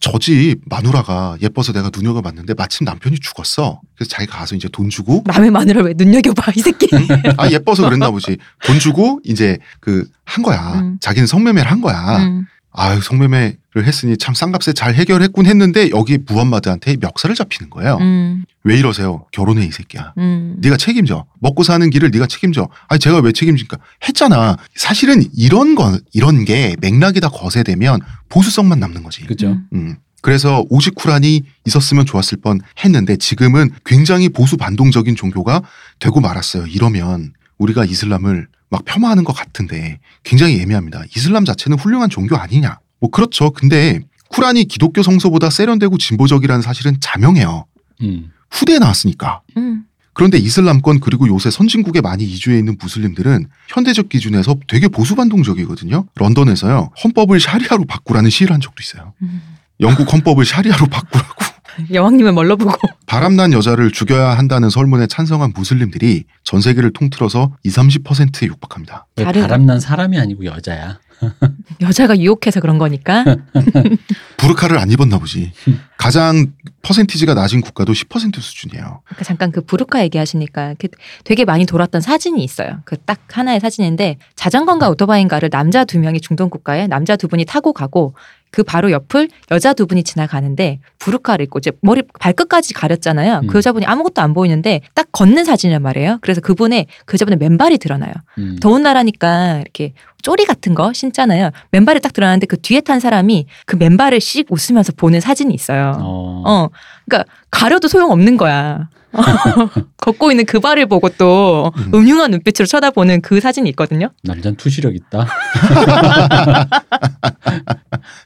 저 0.00 0.18
집 0.18 0.60
마누라가 0.66 1.36
예뻐서 1.42 1.72
내가 1.72 1.90
눈여겨봤는데 1.94 2.54
마침 2.54 2.84
남편이 2.84 3.18
죽었어. 3.20 3.80
그래서 3.96 4.08
자기가 4.10 4.38
가서 4.38 4.54
이제 4.56 4.68
돈 4.72 4.88
주고 4.90 5.22
남의 5.26 5.50
마누라 5.50 5.82
왜 5.82 5.94
눈여겨봐 5.96 6.52
이 6.56 6.60
새끼. 6.60 6.88
아 7.36 7.50
예뻐서 7.50 7.84
그랬나 7.84 8.10
보지. 8.10 8.36
돈 8.64 8.78
주고 8.78 9.20
이제 9.24 9.58
그 9.80 10.08
한 10.24 10.42
거야. 10.42 10.80
음. 10.80 10.98
자기는 11.00 11.26
성매매를 11.26 11.70
한 11.70 11.80
거야. 11.80 12.16
음. 12.18 12.46
아유 12.72 13.00
성매매를 13.00 13.56
했으니 13.84 14.16
참 14.18 14.34
싼값에 14.34 14.72
잘 14.74 14.94
해결했군 14.94 15.46
했는데 15.46 15.88
여기 15.90 16.18
무함마드한테 16.18 16.96
멱살을 17.00 17.36
잡히는 17.36 17.70
거예요. 17.70 17.96
음. 18.00 18.44
왜 18.66 18.76
이러세요? 18.76 19.24
결혼해 19.30 19.64
이 19.64 19.70
새끼야. 19.70 20.12
음. 20.18 20.56
네가 20.58 20.76
책임져. 20.76 21.24
먹고 21.38 21.62
사는 21.62 21.88
길을 21.88 22.10
네가 22.10 22.26
책임져. 22.26 22.68
아니 22.88 22.98
제가 22.98 23.20
왜 23.20 23.30
책임집니까? 23.30 23.78
했잖아. 24.08 24.56
사실은 24.74 25.22
이런 25.36 25.76
건 25.76 26.00
이런 26.12 26.44
게 26.44 26.74
맥락이 26.80 27.20
다 27.20 27.28
거세되면 27.28 28.00
보수성만 28.28 28.80
남는 28.80 29.04
거지. 29.04 29.24
그죠? 29.24 29.50
음. 29.50 29.68
음. 29.72 29.96
그래서 30.20 30.64
오직 30.68 30.96
쿠란이 30.96 31.42
있었으면 31.64 32.06
좋았을 32.06 32.38
뻔 32.38 32.58
했는데 32.84 33.16
지금은 33.16 33.70
굉장히 33.84 34.28
보수 34.28 34.56
반동적인 34.56 35.14
종교가 35.14 35.62
되고 36.00 36.20
말았어요. 36.20 36.66
이러면 36.66 37.34
우리가 37.58 37.84
이슬람을 37.84 38.48
막 38.68 38.84
폄하하는 38.84 39.22
것 39.22 39.32
같은데 39.32 40.00
굉장히 40.24 40.60
애매합니다. 40.60 41.04
이슬람 41.16 41.44
자체는 41.44 41.78
훌륭한 41.78 42.10
종교 42.10 42.34
아니냐? 42.34 42.80
뭐 42.98 43.10
그렇죠. 43.10 43.50
근데 43.50 44.00
쿠란이 44.30 44.64
기독교 44.64 45.04
성서보다 45.04 45.50
세련되고 45.50 45.98
진보적이라는 45.98 46.62
사실은 46.62 46.96
자명해요. 47.00 47.66
음. 48.02 48.32
후대에 48.50 48.78
나왔으니까. 48.78 49.42
음. 49.56 49.84
그런데 50.12 50.38
이슬람권 50.38 51.00
그리고 51.00 51.28
요새 51.28 51.50
선진국에 51.50 52.00
많이 52.00 52.24
이주해 52.24 52.58
있는 52.58 52.76
무슬림들은 52.80 53.48
현대적 53.68 54.08
기준에서 54.08 54.56
되게 54.66 54.88
보수 54.88 55.14
반동적이거든요. 55.14 56.06
런던에서요 56.14 56.90
헌법을 57.04 57.38
샤리아로 57.38 57.84
바꾸라는 57.84 58.30
시위를 58.30 58.54
한 58.54 58.60
적도 58.62 58.80
있어요. 58.80 59.12
음. 59.20 59.42
영국 59.80 60.10
헌법을 60.10 60.46
샤리아로 60.46 60.86
바꾸라고. 60.86 61.44
여왕님을 61.92 62.32
뭘로 62.32 62.56
보고. 62.56 62.72
바람난 63.04 63.52
여자를 63.52 63.90
죽여야 63.90 64.38
한다는 64.38 64.70
설문에 64.70 65.06
찬성한 65.06 65.52
무슬림들이 65.54 66.24
전 66.42 66.62
세계를 66.62 66.94
통틀어서 66.94 67.54
20, 67.64 68.02
30%에 68.04 68.46
육박합니다. 68.46 69.06
바람난 69.16 69.80
사람이 69.80 70.18
아니고 70.18 70.46
여자야. 70.46 70.98
여자가 71.80 72.18
유혹해서 72.18 72.60
그런 72.60 72.78
거니까. 72.78 73.24
부르카를 74.36 74.78
안 74.78 74.90
입었나 74.90 75.18
보지. 75.18 75.52
가장 75.96 76.52
퍼센티지가 76.82 77.34
낮은 77.34 77.60
국가도 77.62 77.92
10% 77.92 78.40
수준이에요. 78.40 79.00
아까 79.06 79.24
잠깐 79.24 79.50
그 79.50 79.60
부르카 79.60 80.02
얘기하시니까 80.04 80.74
그 80.78 80.88
되게 81.24 81.44
많이 81.44 81.64
돌았던 81.66 82.00
사진이 82.00 82.42
있어요. 82.44 82.80
그 82.84 82.96
딱 83.06 83.20
하나의 83.30 83.60
사진인데 83.60 84.16
자전거인가 84.34 84.88
오토바이인가를 84.90 85.48
남자 85.50 85.84
두 85.84 85.98
명이 86.00 86.20
중동 86.20 86.50
국가에 86.50 86.86
남자 86.88 87.14
두 87.16 87.28
분이 87.28 87.44
타고 87.44 87.72
가고 87.72 88.14
그 88.56 88.62
바로 88.62 88.90
옆을 88.90 89.28
여자 89.50 89.74
두 89.74 89.86
분이 89.86 90.02
지나가는데 90.02 90.80
부르카를 90.98 91.44
입고 91.44 91.58
이제 91.58 91.72
머리 91.82 92.02
발끝까지 92.18 92.72
가렸잖아요. 92.72 93.40
음. 93.42 93.46
그 93.48 93.58
여자분이 93.58 93.84
아무것도 93.84 94.22
안 94.22 94.32
보이는데 94.32 94.80
딱 94.94 95.08
걷는 95.12 95.44
사진이란 95.44 95.82
말이에요. 95.82 96.20
그래서 96.22 96.40
그분의 96.40 96.86
그 97.04 97.16
여자분의 97.16 97.36
맨발이 97.36 97.76
드러나요. 97.76 98.14
음. 98.38 98.56
더운 98.62 98.82
나라니까 98.82 99.58
이렇게 99.60 99.92
쪼리 100.22 100.46
같은 100.46 100.72
거 100.72 100.94
신잖아요. 100.94 101.50
맨발이 101.70 102.00
딱 102.00 102.14
드러나는데 102.14 102.46
그 102.46 102.58
뒤에 102.58 102.80
탄 102.80 102.98
사람이 102.98 103.44
그 103.66 103.76
맨발을 103.76 104.22
씩 104.22 104.46
웃으면서 104.50 104.94
보는 104.96 105.20
사진이 105.20 105.52
있어요. 105.52 105.92
어. 106.00 106.42
어, 106.46 106.68
그러니까 107.06 107.30
가려도 107.50 107.88
소용 107.88 108.10
없는 108.10 108.38
거야. 108.38 108.88
걷고 109.98 110.30
있는 110.30 110.44
그 110.44 110.60
발을 110.60 110.86
보고 110.86 111.08
또 111.10 111.72
음. 111.76 111.90
음흉한 111.94 112.30
눈빛으로 112.30 112.66
쳐다보는 112.66 113.22
그 113.22 113.40
사진이 113.40 113.68
있거든요. 113.70 114.10
남자는 114.22 114.56
투시력 114.56 114.94
있다. 114.94 115.26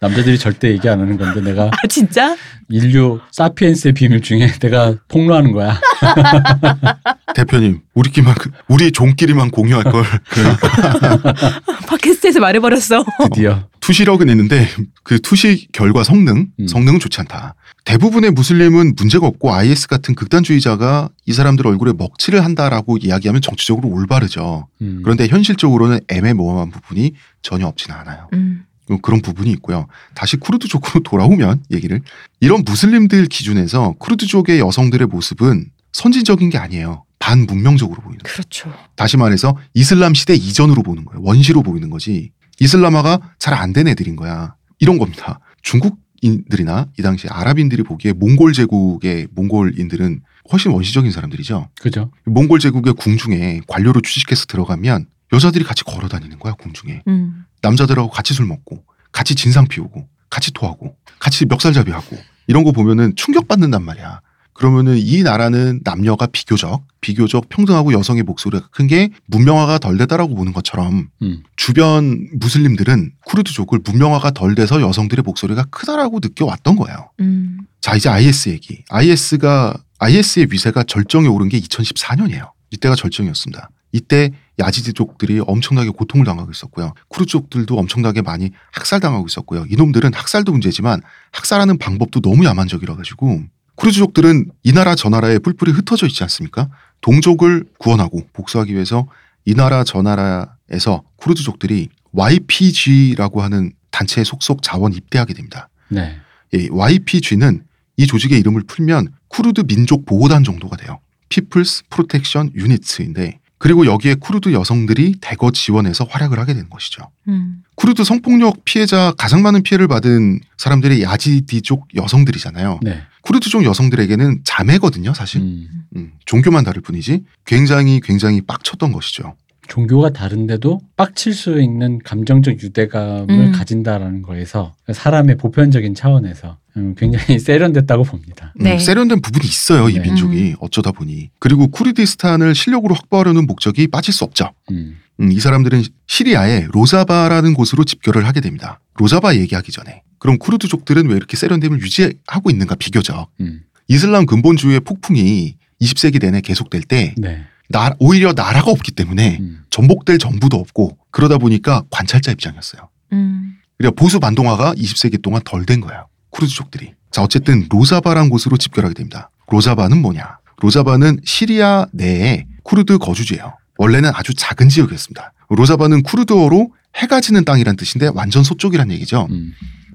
남자들이 0.01 0.39
절대 0.39 0.71
얘기 0.71 0.89
안 0.89 1.01
하는 1.01 1.17
건데 1.17 1.41
내가 1.41 1.67
아 1.67 1.87
진짜? 1.89 2.37
인류 2.71 3.21
사피엔스의 3.33 3.95
비밀 3.95 4.21
중에 4.23 4.47
내가 4.61 4.95
폭로하는 5.09 5.53
거야. 5.53 5.79
대표님, 7.35 7.81
우리끼만 7.95 8.35
그- 8.35 8.51
우리 8.69 8.93
종끼리만 8.93 9.51
공유할 9.51 9.85
걸. 9.85 10.05
그러니까 10.31 11.61
팟캐스트에서 11.87 12.41
말해버렸어. 12.41 13.05
드디어. 13.25 13.69
투시력은 13.81 14.29
있는데 14.29 14.69
그 15.03 15.21
투시 15.21 15.69
결과 15.73 16.03
성능, 16.05 16.49
음. 16.59 16.67
성능은 16.67 17.01
좋지 17.01 17.21
않다. 17.21 17.55
대부분의 17.85 18.31
무슬림은 18.33 18.95
문제가 18.97 19.27
없고 19.27 19.53
IS 19.53 19.89
같은 19.89 20.15
극단주의자가 20.15 21.09
이 21.27 21.33
사람들 21.33 21.67
얼굴에 21.67 21.93
먹칠을 21.97 22.45
한다라고 22.45 22.99
이야기하면 22.99 23.41
정치적으로 23.43 23.89
올바르죠. 23.89 24.69
음. 24.83 25.01
그런데 25.03 25.27
현실적으로는 25.29 26.01
애매모호한 26.09 26.71
부분이 26.71 27.15
전혀 27.43 27.67
없지는 27.67 27.97
않아요. 27.99 28.29
음. 28.35 28.65
그런 28.99 29.21
부분이 29.23 29.51
있고요. 29.53 29.87
다시 30.15 30.37
쿠르드족으로 30.37 31.01
돌아오면 31.05 31.65
얘기를 31.71 32.01
이런 32.41 32.63
무슬림들 32.65 33.27
기준에서 33.27 33.95
쿠르드족의 33.99 34.59
여성들의 34.61 35.07
모습은 35.09 35.67
선진적인 35.93 36.51
게 36.51 36.59
아니에요. 36.59 37.05
반문명적으로 37.19 38.01
보이는. 38.01 38.19
거예요. 38.19 38.35
그렇죠. 38.35 38.73
다시 38.97 39.17
말해서 39.17 39.57
이슬람 39.75 40.15
시대 40.15 40.35
이전으로 40.35 40.83
보는 40.83 41.05
거예요. 41.05 41.21
원시로 41.23 41.63
보이는 41.63 41.91
거지. 41.91 42.31
이슬람화가 42.61 43.35
잘 43.39 43.55
안 43.55 43.73
된 43.73 43.89
애들인 43.89 44.17
거야. 44.17 44.55
이런 44.79 44.99
겁니다. 44.99 45.41
중국인들이나 45.63 46.87
이 46.99 47.03
당시 47.03 47.29
아랍인들이 47.29 47.83
보기에 47.83 48.13
몽골 48.13 48.53
제국의 48.53 49.29
몽골인들은 49.35 50.23
훨씬 50.53 50.73
원시적인 50.73 51.11
사람들이죠. 51.13 51.69
그죠. 51.81 52.11
몽골 52.25 52.59
제국의 52.61 52.95
궁중에 52.95 53.61
관료로 53.69 54.01
취직해서 54.01 54.47
들어가면 54.47 55.07
여자들이 55.33 55.65
같이 55.65 55.85
걸어 55.85 56.09
다니는 56.09 56.39
거야, 56.39 56.55
궁중에. 56.55 57.03
음. 57.07 57.45
남자들하고 57.63 58.11
같이 58.11 58.35
술 58.35 58.47
먹고, 58.47 58.85
같이 59.13 59.35
진상 59.35 59.67
피우고, 59.67 60.09
같이 60.29 60.53
토하고, 60.53 60.97
같이 61.19 61.47
멱살잡이 61.47 61.91
하고, 61.91 62.17
이런 62.47 62.65
거 62.65 62.73
보면은 62.73 63.15
충격받는단 63.17 63.83
말이야. 63.85 64.21
그러면은 64.53 64.99
이 64.99 65.23
나라는 65.23 65.81
남녀가 65.85 66.27
비교적, 66.27 66.83
비교적 67.01 67.49
평등하고 67.49 67.95
여성의 67.95 68.25
목소리가 68.25 68.69
큰 68.73 68.87
게 68.89 69.09
문명화가 69.27 69.79
덜 69.79 69.97
되다라고 69.97 70.35
보는 70.35 70.53
것처럼 70.53 71.09
음. 71.23 71.43
주변 71.57 72.29
무슬림들은 72.35 73.13
쿠르드족을 73.25 73.81
문명화가 73.85 74.33
덜 74.33 74.55
돼서 74.55 74.83
여성들의 74.83 75.23
목소리가 75.23 75.65
크다라고 75.71 76.19
느껴왔던 76.23 76.77
거예요. 76.77 77.11
음. 77.21 77.61
자, 77.81 77.97
이제 77.97 78.11
IS 78.11 78.51
얘기. 78.51 78.85
IS가, 78.91 79.75
IS의 79.99 80.49
위세가 80.51 80.83
절정에 80.83 81.27
오른 81.29 81.49
게 81.49 81.59
2014년이에요. 81.59 82.51
이때가 82.71 82.97
절정이었습니다. 82.97 83.71
이때 83.93 84.31
야지디족들이 84.61 85.41
엄청나게 85.47 85.91
고통을 85.91 86.25
당하고 86.25 86.51
있었고요. 86.51 86.95
쿠르족들도 87.09 87.77
엄청나게 87.77 88.23
많이 88.23 88.51
학살당하고 88.73 89.27
있었고요. 89.27 89.65
이놈들은 89.69 90.15
학살도 90.15 90.53
문제지만 90.53 91.03
학살하는 91.33 91.79
방법도 91.79 92.21
너무 92.21 92.45
야만적이라 92.45 92.95
가지고 92.97 93.43
쿠르족들은 93.75 94.51
이 94.63 94.73
나라 94.73 94.95
저 94.95 95.09
나라에 95.09 95.39
뿔뿔이 95.39 95.73
흩어져 95.73 96.07
있지 96.07 96.23
않습니까? 96.23 96.69
동족을 97.01 97.65
구원하고 97.79 98.29
복수하기 98.33 98.73
위해서 98.75 99.07
이 99.47 99.55
나라 99.55 99.85
저 99.85 100.03
나라에서 100.03 101.03
쿠르드족들이 101.17 101.89
YPG라고 102.13 103.43
하는 103.43 103.73
단체에 103.91 104.25
속속 104.25 104.63
자원 104.63 104.93
입대하게 104.93 105.35
됩니다. 105.35 105.69
네. 105.89 106.19
이 106.53 106.69
YPG는 106.71 107.65
이 107.97 108.07
조직의 108.07 108.39
이름을 108.41 108.65
풀면 108.65 109.09
쿠르드 109.29 109.63
민족 109.67 110.05
보호단 110.05 110.45
정도가 110.45 110.77
돼요. 110.77 111.01
People's 111.29 111.83
Protection 111.89 112.51
Unit인데 112.55 113.39
그리고 113.61 113.85
여기에 113.85 114.15
쿠르드 114.15 114.55
여성들이 114.55 115.17
대거 115.21 115.51
지원해서 115.51 116.05
활약을 116.05 116.39
하게 116.39 116.55
되는 116.55 116.71
것이죠. 116.71 117.11
음. 117.29 117.63
쿠르드 117.75 118.05
성폭력 118.05 118.65
피해자 118.65 119.13
가장 119.19 119.43
많은 119.43 119.63
피해를 119.63 119.87
받은 119.87 120.41
사람들이 120.57 121.03
야지디족 121.03 121.89
여성들이잖아요. 121.95 122.81
네. 122.83 123.03
쿠르드족 123.21 123.65
여성들에게는 123.65 124.41
자매거든요, 124.45 125.13
사실. 125.13 125.43
음. 125.43 125.69
음, 125.95 126.13
종교만 126.25 126.65
다를 126.65 126.81
뿐이지 126.81 127.23
굉장히 127.45 128.01
굉장히 128.03 128.41
빡쳤던 128.41 128.93
것이죠. 128.93 129.37
종교가 129.71 130.11
다른데도 130.11 130.81
빡칠 130.97 131.33
수 131.33 131.61
있는 131.61 132.01
감정적 132.01 132.61
유대감을 132.61 133.31
음. 133.31 133.53
가진다라는 133.53 134.23
거에서 134.23 134.75
사람의 134.93 135.37
보편적인 135.37 135.95
차원에서 135.95 136.59
음, 136.77 136.95
굉장히 136.99 137.39
세련됐다고 137.39 138.03
봅니다. 138.03 138.53
음, 138.59 138.65
네. 138.65 138.79
세련된 138.79 139.23
부분이 139.23 139.47
있어요, 139.47 139.89
이 139.89 139.95
네. 139.95 140.01
민족이 140.01 140.57
어쩌다 140.61 140.91
보니. 140.91 141.31
그리고 141.39 141.69
쿠르디스탄을 141.69 142.55
실력으로 142.55 142.95
확보하려는 142.97 143.47
목적이 143.47 143.87
빠질 143.87 144.13
수 144.13 144.25
없죠. 144.25 144.51
음. 144.73 144.99
음, 145.21 145.33
이 145.33 145.39
사람들은 145.39 145.83
시리아의 146.09 146.69
로자바라는 146.73 147.55
곳으로 147.55 147.85
집결을 147.85 148.27
하게 148.27 148.41
됩니다. 148.41 148.81
로자바 148.97 149.37
얘기하기 149.37 149.71
전에. 149.71 150.03
그럼 150.19 150.39
쿠르드족들은 150.39 151.09
왜 151.09 151.15
이렇게 151.15 151.37
세련됨을 151.37 151.81
유지하고 151.81 152.51
있는가 152.51 152.75
비교적. 152.75 153.31
음. 153.41 153.61
이슬람 153.87 154.27
근본주의의 154.27 154.81
폭풍이 154.81 155.55
20세기 155.81 156.21
내내 156.21 156.41
계속될 156.41 156.83
때 156.83 157.15
네. 157.17 157.45
나, 157.71 157.95
오히려 158.01 158.33
나라가 158.33 158.71
없기 158.73 158.93
때문에 158.93 159.39
음. 159.41 159.63
전복될 159.71 160.19
정부도 160.19 160.57
없고 160.57 160.99
그러다 161.11 161.39
보니까 161.39 161.85
관찰자 161.91 162.33
입장이었어요. 162.33 162.89
음. 163.13 163.57
그러니까 163.79 163.99
보수 164.01 164.19
반동화가 164.19 164.75
20세기 164.75 165.23
동안 165.23 165.41
덜 165.45 165.65
된 165.65 165.81
거예요. 165.81 166.09
쿠르드족들이. 166.31 166.95
자, 167.13 167.23
어쨌든 167.23 167.67
로자바란 167.71 168.29
곳으로 168.29 168.57
집결하게 168.57 168.95
됩니다. 168.95 169.31
로자바는 169.49 170.03
뭐냐? 170.03 170.39
로자바는 170.59 171.21
시리아 171.25 171.87
내에 171.93 172.47
쿠르드 172.65 172.99
거주지예요. 172.99 173.57
원래는 173.79 174.11
아주 174.15 174.35
작은 174.35 174.69
지역이었습니다. 174.69 175.33
로자바는 175.49 176.03
쿠르드어로 176.03 176.73
해가 176.97 177.21
지는 177.21 177.45
땅이란 177.45 177.77
뜻인데 177.77 178.11
완전 178.15 178.43
서쪽이란 178.43 178.91
얘기죠. 178.91 179.29
음. 179.31 179.53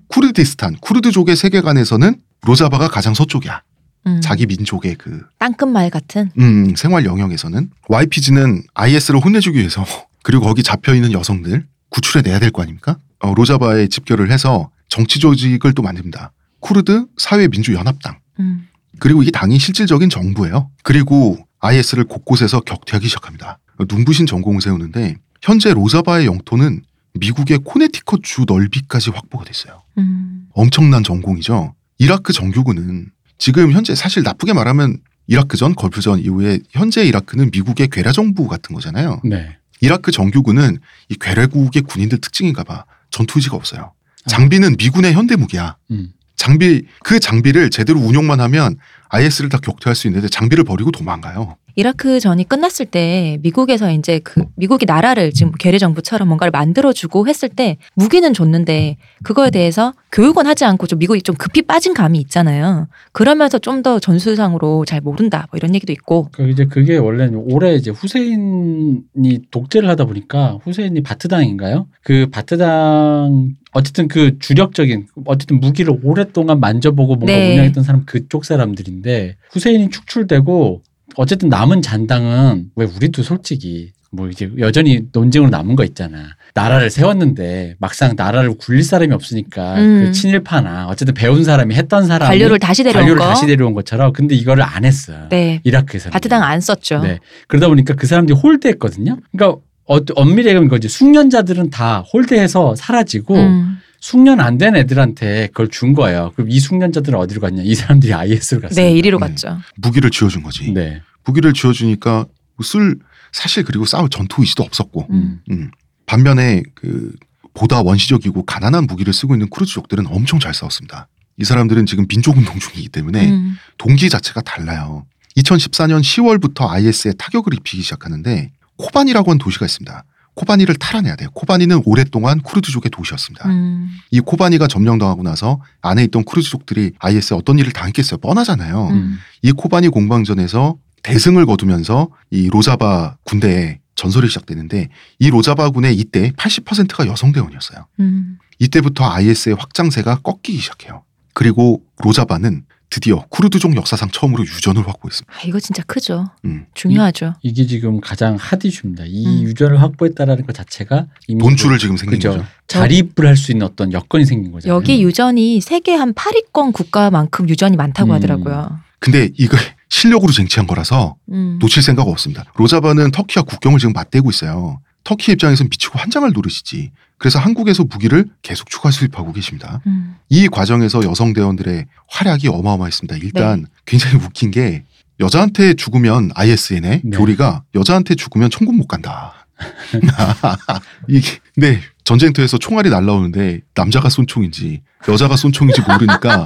쿠르디스탄, 0.08 0.78
쿠르드족의 0.80 1.36
세계관에서는 1.36 2.16
로자바가 2.42 2.88
가장 2.88 3.14
서쪽이야. 3.14 3.62
음. 4.08 4.22
자기 4.22 4.46
민족의 4.46 4.96
그 4.96 5.24
땅끝말 5.40 5.90
같은. 5.90 6.30
음, 6.38 6.76
생활 6.76 7.06
영역에서는 7.06 7.70
YPG는 7.90 8.64
IS를 8.74 9.20
혼내주기 9.24 9.58
위해서 9.60 9.86
그리고 10.24 10.46
거기 10.46 10.64
잡혀 10.64 10.94
있는 10.96 11.12
여성들 11.12 11.66
구출해 11.90 12.22
내야 12.22 12.40
될 12.40 12.52
거 12.52 12.62
아닙니까? 12.62 12.98
어, 13.20 13.34
로자바에 13.34 13.88
집결을 13.88 14.32
해서 14.32 14.70
정치 14.90 15.20
조직을 15.20 15.74
또 15.74 15.82
만듭니다. 15.82 16.32
쿠르드 16.60 17.06
사회민주연합당. 17.18 18.18
음. 18.40 18.68
그리고 19.00 19.22
이게 19.22 19.32
당이 19.32 19.60
실질적인 19.60 20.10
정부예요. 20.10 20.70
그리고 20.84 21.38
IS를 21.60 22.06
곳곳에서 22.06 22.62
격퇴하기 22.62 23.08
시작합니다. 23.08 23.60
눈부신 23.90 24.26
전공을 24.26 24.62
세우는데 24.62 25.16
현재 25.42 25.74
로자바의 25.74 26.26
영토는 26.28 26.82
미국의 27.16 27.60
코네티컷 27.64 28.22
주 28.24 28.46
넓이까지 28.48 29.10
확보가 29.12 29.46
됐어요. 29.46 29.82
음. 29.98 30.48
엄청난 30.54 31.04
전공이죠. 31.04 31.74
이라크 31.98 32.34
정규군은 32.34 33.10
지금 33.38 33.72
현재 33.72 33.96
사실 33.96 34.24
나쁘게 34.24 34.54
말하면 34.54 35.00
이라크전, 35.28 35.76
걸프전 35.76 36.20
이후에 36.20 36.60
현재 36.72 37.04
이라크는 37.04 37.50
미국의 37.52 37.88
괴뢰 37.90 38.12
정부 38.12 38.48
같은 38.48 38.74
거잖아요. 38.76 39.22
네. 39.24 39.58
이라크 39.82 40.12
정규군은 40.12 40.78
이 41.10 41.16
괴뢰국의 41.20 41.84
군인들 41.84 42.20
특징인가 42.20 42.64
봐. 42.64 42.86
전투 43.12 43.40
의지가 43.40 43.56
없어요. 43.56 43.94
아. 44.26 44.30
장비는 44.30 44.76
미군의 44.78 45.14
현대 45.14 45.36
무기야. 45.36 45.78
음. 45.92 46.14
장비 46.36 46.86
그 47.04 47.20
장비를 47.20 47.70
제대로 47.70 48.00
운용만 48.00 48.40
하면 48.42 48.78
IS를 49.10 49.50
다 49.50 49.58
격퇴할 49.58 49.96
수 49.96 50.08
있는데 50.08 50.28
장비를 50.28 50.64
버리고 50.64 50.92
도망가요. 50.92 51.58
이라크 51.76 52.20
전이 52.20 52.46
끝났을 52.48 52.86
때 52.86 53.38
미국에서 53.42 53.92
이제 53.92 54.20
그 54.24 54.44
미국이 54.56 54.86
나라를 54.86 55.32
지금 55.32 55.52
괴뢰 55.58 55.78
정부처럼 55.78 56.28
뭔가를 56.28 56.52
만들어주고 56.52 57.28
했을 57.28 57.50
때 57.50 57.78
무기는 57.94 58.34
줬는데 58.34 58.98
그거에 59.24 59.50
대해서 59.50 59.94
교육은 60.12 60.46
하지 60.46 60.66
않고 60.66 60.88
좀 60.88 61.00
미국이 61.00 61.22
좀 61.22 61.36
급히 61.36 61.62
빠진 61.62 61.94
감이 61.94 62.20
있잖아요. 62.20 62.88
그러면서 63.12 63.60
좀 63.60 63.76
더 63.86 64.00
전술상으로 64.00 64.86
잘 64.86 65.02
모른다 65.02 65.48
뭐 65.52 65.58
이런 65.58 65.76
얘기도 65.76 65.92
있고. 65.94 66.30
그러니까 66.32 66.54
이제 66.54 66.66
그게 66.66 66.98
원래 66.98 67.30
올해 67.34 67.76
이제 67.76 67.92
후세인이 67.92 69.40
독재를 69.52 69.88
하다 69.90 70.06
보니까 70.06 70.60
후세인이 70.64 71.04
바트당인가요? 71.04 71.88
그 72.02 72.28
바트당 72.32 73.54
어쨌든 73.74 74.08
그 74.08 74.40
주력적인 74.40 75.08
어쨌든 75.26 75.60
무기를 75.60 76.00
오랫동안 76.04 76.60
만져보고 76.60 77.18
뭔가 77.18 77.34
네. 77.34 77.54
운영했던 77.54 77.84
사람 77.84 78.06
그쪽 78.06 78.46
사람들인데 78.46 79.36
후세인이 79.52 79.90
축출되고 79.90 80.82
어쨌든 81.18 81.50
남은 81.50 81.82
잔당은 81.82 82.72
왜 82.76 82.86
우리도 82.86 83.24
솔직히 83.24 83.92
뭐 84.12 84.30
이제 84.30 84.50
여전히 84.60 85.02
논쟁으로 85.12 85.50
남은 85.50 85.76
거 85.76 85.84
있잖아. 85.84 86.36
나라를 86.54 86.90
세웠는데 86.90 87.76
막상 87.80 88.14
나라를 88.16 88.56
굴릴 88.58 88.84
사람이 88.84 89.14
없으니까 89.14 89.76
음. 89.76 90.06
그 90.06 90.12
친일파나 90.14 90.88
어쨌든 90.88 91.14
배운 91.14 91.44
사람이 91.44 91.76
했던 91.76 92.06
사람이 92.08 92.30
관료를 92.30 92.60
다시 92.60 92.84
데려온 92.84 93.02
관료를 93.04 93.22
거. 93.22 93.28
다시 93.28 93.46
데려온 93.46 93.74
것처럼 93.74 94.14
근데 94.14 94.36
이거를 94.36 94.64
안 94.64 94.86
했어. 94.86 95.28
네. 95.30 95.60
이라크에서 95.66 96.10
바트당 96.12 96.44
안 96.44 96.62
썼죠. 96.62 97.00
네. 97.02 97.20
그러다 97.48 97.68
보니까 97.68 97.96
그 97.96 98.08
사람들이 98.08 98.38
홀대했거든요. 98.40 99.18
그러니까 99.34 99.60
어, 99.88 99.98
엄밀히 100.16 100.48
얘기하면 100.48 100.68
이거지. 100.68 100.88
숙련자들은 100.88 101.70
다 101.70 102.00
홀대해서 102.12 102.76
사라지고 102.76 103.36
음. 103.36 103.78
숙련 104.06 104.40
안 104.40 104.60
된 104.60 104.76
애들한테 104.76 105.48
그걸 105.48 105.68
준 105.68 105.96
거예요. 105.96 106.32
그럼 106.36 106.52
이 106.52 106.60
숙련자들은 106.60 107.18
어디로 107.18 107.42
갔냐? 107.42 107.64
이 107.64 107.74
사람들이 107.74 108.14
IS로 108.14 108.62
갔어요. 108.62 108.86
네, 108.86 108.92
이리로 108.92 109.18
네. 109.18 109.30
갔죠. 109.30 109.58
무기를 109.78 110.12
쥐어준 110.12 110.44
거지. 110.44 110.72
네. 110.72 111.02
무기를 111.24 111.54
쥐어주니까 111.54 112.28
쓸 112.62 113.00
사실 113.32 113.64
그리고 113.64 113.84
싸울 113.86 114.08
전투 114.10 114.42
의지도 114.42 114.62
없었고 114.62 115.08
음. 115.10 115.40
음. 115.50 115.72
반면에 116.06 116.62
그 116.76 117.14
보다 117.56 117.82
원시적이고 117.82 118.46
가난한 118.46 118.86
무기를 118.86 119.12
쓰고 119.12 119.34
있는 119.34 119.50
크루즈족들은 119.50 120.06
엄청 120.06 120.40
잘 120.40 120.54
싸웠습니다. 120.54 121.08
이 121.38 121.44
사람들은 121.44 121.88
지금 121.88 122.06
민족운동 122.08 122.60
중이기 122.60 122.90
때문에 122.90 123.32
음. 123.32 123.58
동기 123.80 124.12
자체가 124.12 124.42
달라요. 124.42 125.08
2014년 125.36 126.02
10월부터 126.02 126.70
IS에 126.70 127.14
타격을 127.18 127.56
입히기 127.56 127.82
시작하는데 127.82 128.52
코바니라고 128.78 129.32
하는 129.32 129.40
도시가 129.40 129.66
있습니다. 129.66 130.04
코바니를 130.36 130.76
탈환해야 130.76 131.16
돼요. 131.16 131.30
코바니는 131.34 131.84
오랫동안 131.86 132.42
쿠르드족의 132.42 132.92
도시였습니다. 132.92 133.50
음. 133.50 133.90
이 134.12 134.20
코바니가 134.20 134.68
점령당하고 134.68 135.24
나서 135.24 135.62
안에 135.82 136.04
있던 136.06 136.24
쿠르드족들이 136.24 136.92
IS에 137.00 137.36
어떤 137.36 137.58
일을 137.58 137.72
당했겠어요. 137.72 138.20
뻔하잖아요. 138.20 138.90
음. 138.90 139.18
이 139.42 139.52
코바니 139.52 139.90
공방전에서 139.90 140.76
대승을 141.04 141.46
거두면서 141.46 142.10
이 142.32 142.50
로자바 142.50 143.18
군대에 143.24 143.80
전설이 143.96 144.28
시작되는데 144.28 144.90
이 145.20 145.30
로자바 145.30 145.70
군의 145.70 145.96
이때 145.96 146.32
80%가 146.32 147.08
여성 147.08 147.32
대원이었어요. 147.32 147.88
음. 148.02 148.38
이때부터 148.60 149.10
IS의 149.10 149.56
확장세가 149.56 150.20
꺾이기 150.22 150.58
시작해요. 150.58 151.04
그리고 151.34 151.82
로자바는 152.00 152.64
드디어 152.96 153.26
쿠르드족 153.28 153.76
역사상 153.76 154.10
처음으로 154.10 154.44
유전을 154.46 154.88
확보했습니다. 154.88 155.34
아, 155.36 155.42
이거 155.46 155.60
진짜 155.60 155.84
크죠. 155.84 156.30
음. 156.46 156.66
중요하죠. 156.76 157.34
이 157.44 157.52
게 157.52 157.66
지금 157.68 158.00
가장 158.00 158.38
hot 158.40 158.64
issue입니다. 158.64 159.04
이 159.06 159.26
음. 159.26 159.44
유전을 159.44 159.82
확보했다라는 159.82 160.46
것 160.46 160.56
자체가 160.56 161.08
이미 161.28 161.44
돈줄을 161.44 161.78
지금 161.78 161.98
생긴 161.98 162.18
그죠. 162.20 162.30
거죠. 162.32 162.46
자립을 162.68 163.28
할 163.28 163.36
수 163.36 163.52
있는 163.52 163.66
어떤 163.68 163.92
여건이 163.92 164.26
생긴 164.26 164.54
거잖아요. 164.54 164.78
여기 164.78 165.04
유전이 165.04 165.60
세계 165.60 165.94
한 165.94 166.14
8위권 166.14 166.72
국가만큼 166.72 167.50
유전이 167.50 167.76
많다고 167.76 168.12
음. 168.12 168.16
하더라고요. 168.16 168.80
근데 169.00 169.30
이거 169.38 169.58
실력으로 169.90 170.32
쟁취한 170.32 170.66
거라서 170.66 171.18
음. 171.34 171.58
놓칠 171.60 171.84
생각 171.84 172.08
없습니다. 172.08 172.46
로자바는 172.56 173.12
터키와 173.12 173.44
국경을 173.44 173.80
지금 173.80 173.92
맞대고 173.92 174.30
있어요. 174.30 174.80
터키 175.04 175.34
입장에선 175.34 175.68
미치고 175.70 176.00
환장할 176.00 176.32
노릇이지. 176.32 176.92
그래서 177.18 177.40
한국에서 177.40 177.84
무기를 177.84 178.26
계속 178.42 178.70
추가 178.70 178.92
수입하고 178.92 179.32
계십니다. 179.32 179.82
음. 179.88 180.16
이 180.30 180.48
과정에서 180.48 181.04
여성 181.04 181.34
대원들의 181.34 181.86
활약이 182.08 182.48
어마어마했습니다. 182.50 183.18
일단 183.24 183.62
네. 183.62 183.68
굉장히 183.86 184.18
웃긴 184.18 184.52
게 184.52 184.84
여자한테 185.20 185.76
죽으면 185.76 186.32
ISN의 186.36 187.02
네. 187.04 187.18
교리가 187.18 187.64
여자한테 187.74 188.16
죽으면 188.16 188.50
천국 188.50 188.76
못 188.76 188.88
간다. 188.88 189.48
이게 191.08 191.40
네 191.56 191.80
전쟁터에서 192.04 192.58
총알이 192.58 192.90
날라오는데 192.90 193.62
남자가 193.74 194.10
쏜 194.10 194.28
총인지 194.28 194.82
여자가 195.08 195.38
쏜 195.38 195.54
총인지 195.54 195.82
모르니까 195.82 196.46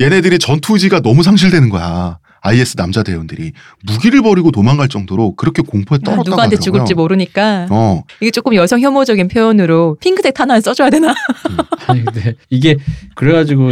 얘네들이 0.00 0.40
전투 0.40 0.74
의지가 0.74 1.00
너무 1.00 1.22
상실되는 1.22 1.68
거야. 1.68 2.18
IS 2.42 2.76
남자 2.76 3.02
대원들이 3.02 3.52
무기를 3.84 4.22
버리고 4.22 4.50
도망갈 4.50 4.88
정도로 4.88 5.34
그렇게 5.36 5.62
공포에 5.62 5.96
아, 5.96 6.04
떨었다고 6.04 6.30
누구한테 6.30 6.56
하더라고요. 6.56 6.60
죽을지 6.60 6.94
모르니까 6.94 7.66
어, 7.70 8.02
이게 8.20 8.30
조금 8.30 8.54
여성 8.54 8.80
혐오적인 8.80 9.28
표현으로 9.28 9.96
핑크색 10.00 10.34
탄환 10.34 10.60
써줘야 10.60 10.90
되나? 10.90 11.14
아니 11.86 12.04
근데 12.04 12.34
이게 12.50 12.76
그래가지고 13.14 13.70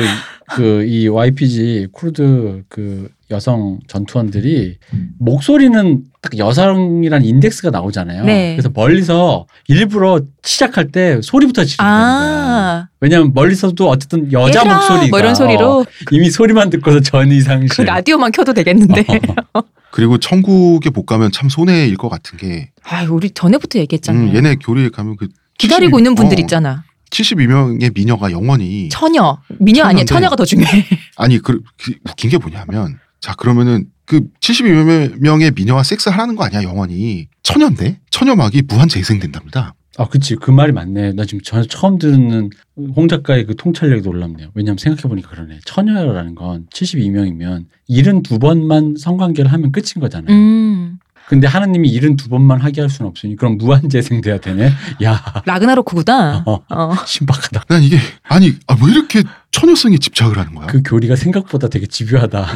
그 0.55 0.85
이 0.87 1.09
YPG 1.09 1.89
쿠르드 1.93 2.65
그 2.69 3.09
여성 3.31 3.81
전투원들이 3.89 4.77
목소리는 5.19 6.05
딱 6.21 6.37
여성이란 6.39 7.25
인덱스가 7.25 7.71
나오잖아요. 7.71 8.25
네. 8.25 8.55
그래서 8.55 8.71
멀리서 8.73 9.47
일부러 9.69 10.21
시작할 10.43 10.89
때 10.89 11.21
소리부터 11.23 11.65
지르는 11.65 11.89
거야. 11.91 11.97
아, 11.99 12.89
왜냐면 13.01 13.33
멀리서도 13.35 13.89
어쨌든 13.89 14.31
여자 14.33 14.61
얘들아, 14.61 14.75
목소리가 14.77 15.07
뭐 15.11 15.19
이런 15.19 15.35
소리로 15.35 15.81
어, 15.81 15.85
이미 16.13 16.31
소리만 16.31 16.71
듣고서 16.71 17.01
전이 17.01 17.37
그 17.39 17.43
상실. 17.43 17.85
라디오만 17.87 18.33
켜도 18.33 18.53
되겠는데. 18.53 19.05
그리고 19.91 20.19
천국에 20.19 20.91
못 20.91 21.07
가면 21.07 21.31
참 21.33 21.49
손해일 21.49 21.97
것 21.97 22.09
같은 22.09 22.37
게 22.39 22.71
아, 22.83 23.05
우리 23.09 23.31
전에부터 23.31 23.79
얘기했잖아요. 23.79 24.31
음, 24.31 24.35
얘네 24.35 24.57
교리에 24.57 24.89
가면 24.91 25.17
그 25.17 25.29
기다리고 25.59 25.99
72 25.99 26.01
있는 26.01 26.15
분들 26.15 26.37
어, 26.37 26.41
있잖아. 26.41 26.85
72명의 27.15 27.95
미녀가 27.95 28.31
영원히 28.33 28.89
처녀, 28.89 29.39
미녀 29.59 29.85
아니야. 29.85 30.05
처녀가 30.05 30.35
더 30.37 30.45
중요해. 30.45 30.85
아니 31.17 31.39
그, 31.39 31.63
그 31.79 31.95
웃긴 32.09 32.31
게 32.31 32.39
뭐냐면 32.39 32.99
자 33.21 33.35
그러면은 33.35 33.87
그 34.05 34.21
72명의 34.41 35.55
미녀와 35.55 35.83
섹스하라는 35.83 36.35
거 36.35 36.45
아니야 36.45 36.63
영원히 36.63 37.29
처녀인데 37.43 38.01
처녀막이 38.11 38.63
무한 38.69 38.89
재생된답니다. 38.89 39.75
아, 39.97 40.09
그치. 40.09 40.35
그 40.35 40.51
말이 40.51 40.73
맞네. 40.73 41.13
나 41.13 41.25
지금 41.25 41.41
저 41.45 41.63
처음 41.63 41.99
듣는 41.99 42.51
홍 42.97 43.07
작가의 43.07 43.47
그 43.47 43.55
통찰력이 43.55 44.03
놀랍네요. 44.03 44.51
왜냐면 44.55 44.77
생각해보니까 44.77 45.31
그러네. 45.31 45.61
처녀라는 45.65 46.35
건 46.35 46.67
72명이면 46.73 47.67
72번만 47.89 48.99
성관계를 48.99 49.53
하면 49.53 49.71
끝인 49.71 50.01
거잖아요. 50.01 50.35
음, 50.35 50.99
근데 51.29 51.47
하나님이 51.47 51.91
72번만 51.99 52.61
하게 52.61 52.83
할 52.83 52.91
수는 52.91 53.09
없으니 53.09 53.37
그럼 53.37 53.57
무한 53.57 53.89
재생돼야 53.89 54.39
되네? 54.39 54.71
야, 55.03 55.23
라그나로크구나. 55.47 56.45
어, 56.47 56.61
어. 56.69 56.95
신박하다. 57.07 57.65
난 57.69 57.83
이게 57.83 57.99
아니 58.25 58.55
아, 58.67 58.77
왜 58.83 58.93
이렇게 58.93 59.23
처녀성에 59.51 59.97
집착을 59.99 60.37
하는 60.39 60.55
거야? 60.55 60.67
그 60.67 60.83
교리가 60.85 61.17
생각보다 61.17 61.69
되게 61.69 61.87
집요하다. 61.87 62.47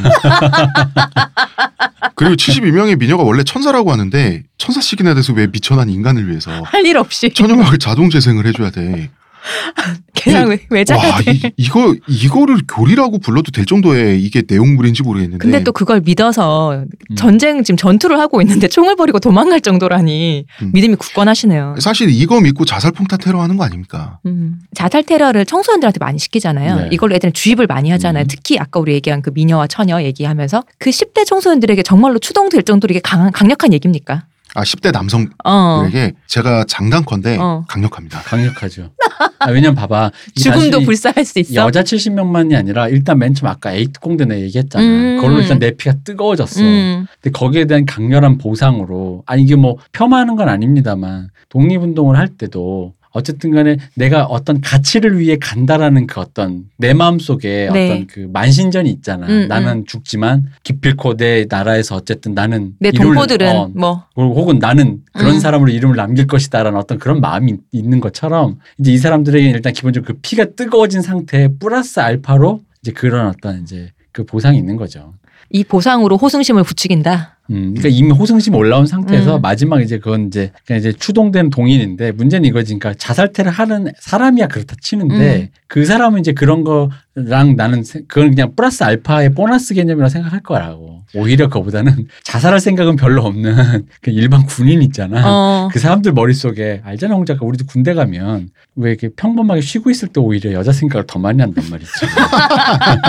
그리고 2.14 2.35
72명의 2.35 2.99
미녀가 2.99 3.23
원래 3.23 3.43
천사라고 3.45 3.93
하는데 3.93 4.43
천사씩이나 4.59 5.14
돼서 5.14 5.33
왜 5.33 5.47
미천한 5.47 5.89
인간을 5.89 6.29
위해서 6.29 6.51
할 6.64 6.85
일 6.89 6.97
없이 6.97 7.31
처녀막을 7.33 7.79
자동 7.79 8.09
재생을 8.11 8.47
해줘야 8.47 8.71
돼. 8.71 9.11
그냥 10.22 10.59
자야 10.84 10.99
와 10.99 11.20
돼? 11.22 11.32
이, 11.32 11.53
이거 11.57 11.94
이거를 12.07 12.59
교리라고 12.68 13.18
불러도 13.18 13.51
될 13.53 13.66
정도의 13.66 14.22
이게 14.22 14.42
내용물인지 14.46 15.03
모르겠는데. 15.03 15.42
근데 15.42 15.62
또 15.64 15.72
그걸 15.72 16.01
믿어서 16.01 16.84
음. 17.11 17.16
전쟁 17.16 17.62
지금 17.62 17.76
전투를 17.76 18.18
하고 18.18 18.40
있는데 18.42 18.68
총을 18.68 18.96
버리고 18.96 19.18
도망갈 19.18 19.61
정도라니 19.61 20.44
음. 20.62 20.70
믿음이 20.74 20.96
굳건하시네요. 20.96 21.76
사실 21.78 22.11
이거 22.11 22.40
믿고 22.40 22.64
자살 22.64 22.92
폭탄 22.92 23.18
테러 23.18 23.40
하는 23.40 23.57
거 23.57 23.64
아닙니까? 23.64 24.18
음. 24.26 24.59
자살 24.74 25.05
테러를 25.05 25.46
청소년들한테 25.46 25.99
많이 26.01 26.18
시키잖아요. 26.18 26.76
네. 26.76 26.88
이걸로 26.92 27.14
애들은 27.14 27.32
주입을 27.32 27.66
많이 27.66 27.90
하잖아요. 27.90 28.24
음. 28.24 28.28
특히 28.28 28.59
아까 28.59 28.80
우리 28.80 28.92
얘기한 28.94 29.22
그 29.22 29.30
미녀와 29.34 29.66
처녀 29.68 30.03
얘기하면서 30.03 30.64
그 30.78 30.90
10대 30.90 31.26
청소년들에게 31.26 31.82
정말로 31.82 32.18
추동될 32.18 32.62
정도로 32.64 32.92
이게 32.92 33.01
강, 33.01 33.30
강력한 33.32 33.72
얘기입니까? 33.72 34.24
아 34.55 34.62
10대 34.62 34.92
남성들에게 34.92 35.34
어. 35.44 36.20
제가 36.26 36.64
장담컨대 36.64 37.37
어. 37.38 37.64
강력합니다. 37.68 38.20
강력하죠. 38.20 38.90
아, 39.38 39.51
왜냐면 39.51 39.74
봐봐. 39.74 40.11
이 40.36 40.40
죽음도 40.40 40.80
불사할 40.80 41.24
수 41.24 41.38
있어. 41.38 41.55
여자 41.55 41.82
70명만이 41.82 42.57
아니라 42.57 42.88
일단 42.88 43.18
맨 43.18 43.34
처음 43.34 43.51
아까 43.51 43.72
에이트 43.72 44.01
공대 44.01 44.24
내 44.24 44.40
얘기했잖아. 44.42 44.84
음. 44.84 45.16
그걸로 45.16 45.40
일단 45.40 45.59
내 45.59 45.72
피가 45.72 45.96
뜨거워졌어. 46.05 46.61
음. 46.61 47.07
근데 47.20 47.32
거기에 47.32 47.66
대한 47.66 47.84
강렬한 47.84 48.38
보상으로 48.38 49.22
아니 49.26 49.42
이게 49.42 49.57
뭐 49.57 49.76
폄하하는 49.92 50.36
건 50.36 50.49
아닙니다만 50.49 51.28
독립운동을 51.49 52.16
할 52.16 52.28
때도 52.28 52.94
어쨌든 53.11 53.51
간에 53.53 53.79
내가 53.95 54.25
어떤 54.25 54.61
가치를 54.61 55.19
위해 55.19 55.37
간다라는 55.41 56.07
그 56.07 56.21
어떤 56.21 56.65
내 56.77 56.93
마음속에 56.95 57.69
네. 57.73 57.91
어떤 57.91 58.07
그 58.07 58.29
만신전이 58.33 58.91
있잖아. 58.91 59.27
음, 59.27 59.49
나는 59.49 59.85
죽지만 59.87 60.47
기필코 60.63 61.17
내 61.17 61.47
나라에서 61.49 61.97
어쨌든 61.97 62.35
나는 62.35 62.75
내 62.79 62.91
이름을- 62.91 63.03
동포들은 63.03 63.49
어, 63.57 63.71
뭐 63.75 64.05
혹은 64.17 64.59
나는 64.59 65.01
그런 65.13 65.35
음. 65.35 65.41
사람으로 65.41 65.71
이름을 65.71 65.97
남길 65.97 66.27
것이다라는 66.27 66.79
어떤 66.79 66.99
그런 66.99 67.21
마음이 67.21 67.57
있는 67.73 68.01
것처럼 68.01 68.59
이제 68.79 68.93
이 68.93 68.99
사람들에게 68.99 69.49
일단 69.51 69.73
기본적으로 69.73 70.15
그 70.15 70.19
피가 70.23 70.47
뜨거워진 70.57 71.03
상태에 71.03 71.49
플러스 71.59 72.01
알파로 72.01 72.61
이제 72.83 72.93
그런 72.93 73.27
어떤 73.29 73.63
이제 73.63 73.91
그 74.13 74.25
보상이 74.25 74.59
있는 74.59 74.77
거죠. 74.77 75.15
이 75.51 75.65
보상으로 75.65 76.17
호승심을 76.19 76.63
부추긴다. 76.65 77.38
음, 77.51 77.74
그러니까 77.74 77.88
이미 77.88 78.11
호승심 78.12 78.55
올라온 78.55 78.86
상태에서 78.86 79.36
음. 79.36 79.42
마지막 79.42 79.80
이제 79.80 79.99
그건 79.99 80.26
이제 80.26 80.53
그냥 80.66 80.80
이제 80.80 80.92
추동된 80.92 81.51
동인인데 81.51 82.12
문제는 82.12 82.46
이거지. 82.49 82.78
그러니까 82.78 82.94
자살태를 82.99 83.51
하는 83.51 83.92
사람이야 83.99 84.49
그렇다 84.49 84.76
치는데 84.80 85.36
음. 85.36 85.49
그 85.66 85.84
사람은 85.84 86.20
이제 86.20 86.32
그런 86.32 86.64
거 86.64 86.90
랑 87.27 87.57
나는 87.57 87.83
세- 87.85 88.03
그건 88.07 88.31
그냥 88.31 88.53
플러스 88.55 88.85
알파의 88.85 89.35
보너스 89.35 89.75
개념이라 89.75 90.09
생각할 90.09 90.41
거라고. 90.41 90.99
오히려 91.14 91.47
그거보다는 91.49 92.07
자살할 92.23 92.61
생각은 92.61 92.97
별로 92.97 93.25
없는 93.25 93.55
그 94.03 94.11
일반 94.11 94.45
군인 94.45 94.83
있잖아. 94.83 95.23
어. 95.25 95.69
그 95.73 95.79
사람들 95.79 96.12
머릿속에 96.12 96.83
알잖아 96.85 97.14
홍 97.14 97.25
작가 97.25 97.47
우리도 97.47 97.64
군대 97.66 97.95
가면 97.95 98.51
왜 98.77 98.91
이렇게 98.91 99.09
평범하게 99.16 99.62
쉬고 99.62 99.91
있을 99.91 100.09
때 100.09 100.21
오히려 100.21 100.53
여자 100.53 100.71
생각을 100.71 101.07
더 101.07 101.19
많이 101.19 101.41
한단 101.41 101.64
말이지. 101.71 101.91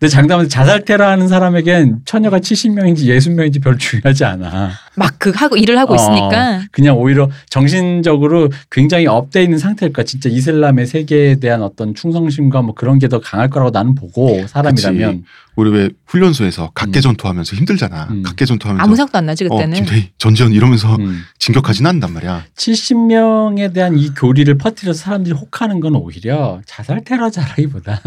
근데 0.00 0.08
장담하면 0.08 0.48
자살 0.48 0.84
테러 0.84 1.08
하는 1.08 1.28
사람에겐 1.28 2.00
처녀가 2.04 2.38
70명인지 2.38 3.04
60명인지 3.06 3.62
별로 3.62 3.76
중요하지 3.76 4.24
않아. 4.24 4.70
막 4.96 5.12
그 5.18 5.30
하고 5.34 5.56
일을 5.56 5.78
하고 5.78 5.92
어. 5.92 5.96
있으니까 5.96 6.62
그냥 6.72 6.96
오히려 6.98 7.30
정신적으로 7.48 8.48
굉장히 8.70 9.06
up돼 9.06 9.42
있는 9.44 9.58
상태일까 9.58 10.02
진짜 10.02 10.28
이슬람의 10.28 10.86
세계에 10.86 11.36
대한 11.36 11.62
어떤 11.62 11.94
충성심과 11.94 12.62
뭐 12.62 12.74
그런 12.74 12.98
게 12.98 13.12
더 13.12 13.20
강할 13.20 13.50
거라고 13.50 13.70
나는 13.70 13.94
보고 13.94 14.46
사람이라면 14.46 15.24
우리 15.56 15.70
왜 15.70 15.90
훈련소에서 16.06 16.70
각개 16.74 17.02
전투하면서 17.02 17.56
힘들잖아. 17.56 18.08
음. 18.10 18.22
각개 18.22 18.46
전투하면서 18.46 18.82
아무 18.82 18.96
생각도 18.96 19.18
안 19.18 19.26
나지 19.26 19.44
그때는. 19.44 19.72
어, 19.72 19.76
김태희 19.76 20.10
전지현 20.16 20.52
이러면서 20.54 20.96
음. 20.96 21.22
진격하진 21.38 21.86
않는단 21.86 22.10
말이야. 22.14 22.44
70명에 22.56 23.72
대한 23.74 23.98
이 23.98 24.10
교리를 24.14 24.56
퍼뜨려서 24.56 24.98
사람들이 24.98 25.34
혹하는 25.34 25.80
건 25.80 25.94
오히려 25.96 26.60
자살 26.66 27.04
테러자라기보단 27.04 27.98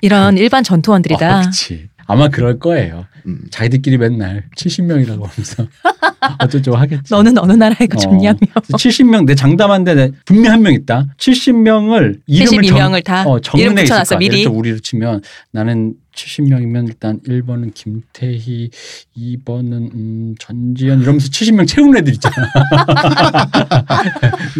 이런 0.00 0.38
일반 0.38 0.64
전투원들이다. 0.64 1.38
어, 1.38 1.42
그치. 1.42 1.88
아마 2.06 2.28
그럴 2.28 2.58
거예요. 2.58 3.06
음. 3.26 3.40
자기들끼리 3.50 3.98
맨날 3.98 4.44
70명이라고 4.56 5.22
하면서 5.22 5.66
어쩌고 6.40 6.76
하겠지. 6.76 7.02
너는 7.10 7.38
어느 7.38 7.52
나라에가 7.52 7.96
어. 7.96 7.98
좋냐며. 7.98 8.38
70명 8.72 9.26
내 9.26 9.34
장담한데 9.34 9.94
내 9.94 10.10
분명 10.24 10.52
한 10.52 10.62
명 10.62 10.72
있다. 10.74 11.06
70명을 11.18 12.20
이름을 12.26 12.62
72명을 12.62 13.04
다 13.04 13.24
어, 13.26 13.38
이름 13.38 13.42
정문에 13.42 13.82
있을 13.82 13.84
붙여놨어 13.84 14.08
거 14.10 14.16
아니야. 14.16 14.30
미리. 14.30 14.46
우리로 14.46 14.78
치면 14.80 15.22
나는 15.52 15.94
70명이면 16.14 16.88
일단 16.88 17.20
1번은 17.26 17.74
김태희, 17.74 18.70
2번은 19.16 19.72
음, 19.94 20.34
전지현 20.38 21.00
이러면서 21.02 21.28
70명 21.28 21.66
채우는 21.66 21.98
애들 22.00 22.12
있잖아. 22.14 22.36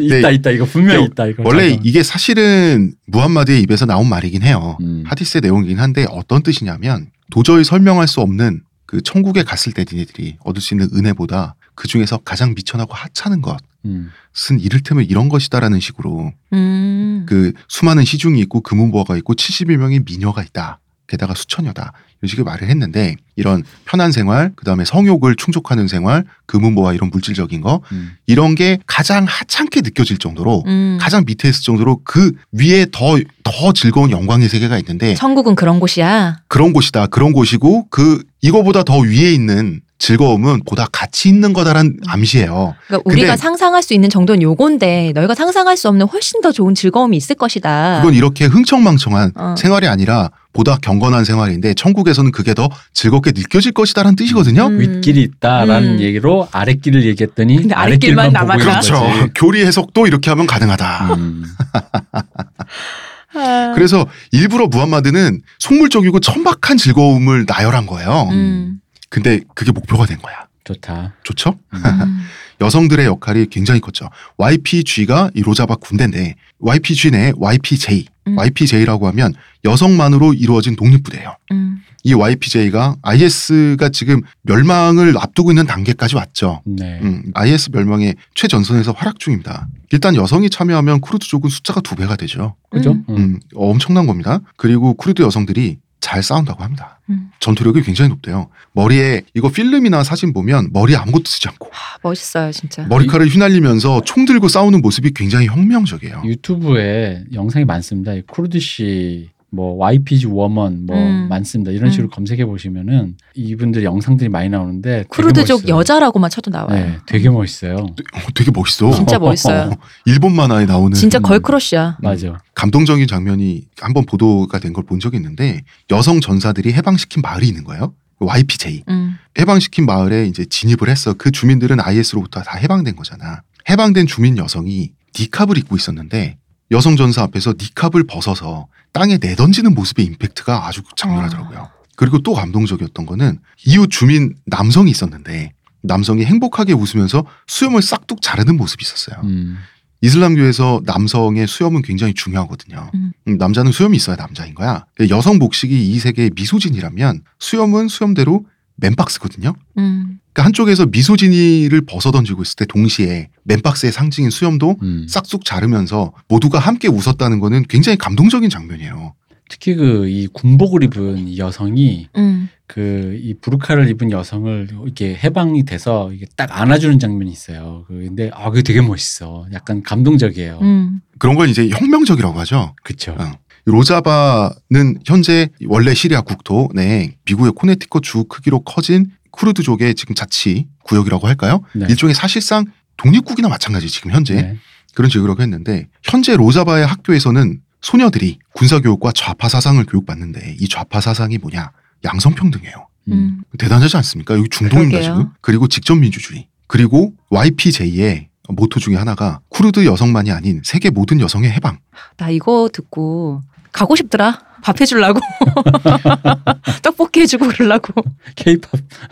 있다 0.00 0.28
네. 0.28 0.34
있다 0.34 0.50
이거 0.50 0.64
분명히 0.64 1.00
네, 1.00 1.04
있다 1.06 1.26
이거. 1.26 1.42
원래 1.46 1.62
잠깐만. 1.68 1.86
이게 1.86 2.02
사실은 2.02 2.94
무함마드의 3.06 3.60
입에서 3.62 3.86
나온 3.86 4.08
말이긴 4.08 4.42
해요. 4.42 4.76
음. 4.80 5.04
하디스의 5.06 5.42
내용이긴 5.42 5.78
한데 5.78 6.06
어떤 6.10 6.42
뜻이냐면 6.42 7.06
도저히 7.34 7.64
설명할 7.64 8.06
수 8.06 8.20
없는 8.20 8.62
그 8.86 9.02
천국에 9.02 9.42
갔을 9.42 9.72
때 9.72 9.84
니네들이 9.90 10.36
얻을 10.44 10.62
수 10.62 10.72
있는 10.72 10.88
은혜보다 10.94 11.56
그 11.74 11.88
중에서 11.88 12.18
가장 12.18 12.54
미천하고 12.54 12.94
하찮은 12.94 13.42
것은 13.42 13.58
음. 13.86 14.12
이를테면 14.60 15.04
이런 15.04 15.28
것이다라는 15.28 15.80
식으로 15.80 16.32
음. 16.52 17.26
그 17.28 17.52
수많은 17.66 18.04
시중이 18.04 18.38
있고 18.42 18.60
금은보화가 18.60 19.16
있고 19.16 19.34
71명의 19.34 20.06
미녀가 20.06 20.44
있다. 20.44 20.78
게다가 21.08 21.34
수천여다. 21.34 21.92
이런 22.24 22.28
식의 22.28 22.44
말을 22.44 22.68
했는데 22.68 23.16
이런 23.36 23.62
편한 23.84 24.10
생활, 24.10 24.52
그 24.56 24.64
다음에 24.64 24.84
성욕을 24.84 25.36
충족하는 25.36 25.88
생활, 25.88 26.24
금은보화 26.46 26.94
이런 26.94 27.10
물질적인 27.10 27.60
거 27.60 27.82
음. 27.92 28.12
이런 28.26 28.54
게 28.54 28.78
가장 28.86 29.26
하찮게 29.28 29.82
느껴질 29.82 30.18
정도로 30.18 30.64
음. 30.66 30.98
가장 31.00 31.24
밑에 31.26 31.48
있을 31.50 31.62
정도로 31.62 32.00
그 32.04 32.32
위에 32.52 32.86
더, 32.90 33.18
더 33.42 33.72
즐거운 33.74 34.10
영광의 34.10 34.48
세계가 34.48 34.78
있는데 34.78 35.14
천국은 35.14 35.54
그런 35.54 35.80
곳이야. 35.80 36.38
그런 36.48 36.72
곳이다. 36.72 37.08
그런 37.08 37.32
곳이고 37.32 37.88
그 37.90 38.22
이거보다 38.40 38.84
더 38.84 38.98
위에 38.98 39.32
있는 39.32 39.80
즐거움은 40.04 40.60
보다 40.66 40.86
가치 40.92 41.30
있는 41.30 41.54
거다란 41.54 41.96
암시예요. 42.06 42.74
그러니까 42.86 43.02
우리가 43.10 43.26
근데- 43.28 43.36
상상할 43.38 43.82
수 43.82 43.94
있는 43.94 44.10
정도는 44.10 44.42
요건데 44.42 45.12
너희가 45.14 45.34
상상할 45.34 45.78
수 45.78 45.88
없는 45.88 46.06
훨씬 46.06 46.42
더 46.42 46.52
좋은 46.52 46.74
즐거움이 46.74 47.16
있을 47.16 47.36
것이다. 47.36 48.00
그건 48.02 48.12
이렇게 48.14 48.44
흥청망청한 48.44 49.32
어. 49.34 49.54
생활이 49.56 49.88
아니라 49.88 50.30
보다 50.52 50.76
경건한 50.76 51.24
생활인데 51.24 51.72
천국에서는 51.72 52.32
그게 52.32 52.52
더 52.52 52.68
즐겁게 52.92 53.32
느껴질 53.34 53.72
것이다라는 53.72 54.14
뜻이거든요. 54.14 54.66
음. 54.66 54.78
윗길이 54.78 55.22
있다라는 55.22 55.94
음. 55.94 56.00
얘기로 56.00 56.48
아랫길을 56.52 57.06
얘기했더니 57.06 57.56
근데 57.56 57.74
아랫길만 57.74 58.32
남았다. 58.32 58.62
그렇죠. 58.62 59.00
거지. 59.00 59.30
교리 59.34 59.64
해석도 59.64 60.06
이렇게 60.06 60.28
하면 60.30 60.46
가능하다. 60.46 61.14
음. 61.14 61.44
아. 63.36 63.72
그래서 63.74 64.06
일부러 64.32 64.66
무함마드는 64.68 65.40
속물적이고 65.60 66.20
천박한 66.20 66.76
즐거움을 66.76 67.46
나열한 67.48 67.86
거예요. 67.86 68.28
음. 68.32 68.80
근데 69.14 69.38
그게 69.54 69.70
목표가 69.70 70.06
된 70.06 70.18
거야. 70.18 70.48
좋다. 70.64 71.14
좋죠? 71.22 71.56
음. 71.72 71.78
여성들의 72.60 73.06
역할이 73.06 73.46
굉장히 73.46 73.80
컸죠. 73.80 74.10
YPG가 74.38 75.30
이 75.34 75.42
로자박 75.42 75.78
군대인데 75.78 76.34
YPG 76.58 77.12
내 77.12 77.32
YPJ, 77.36 78.06
음. 78.26 78.36
YPJ라고 78.36 79.06
하면 79.08 79.34
여성만으로 79.64 80.34
이루어진 80.34 80.74
독립부대예요. 80.74 81.36
음. 81.52 81.78
이 82.02 82.12
YPJ가 82.12 82.96
IS가 83.02 83.88
지금 83.90 84.22
멸망을 84.42 85.14
앞두고 85.16 85.52
있는 85.52 85.64
단계까지 85.66 86.16
왔죠. 86.16 86.62
네. 86.66 86.98
음, 87.00 87.30
IS 87.34 87.70
멸망의 87.72 88.16
최전선에서 88.34 88.92
활약 88.92 89.20
중입니다. 89.20 89.68
일단 89.92 90.16
여성이 90.16 90.50
참여하면 90.50 91.00
쿠르드족은 91.02 91.50
숫자가 91.50 91.82
두 91.82 91.94
배가 91.94 92.16
되죠. 92.16 92.56
그죠? 92.68 92.92
음. 92.92 93.04
음. 93.10 93.16
음, 93.16 93.40
엄청난 93.54 94.06
겁니다. 94.06 94.40
그리고 94.56 94.94
쿠르드 94.94 95.22
여성들이 95.22 95.78
잘 96.04 96.22
싸운다고 96.22 96.62
합니다. 96.62 97.00
음. 97.08 97.30
전투력이 97.40 97.80
굉장히 97.82 98.10
높대요. 98.10 98.50
머리에 98.72 99.22
이거 99.32 99.48
필름이나 99.48 100.04
사진 100.04 100.34
보면 100.34 100.68
머리에 100.70 100.96
아무것도 100.96 101.24
쓰지 101.24 101.48
않고 101.48 101.70
아, 101.72 101.96
멋있어요 102.02 102.52
진짜. 102.52 102.84
머리카락을 102.84 103.28
휘날리면서 103.32 104.02
총 104.04 104.26
들고 104.26 104.48
싸우는 104.48 104.82
모습이 104.82 105.14
굉장히 105.14 105.46
혁명적이에요. 105.46 106.20
유튜브에 106.26 107.24
영상이 107.32 107.64
많습니다. 107.64 108.12
이 108.12 108.20
쿠르드시 108.26 109.30
뭐 109.54 109.76
YPG 109.76 110.26
woman 110.26 110.86
뭐 110.86 110.96
음. 110.96 111.26
많습니다. 111.28 111.70
이런 111.70 111.90
식으로 111.90 112.08
음. 112.08 112.10
검색해 112.10 112.44
보시면은 112.44 113.16
이분들 113.34 113.84
영상들이 113.84 114.28
많이 114.28 114.48
나오는데 114.48 115.04
멋있어요. 115.16 115.58
여자라고만 115.68 116.28
쳐도 116.30 116.50
나와요. 116.50 116.68
네, 116.84 116.98
되게 117.06 117.30
멋있어요. 117.30 117.76
어, 117.76 118.18
되게 118.34 118.50
멋있어. 118.52 118.90
진짜 118.92 119.18
멋있어요. 119.18 119.70
어, 119.70 119.76
일본 120.06 120.34
만화에 120.34 120.66
나오는 120.66 120.92
진짜 120.94 121.18
음. 121.18 121.22
girl 121.22 121.48
crush야. 121.48 121.98
맞아. 122.02 122.38
감동적인 122.54 123.06
장면이 123.06 123.64
한번 123.80 124.04
보도가 124.06 124.58
된 124.58 124.72
걸 124.74 124.84
본 124.84 125.00
적이 125.00 125.16
있는데 125.18 125.62
여성 125.90 126.20
전사들이 126.20 126.72
해방시킨 126.72 127.22
마을이 127.22 127.46
있는 127.48 127.64
거예요. 127.64 127.94
YPJ. 128.18 128.84
음. 128.88 129.16
해방시킨 129.38 129.86
마을에 129.86 130.26
이제 130.26 130.44
진입을 130.44 130.88
했어. 130.88 131.14
그 131.14 131.30
주민들은 131.30 131.80
IS로부터 131.80 132.42
다 132.42 132.56
해방된 132.58 132.96
거잖아. 132.96 133.42
해방된 133.68 134.06
주민 134.06 134.36
여성이 134.38 134.92
니캅을 135.18 135.58
입고 135.58 135.76
있었는데 135.76 136.38
여성 136.70 136.96
전사 136.96 137.22
앞에서 137.22 137.54
니캅을 137.60 138.04
벗어서 138.06 138.66
땅에 138.94 139.18
내던지는 139.20 139.74
모습의 139.74 140.06
임팩트가 140.06 140.66
아주 140.66 140.82
장렬하더라고요. 140.96 141.68
그리고 141.96 142.20
또 142.20 142.32
감동적이었던 142.32 143.04
거는 143.04 143.40
이웃 143.66 143.90
주민 143.90 144.34
남성이 144.46 144.90
있었는데 144.90 145.52
남성이 145.82 146.24
행복하게 146.24 146.72
웃으면서 146.72 147.26
수염을 147.46 147.82
싹둑 147.82 148.22
자르는 148.22 148.56
모습이 148.56 148.82
있었어요. 148.82 149.20
음. 149.24 149.58
이슬람교에서 150.00 150.82
남성의 150.84 151.46
수염은 151.46 151.82
굉장히 151.82 152.14
중요하거든요. 152.14 152.90
음. 152.94 153.12
음, 153.26 153.36
남자는 153.36 153.72
수염이 153.72 153.96
있어야 153.96 154.16
남자인 154.16 154.54
거야. 154.54 154.86
여성 155.10 155.38
복식이 155.38 155.90
이 155.90 155.98
세계의 155.98 156.30
미소진이라면 156.34 157.22
수염은 157.38 157.88
수염대로 157.88 158.46
맨박스거든요. 158.76 159.54
음. 159.78 160.20
그러니까 160.34 160.44
한쪽에서 160.46 160.86
미소진이를 160.86 161.82
벗어던지고 161.82 162.42
있을 162.42 162.56
때 162.56 162.66
동시에 162.66 163.28
맨박스의 163.44 163.92
상징인 163.92 164.30
수염도 164.30 164.76
음. 164.82 165.06
싹둑 165.08 165.44
자르면서 165.44 166.12
모두가 166.28 166.58
함께 166.58 166.88
웃었다는 166.88 167.38
거는 167.40 167.64
굉장히 167.68 167.96
감동적인 167.96 168.50
장면이에요. 168.50 169.14
특히 169.48 169.74
그 169.74 170.08
이 170.08 170.26
군복을 170.32 170.82
입은 170.84 171.28
이 171.28 171.38
여성이 171.38 172.08
음. 172.16 172.48
그이 172.66 173.34
부르카를 173.40 173.88
입은 173.90 174.10
여성을 174.10 174.68
이렇게 174.84 175.14
해방이 175.22 175.64
돼서 175.64 176.12
이게 176.12 176.26
딱 176.36 176.48
안아주는 176.60 176.98
장면이 176.98 177.30
있어요. 177.30 177.84
그 177.86 177.94
근데 177.94 178.30
아 178.34 178.50
그게 178.50 178.62
되게 178.62 178.80
멋있어. 178.80 179.46
약간 179.52 179.82
감동적이에요. 179.82 180.58
음. 180.62 181.00
그런 181.18 181.36
걸 181.36 181.48
이제 181.48 181.68
혁명적이라고 181.68 182.38
하죠. 182.40 182.74
그렇죠. 182.82 183.12
어. 183.12 183.32
로자바는 183.66 184.98
현재 185.06 185.48
원래 185.66 185.94
시리아 185.94 186.20
국토 186.22 186.68
내 186.74 187.14
미국의 187.24 187.52
코네티컷 187.52 188.02
주 188.02 188.24
크기로 188.24 188.60
커진 188.60 189.10
쿠르드족의 189.34 189.94
지금 189.94 190.14
자치 190.14 190.68
구역이라고 190.84 191.26
할까요? 191.26 191.62
네. 191.74 191.86
일종의 191.88 192.14
사실상 192.14 192.64
독립국이나 192.96 193.48
마찬가지 193.48 193.88
지금 193.88 194.12
현재 194.12 194.34
네. 194.34 194.58
그런 194.94 195.10
식으로 195.10 195.36
했는데 195.38 195.88
현재 196.02 196.36
로자바의 196.36 196.86
학교에서는 196.86 197.60
소녀들이 197.80 198.38
군사교육과 198.54 199.12
좌파 199.14 199.48
사상을 199.48 199.84
교육받는데 199.84 200.56
이 200.60 200.68
좌파 200.68 201.00
사상이 201.00 201.38
뭐냐 201.38 201.70
양성평등이에요. 202.04 202.88
음. 203.08 203.42
대단하지 203.58 203.96
않습니까? 203.98 204.34
여기 204.36 204.48
중동인가 204.48 204.98
그러게요. 204.98 205.02
지금? 205.02 205.30
그리고 205.40 205.68
직접 205.68 205.96
민주주의 205.96 206.46
그리고 206.66 207.12
YPJ의 207.30 208.28
모토 208.48 208.80
중에 208.80 208.96
하나가 208.96 209.40
쿠르드 209.48 209.84
여성만이 209.84 210.30
아닌 210.30 210.62
세계 210.64 210.90
모든 210.90 211.20
여성의 211.20 211.50
해방. 211.50 211.78
나 212.16 212.30
이거 212.30 212.68
듣고 212.72 213.42
가고 213.72 213.96
싶더라. 213.96 214.40
밥 214.64 214.80
해주려고. 214.80 215.20
떡볶이 216.82 217.20
해주고 217.20 217.48
그러려고. 217.48 217.92
케이팝 218.34 218.70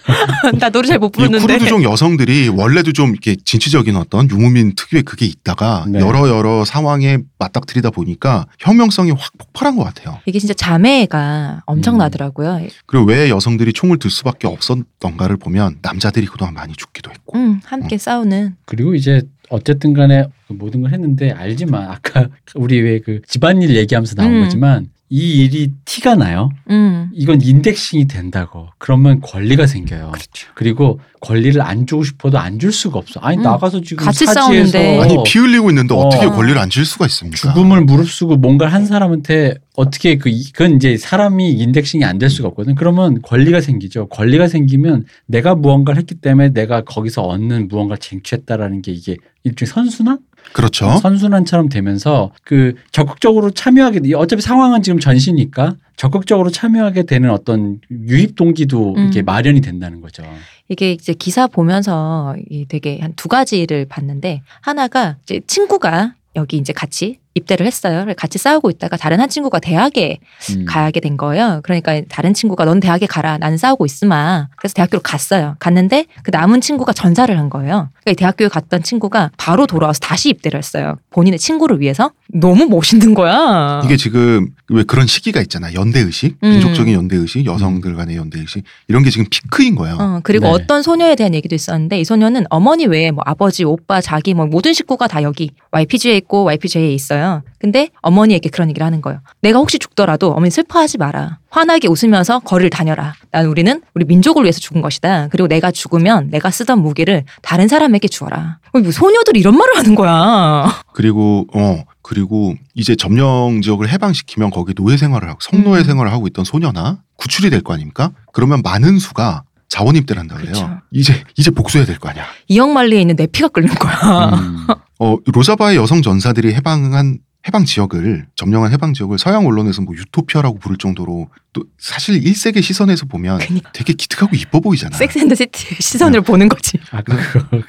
나 0.58 0.70
노래 0.70 0.88
잘못이 0.88 1.12
부르는데. 1.12 1.44
쿠르드족 1.44 1.82
여성들이 1.82 2.48
원래도 2.48 2.92
좀 2.92 3.10
이렇게 3.10 3.36
진취적인 3.36 3.96
어떤 3.96 4.30
유무민 4.30 4.74
특유의 4.74 5.02
그게 5.02 5.26
있다가 5.26 5.84
네. 5.88 6.00
여러 6.00 6.26
여러 6.28 6.64
상황에 6.64 7.18
맞닥뜨리다 7.38 7.90
보니까 7.90 8.46
혁명성이 8.60 9.10
확 9.10 9.20
폭발한 9.36 9.76
것 9.76 9.84
같아요. 9.84 10.18
이게 10.24 10.38
진짜 10.38 10.54
자매가 10.54 11.64
엄청나더라고요. 11.66 12.66
그리고 12.86 13.04
왜 13.06 13.28
여성들이 13.28 13.74
총을 13.74 13.98
들 13.98 14.10
수밖에 14.10 14.46
없었던가를 14.46 15.36
보면 15.36 15.80
남자들이 15.82 16.26
그동안 16.26 16.54
많이 16.54 16.72
죽기도 16.74 17.10
했고 17.10 17.36
음, 17.36 17.60
함께 17.64 17.98
싸우는. 17.98 18.56
그리고 18.64 18.94
이제 18.94 19.20
어쨌든 19.50 19.92
간에 19.92 20.24
그 20.48 20.54
모든 20.54 20.80
걸 20.80 20.92
했는데 20.94 21.30
알지만 21.30 21.90
아까 21.90 22.28
우리 22.54 22.80
왜 22.80 23.00
그 23.04 23.20
집안일 23.28 23.74
얘기하면서 23.76 24.14
나온 24.14 24.32
음. 24.36 24.44
거지만 24.44 24.86
이 25.14 25.44
일이 25.44 25.74
티가 25.84 26.14
나요. 26.14 26.48
음. 26.70 27.10
이건 27.12 27.42
인덱싱이 27.42 28.06
된다고. 28.08 28.68
그러면 28.78 29.20
권리가 29.20 29.66
생겨요. 29.66 30.10
그렇죠. 30.10 30.48
그리고 30.54 31.00
권리를 31.22 31.62
안 31.62 31.86
주고 31.86 32.02
싶어도 32.04 32.38
안 32.38 32.58
줄 32.58 32.72
수가 32.72 32.98
없어. 32.98 33.18
아니 33.20 33.38
음. 33.38 33.42
나가서 33.42 33.80
지금 33.80 34.04
같이 34.04 34.26
사지에서 34.26 34.40
싸우는데. 34.72 35.00
아니 35.00 35.16
피 35.24 35.38
흘리고 35.38 35.70
있는데 35.70 35.94
어. 35.94 36.08
떻게 36.10 36.26
어. 36.26 36.30
권리를 36.32 36.58
안 36.60 36.68
줄 36.68 36.84
수가 36.84 37.06
있습니까? 37.06 37.36
죽음을 37.36 37.82
무릅쓰고 37.84 38.36
뭔가를 38.36 38.72
한 38.72 38.84
사람한테 38.86 39.54
어떻게 39.76 40.18
그 40.18 40.28
이- 40.28 40.50
그건 40.52 40.76
이제 40.76 40.96
사람이 40.96 41.52
인덱싱이 41.52 42.04
안 42.04 42.18
될 42.18 42.28
수가 42.28 42.48
없거든. 42.48 42.74
그러면 42.74 43.22
권리가 43.22 43.60
생기죠. 43.60 44.06
권리가 44.08 44.48
생기면 44.48 45.04
내가 45.26 45.54
무언가를 45.54 45.98
했기 46.00 46.14
때문에 46.16 46.50
내가 46.50 46.82
거기서 46.82 47.22
얻는 47.22 47.68
무언가를 47.68 47.98
쟁취했다라는 47.98 48.82
게 48.82 48.92
이게 48.92 49.16
일종의 49.44 49.70
선순환? 49.72 50.18
그렇죠. 50.52 50.96
선순환처럼 51.00 51.68
되면서 51.68 52.32
그 52.42 52.74
적극적으로 52.90 53.50
참여하게 53.52 54.00
어차피 54.16 54.42
상황은 54.42 54.82
지금 54.82 54.98
전시니까 54.98 55.76
적극적으로 55.96 56.50
참여하게 56.50 57.04
되는 57.04 57.30
어떤 57.30 57.78
유입 57.90 58.34
동기도 58.34 58.94
음. 58.96 59.08
이게 59.08 59.22
마련이 59.22 59.60
된다는 59.60 60.00
거죠. 60.00 60.24
이게 60.72 60.92
이제 60.92 61.12
기사 61.12 61.46
보면서 61.46 62.34
이 62.50 62.66
되게 62.66 62.98
한 63.00 63.12
두 63.14 63.28
가지를 63.28 63.84
봤는데 63.86 64.42
하나가 64.62 65.16
이제 65.22 65.40
친구가 65.46 66.14
여기 66.34 66.56
이제 66.56 66.72
같이 66.72 67.18
입대를 67.34 67.66
했어요. 67.66 68.06
같이 68.16 68.38
싸우고 68.38 68.70
있다가 68.70 68.96
다른 68.96 69.20
한 69.20 69.28
친구가 69.28 69.58
대학에 69.58 70.18
음. 70.50 70.64
가게 70.66 71.00
된 71.00 71.16
거예요. 71.16 71.60
그러니까 71.62 72.00
다른 72.08 72.34
친구가 72.34 72.64
넌 72.64 72.80
대학에 72.80 73.06
가라. 73.06 73.38
나는 73.38 73.56
싸우고 73.56 73.86
있으마. 73.86 74.48
그래서 74.56 74.74
대학교로 74.74 75.02
갔어요. 75.02 75.56
갔는데 75.58 76.06
그 76.22 76.30
남은 76.30 76.60
친구가 76.60 76.92
전사를 76.92 77.36
한 77.36 77.48
거예요. 77.48 77.88
그러니까 78.02 78.10
이 78.10 78.14
대학교에 78.14 78.48
갔던 78.48 78.82
친구가 78.82 79.30
바로 79.36 79.66
돌아와서 79.66 80.00
다시 80.00 80.28
입대를 80.30 80.58
했어요. 80.58 80.96
본인의 81.10 81.38
친구를 81.38 81.80
위해서. 81.80 82.12
너무 82.34 82.66
멋있는 82.66 83.14
거야. 83.14 83.82
이게 83.84 83.96
지금 83.96 84.48
왜 84.68 84.82
그런 84.84 85.06
시기가 85.06 85.40
있잖아. 85.42 85.72
연대 85.74 86.00
의식, 86.00 86.36
음. 86.42 86.50
민족적인 86.50 86.94
연대 86.94 87.16
의식, 87.16 87.44
여성들 87.44 87.94
간의 87.94 88.16
연대 88.16 88.40
의식 88.40 88.64
이런 88.88 89.02
게 89.02 89.10
지금 89.10 89.26
피크인 89.30 89.74
거예요. 89.74 89.96
어, 90.00 90.20
그리고 90.22 90.46
네. 90.46 90.50
어떤 90.52 90.82
소녀에 90.82 91.14
대한 91.14 91.34
얘기도 91.34 91.54
있었는데 91.54 92.00
이 92.00 92.04
소녀는 92.04 92.44
어머니 92.48 92.86
외에 92.86 93.10
뭐 93.10 93.22
아버지, 93.26 93.64
오빠, 93.64 94.00
자기 94.00 94.34
뭐 94.34 94.46
모든 94.46 94.72
식구가 94.72 95.08
다 95.08 95.22
여기 95.22 95.50
YPG에 95.70 96.16
있고 96.16 96.44
YPJ에 96.44 96.92
있어요. 96.94 97.21
근데 97.58 97.88
어머니에게 98.02 98.48
그런 98.50 98.68
얘기를 98.68 98.84
하는 98.84 99.00
거예요. 99.00 99.20
내가 99.40 99.58
혹시 99.58 99.78
죽더라도 99.78 100.32
어머니 100.32 100.50
슬퍼하지 100.50 100.98
마라. 100.98 101.38
환하게 101.50 101.88
웃으면서 101.88 102.40
거리를 102.40 102.70
다녀라. 102.70 103.14
난 103.30 103.46
우리는 103.46 103.82
우리 103.94 104.04
민족을 104.04 104.44
위해서 104.44 104.58
죽은 104.60 104.80
것이다. 104.82 105.28
그리고 105.28 105.48
내가 105.48 105.70
죽으면 105.70 106.30
내가 106.30 106.50
쓰던 106.50 106.80
무기를 106.80 107.24
다른 107.42 107.68
사람에게 107.68 108.08
주어라. 108.08 108.58
어, 108.72 108.78
뭐 108.78 108.90
소녀들이 108.90 109.40
이런 109.40 109.56
말을 109.56 109.76
하는 109.76 109.94
거야. 109.94 110.66
그리고 110.94 111.46
어 111.54 111.82
그리고 112.02 112.54
이제 112.74 112.96
점령 112.96 113.60
지역을 113.62 113.88
해방시키면 113.90 114.50
거기 114.50 114.74
노예 114.74 114.96
생활을 114.96 115.28
하고 115.28 115.38
성노예 115.42 115.80
음. 115.80 115.84
생활을 115.84 116.12
하고 116.12 116.26
있던 116.26 116.44
소녀나 116.44 116.98
구출이 117.16 117.50
될 117.50 117.62
거 117.62 117.74
아닙니까? 117.74 118.10
그러면 118.32 118.60
많은 118.62 118.98
수가 118.98 119.44
자원 119.72 119.96
입대를 119.96 120.20
한다 120.20 120.34
그래요. 120.36 120.52
그렇죠. 120.52 120.78
이제 120.90 121.24
이제 121.38 121.50
복수해야 121.50 121.86
될 121.86 121.98
거 121.98 122.10
아니야. 122.10 122.26
이역만리에 122.48 123.00
있는 123.00 123.16
내 123.16 123.26
피가 123.26 123.48
끓는 123.48 123.74
거야. 123.74 124.28
음. 124.34 124.66
어 124.98 125.16
로자바의 125.24 125.76
여성 125.78 126.02
전사들이 126.02 126.52
해방한 126.54 127.18
해방 127.48 127.64
지역을 127.64 128.26
점령한 128.36 128.70
해방 128.72 128.94
지역을 128.94 129.18
서양 129.18 129.46
언론에서 129.46 129.82
뭐 129.82 129.94
유토피아라고 129.96 130.58
부를 130.60 130.76
정도로 130.76 131.28
또 131.52 131.64
사실 131.76 132.24
일세계 132.24 132.60
시선에서 132.60 133.06
보면 133.06 133.38
그니까 133.38 133.68
되게 133.72 133.92
기특하고 133.94 134.36
이뻐 134.36 134.60
보이잖아. 134.60 134.96
Sex 134.96 135.09
and 135.09 135.22
the 135.22 135.34
City 135.34 135.74
시선으로 135.82 136.22
보는 136.22 136.48
거지. 136.48 136.78
아, 136.92 137.02
그거 137.02 137.18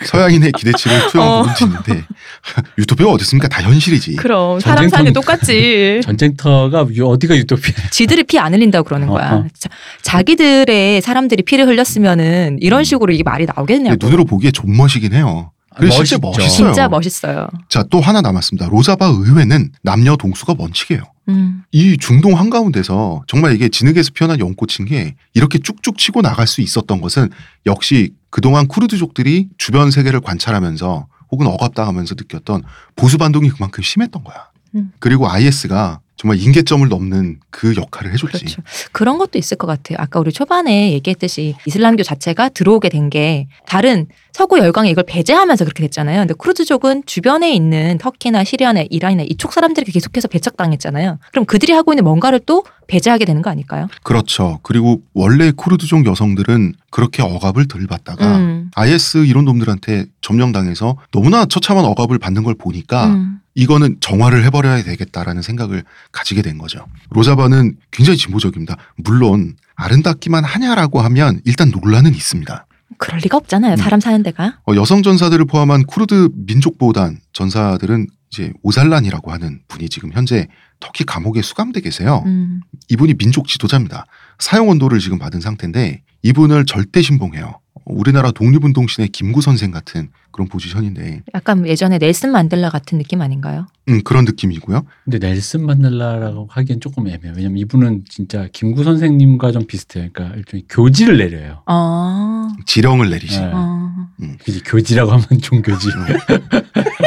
서양인의 0.05 0.51
기대치를 0.51 1.07
투영 1.09 1.27
어. 1.27 1.41
부른 1.41 1.55
짓인데 1.55 2.05
유토피아가 2.77 3.13
어디 3.13 3.23
있습니까? 3.23 3.47
다 3.47 3.63
현실이지. 3.63 4.17
그럼 4.17 4.59
사람 4.59 4.87
사는 4.89 5.05
게 5.05 5.11
똑같지. 5.11 6.01
전쟁터가 6.05 6.85
유- 6.95 7.07
어디가 7.07 7.35
유토피아? 7.37 7.89
지들이 7.89 8.23
피 8.25 8.37
안 8.37 8.53
흘린다고 8.53 8.83
그러는 8.85 9.07
거야. 9.07 9.31
어허. 9.35 9.47
자, 9.57 9.69
자기들의 10.01 11.01
사람들이 11.01 11.43
피를 11.43 11.65
흘렸으면은 11.67 12.57
이런 12.61 12.83
식으로 12.83 13.11
이게 13.13 13.23
말이 13.23 13.45
나오겠냐고. 13.45 13.95
눈으로 13.99 14.25
보기에 14.25 14.51
존멋이긴 14.51 15.13
해요. 15.13 15.51
멋있죠. 15.79 16.19
멋있어요. 16.19 16.49
진짜 16.49 16.87
멋있어요. 16.87 17.47
자, 17.69 17.83
또 17.89 17.99
하나 17.99 18.21
남았습니다. 18.21 18.67
로자바 18.69 19.05
의회는 19.07 19.71
남녀 19.81 20.15
동수가 20.15 20.55
원칙이에요. 20.57 21.01
음. 21.29 21.63
이 21.71 21.97
중동 21.97 22.37
한가운데서 22.37 23.23
정말 23.27 23.53
이게 23.55 23.69
진흙에서 23.69 24.11
피어난 24.13 24.39
연꽃인 24.39 24.85
게 24.87 25.15
이렇게 25.33 25.57
쭉쭉 25.59 25.97
치고 25.97 26.21
나갈 26.21 26.47
수 26.47 26.61
있었던 26.61 26.99
것은 27.01 27.29
역시 27.65 28.13
그동안 28.29 28.67
쿠르드족들이 28.67 29.49
주변 29.57 29.89
세계를 29.91 30.19
관찰하면서 30.21 31.07
혹은 31.31 31.47
억압당하면서 31.47 32.15
느꼈던 32.17 32.63
보수 32.95 33.17
반동이 33.17 33.49
그만큼 33.49 33.83
심했던 33.83 34.23
거야. 34.23 34.47
음. 34.75 34.91
그리고 34.99 35.29
IS가 35.29 35.99
정말 36.15 36.39
인계점을 36.39 36.87
넘는 36.87 37.39
그 37.49 37.75
역할을 37.75 38.13
해줬지. 38.13 38.37
그렇죠. 38.37 38.61
그런 38.91 39.17
것도 39.17 39.37
있을 39.39 39.57
것 39.57 39.67
같아요. 39.67 39.97
아까 39.99 40.19
우리 40.19 40.31
초반에 40.31 40.91
얘기했듯이 40.93 41.55
이슬람교 41.65 42.03
자체가 42.03 42.49
들어오게 42.49 42.89
된 42.89 43.09
게 43.09 43.47
다른 43.67 44.07
서구 44.33 44.57
열강이 44.57 44.89
이걸 44.89 45.03
배제하면서 45.07 45.63
그렇게 45.63 45.83
됐잖아요. 45.83 46.21
근데 46.21 46.33
쿠르드족은 46.33 47.03
주변에 47.05 47.53
있는 47.53 47.99
터키나 47.99 48.43
시리아나 48.43 48.83
이란이나 48.89 49.23
이쪽 49.29 49.53
사람들이 49.53 49.91
계속해서 49.91 50.27
배척당했잖아요. 50.27 51.19
그럼 51.31 51.45
그들이 51.45 51.71
하고 51.71 51.93
있는 51.93 52.03
뭔가를 52.03 52.39
또 52.47 52.63
배제하게 52.87 53.25
되는 53.25 53.43
거 53.43 53.51
아닐까요? 53.51 53.87
그렇죠. 54.01 54.59
그리고 54.63 55.01
원래 55.13 55.51
쿠르드족 55.51 56.07
여성들은 56.07 56.73
그렇게 56.89 57.21
억압을 57.21 57.67
덜 57.67 57.85
받다가 57.85 58.37
음. 58.37 58.71
IS 58.73 59.25
이런 59.25 59.45
놈들한테 59.45 60.07
점령당해서 60.21 60.97
너무나 61.11 61.45
처참한 61.45 61.85
억압을 61.85 62.17
받는 62.17 62.43
걸 62.43 62.55
보니까 62.55 63.07
음. 63.07 63.39
이거는 63.53 63.97
정화를 63.99 64.43
해버려야 64.45 64.81
되겠다라는 64.81 65.43
생각을 65.43 65.83
가지게 66.11 66.41
된 66.41 66.57
거죠. 66.57 66.87
로자바는 67.11 67.75
굉장히 67.91 68.17
진보적입니다. 68.17 68.77
물론 68.95 69.55
아름답기만 69.75 70.43
하냐라고 70.43 71.01
하면 71.01 71.39
일단 71.45 71.69
논란은 71.69 72.15
있습니다. 72.15 72.65
그럴 72.97 73.19
리가 73.19 73.37
없잖아요. 73.37 73.73
음. 73.73 73.77
사람 73.77 73.99
사는 73.99 74.21
데가. 74.23 74.59
어, 74.67 74.75
여성 74.75 75.03
전사들을 75.03 75.45
포함한 75.45 75.85
쿠르드 75.85 76.29
민족보단 76.33 77.19
전사들은 77.33 78.07
이제 78.31 78.51
오살란이라고 78.63 79.31
하는 79.31 79.61
분이 79.67 79.89
지금 79.89 80.11
현재 80.11 80.47
터키 80.79 81.03
감옥에 81.03 81.41
수감돼 81.41 81.81
계세요. 81.81 82.23
음. 82.25 82.61
이분이 82.89 83.15
민족 83.15 83.47
지도자입니다. 83.47 84.05
사형 84.39 84.67
원도를 84.69 84.99
지금 84.99 85.19
받은 85.19 85.39
상태인데 85.39 86.03
이분을 86.23 86.65
절대 86.65 87.01
신봉해요. 87.01 87.59
우리나라 87.85 88.31
독립운동신의 88.31 89.09
김구 89.09 89.41
선생 89.41 89.71
같은 89.71 90.09
그런 90.31 90.47
포지션인데 90.47 91.23
약간 91.35 91.67
예전에 91.67 91.97
넬슨 91.97 92.31
만델라 92.31 92.69
같은 92.69 92.97
느낌 92.97 93.21
아닌가요? 93.21 93.67
음, 93.89 94.01
그런 94.03 94.25
느낌이고요. 94.25 94.85
근데 95.03 95.19
넬슨 95.19 95.65
만델라라고 95.65 96.47
하기엔 96.49 96.79
조금 96.79 97.07
애매해요. 97.07 97.33
왜냐면 97.35 97.57
이분은 97.57 98.05
진짜 98.09 98.47
김구 98.51 98.83
선생님과 98.83 99.51
좀 99.51 99.67
비슷해요. 99.67 100.09
그러니까 100.11 100.37
일종의 100.37 100.65
교지를 100.69 101.17
내려요. 101.17 101.61
아. 101.65 102.47
지령을 102.65 103.09
내리시. 103.09 103.39
네. 103.39 103.51
아. 103.53 104.07
그지 104.39 104.63
교지라고 104.63 105.11
하면 105.11 105.25
종교지. 105.41 105.89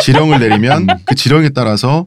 지령을 0.03 0.39
내리면 0.41 0.87
그 1.05 1.15
지령에 1.15 1.49
따라서 1.49 2.07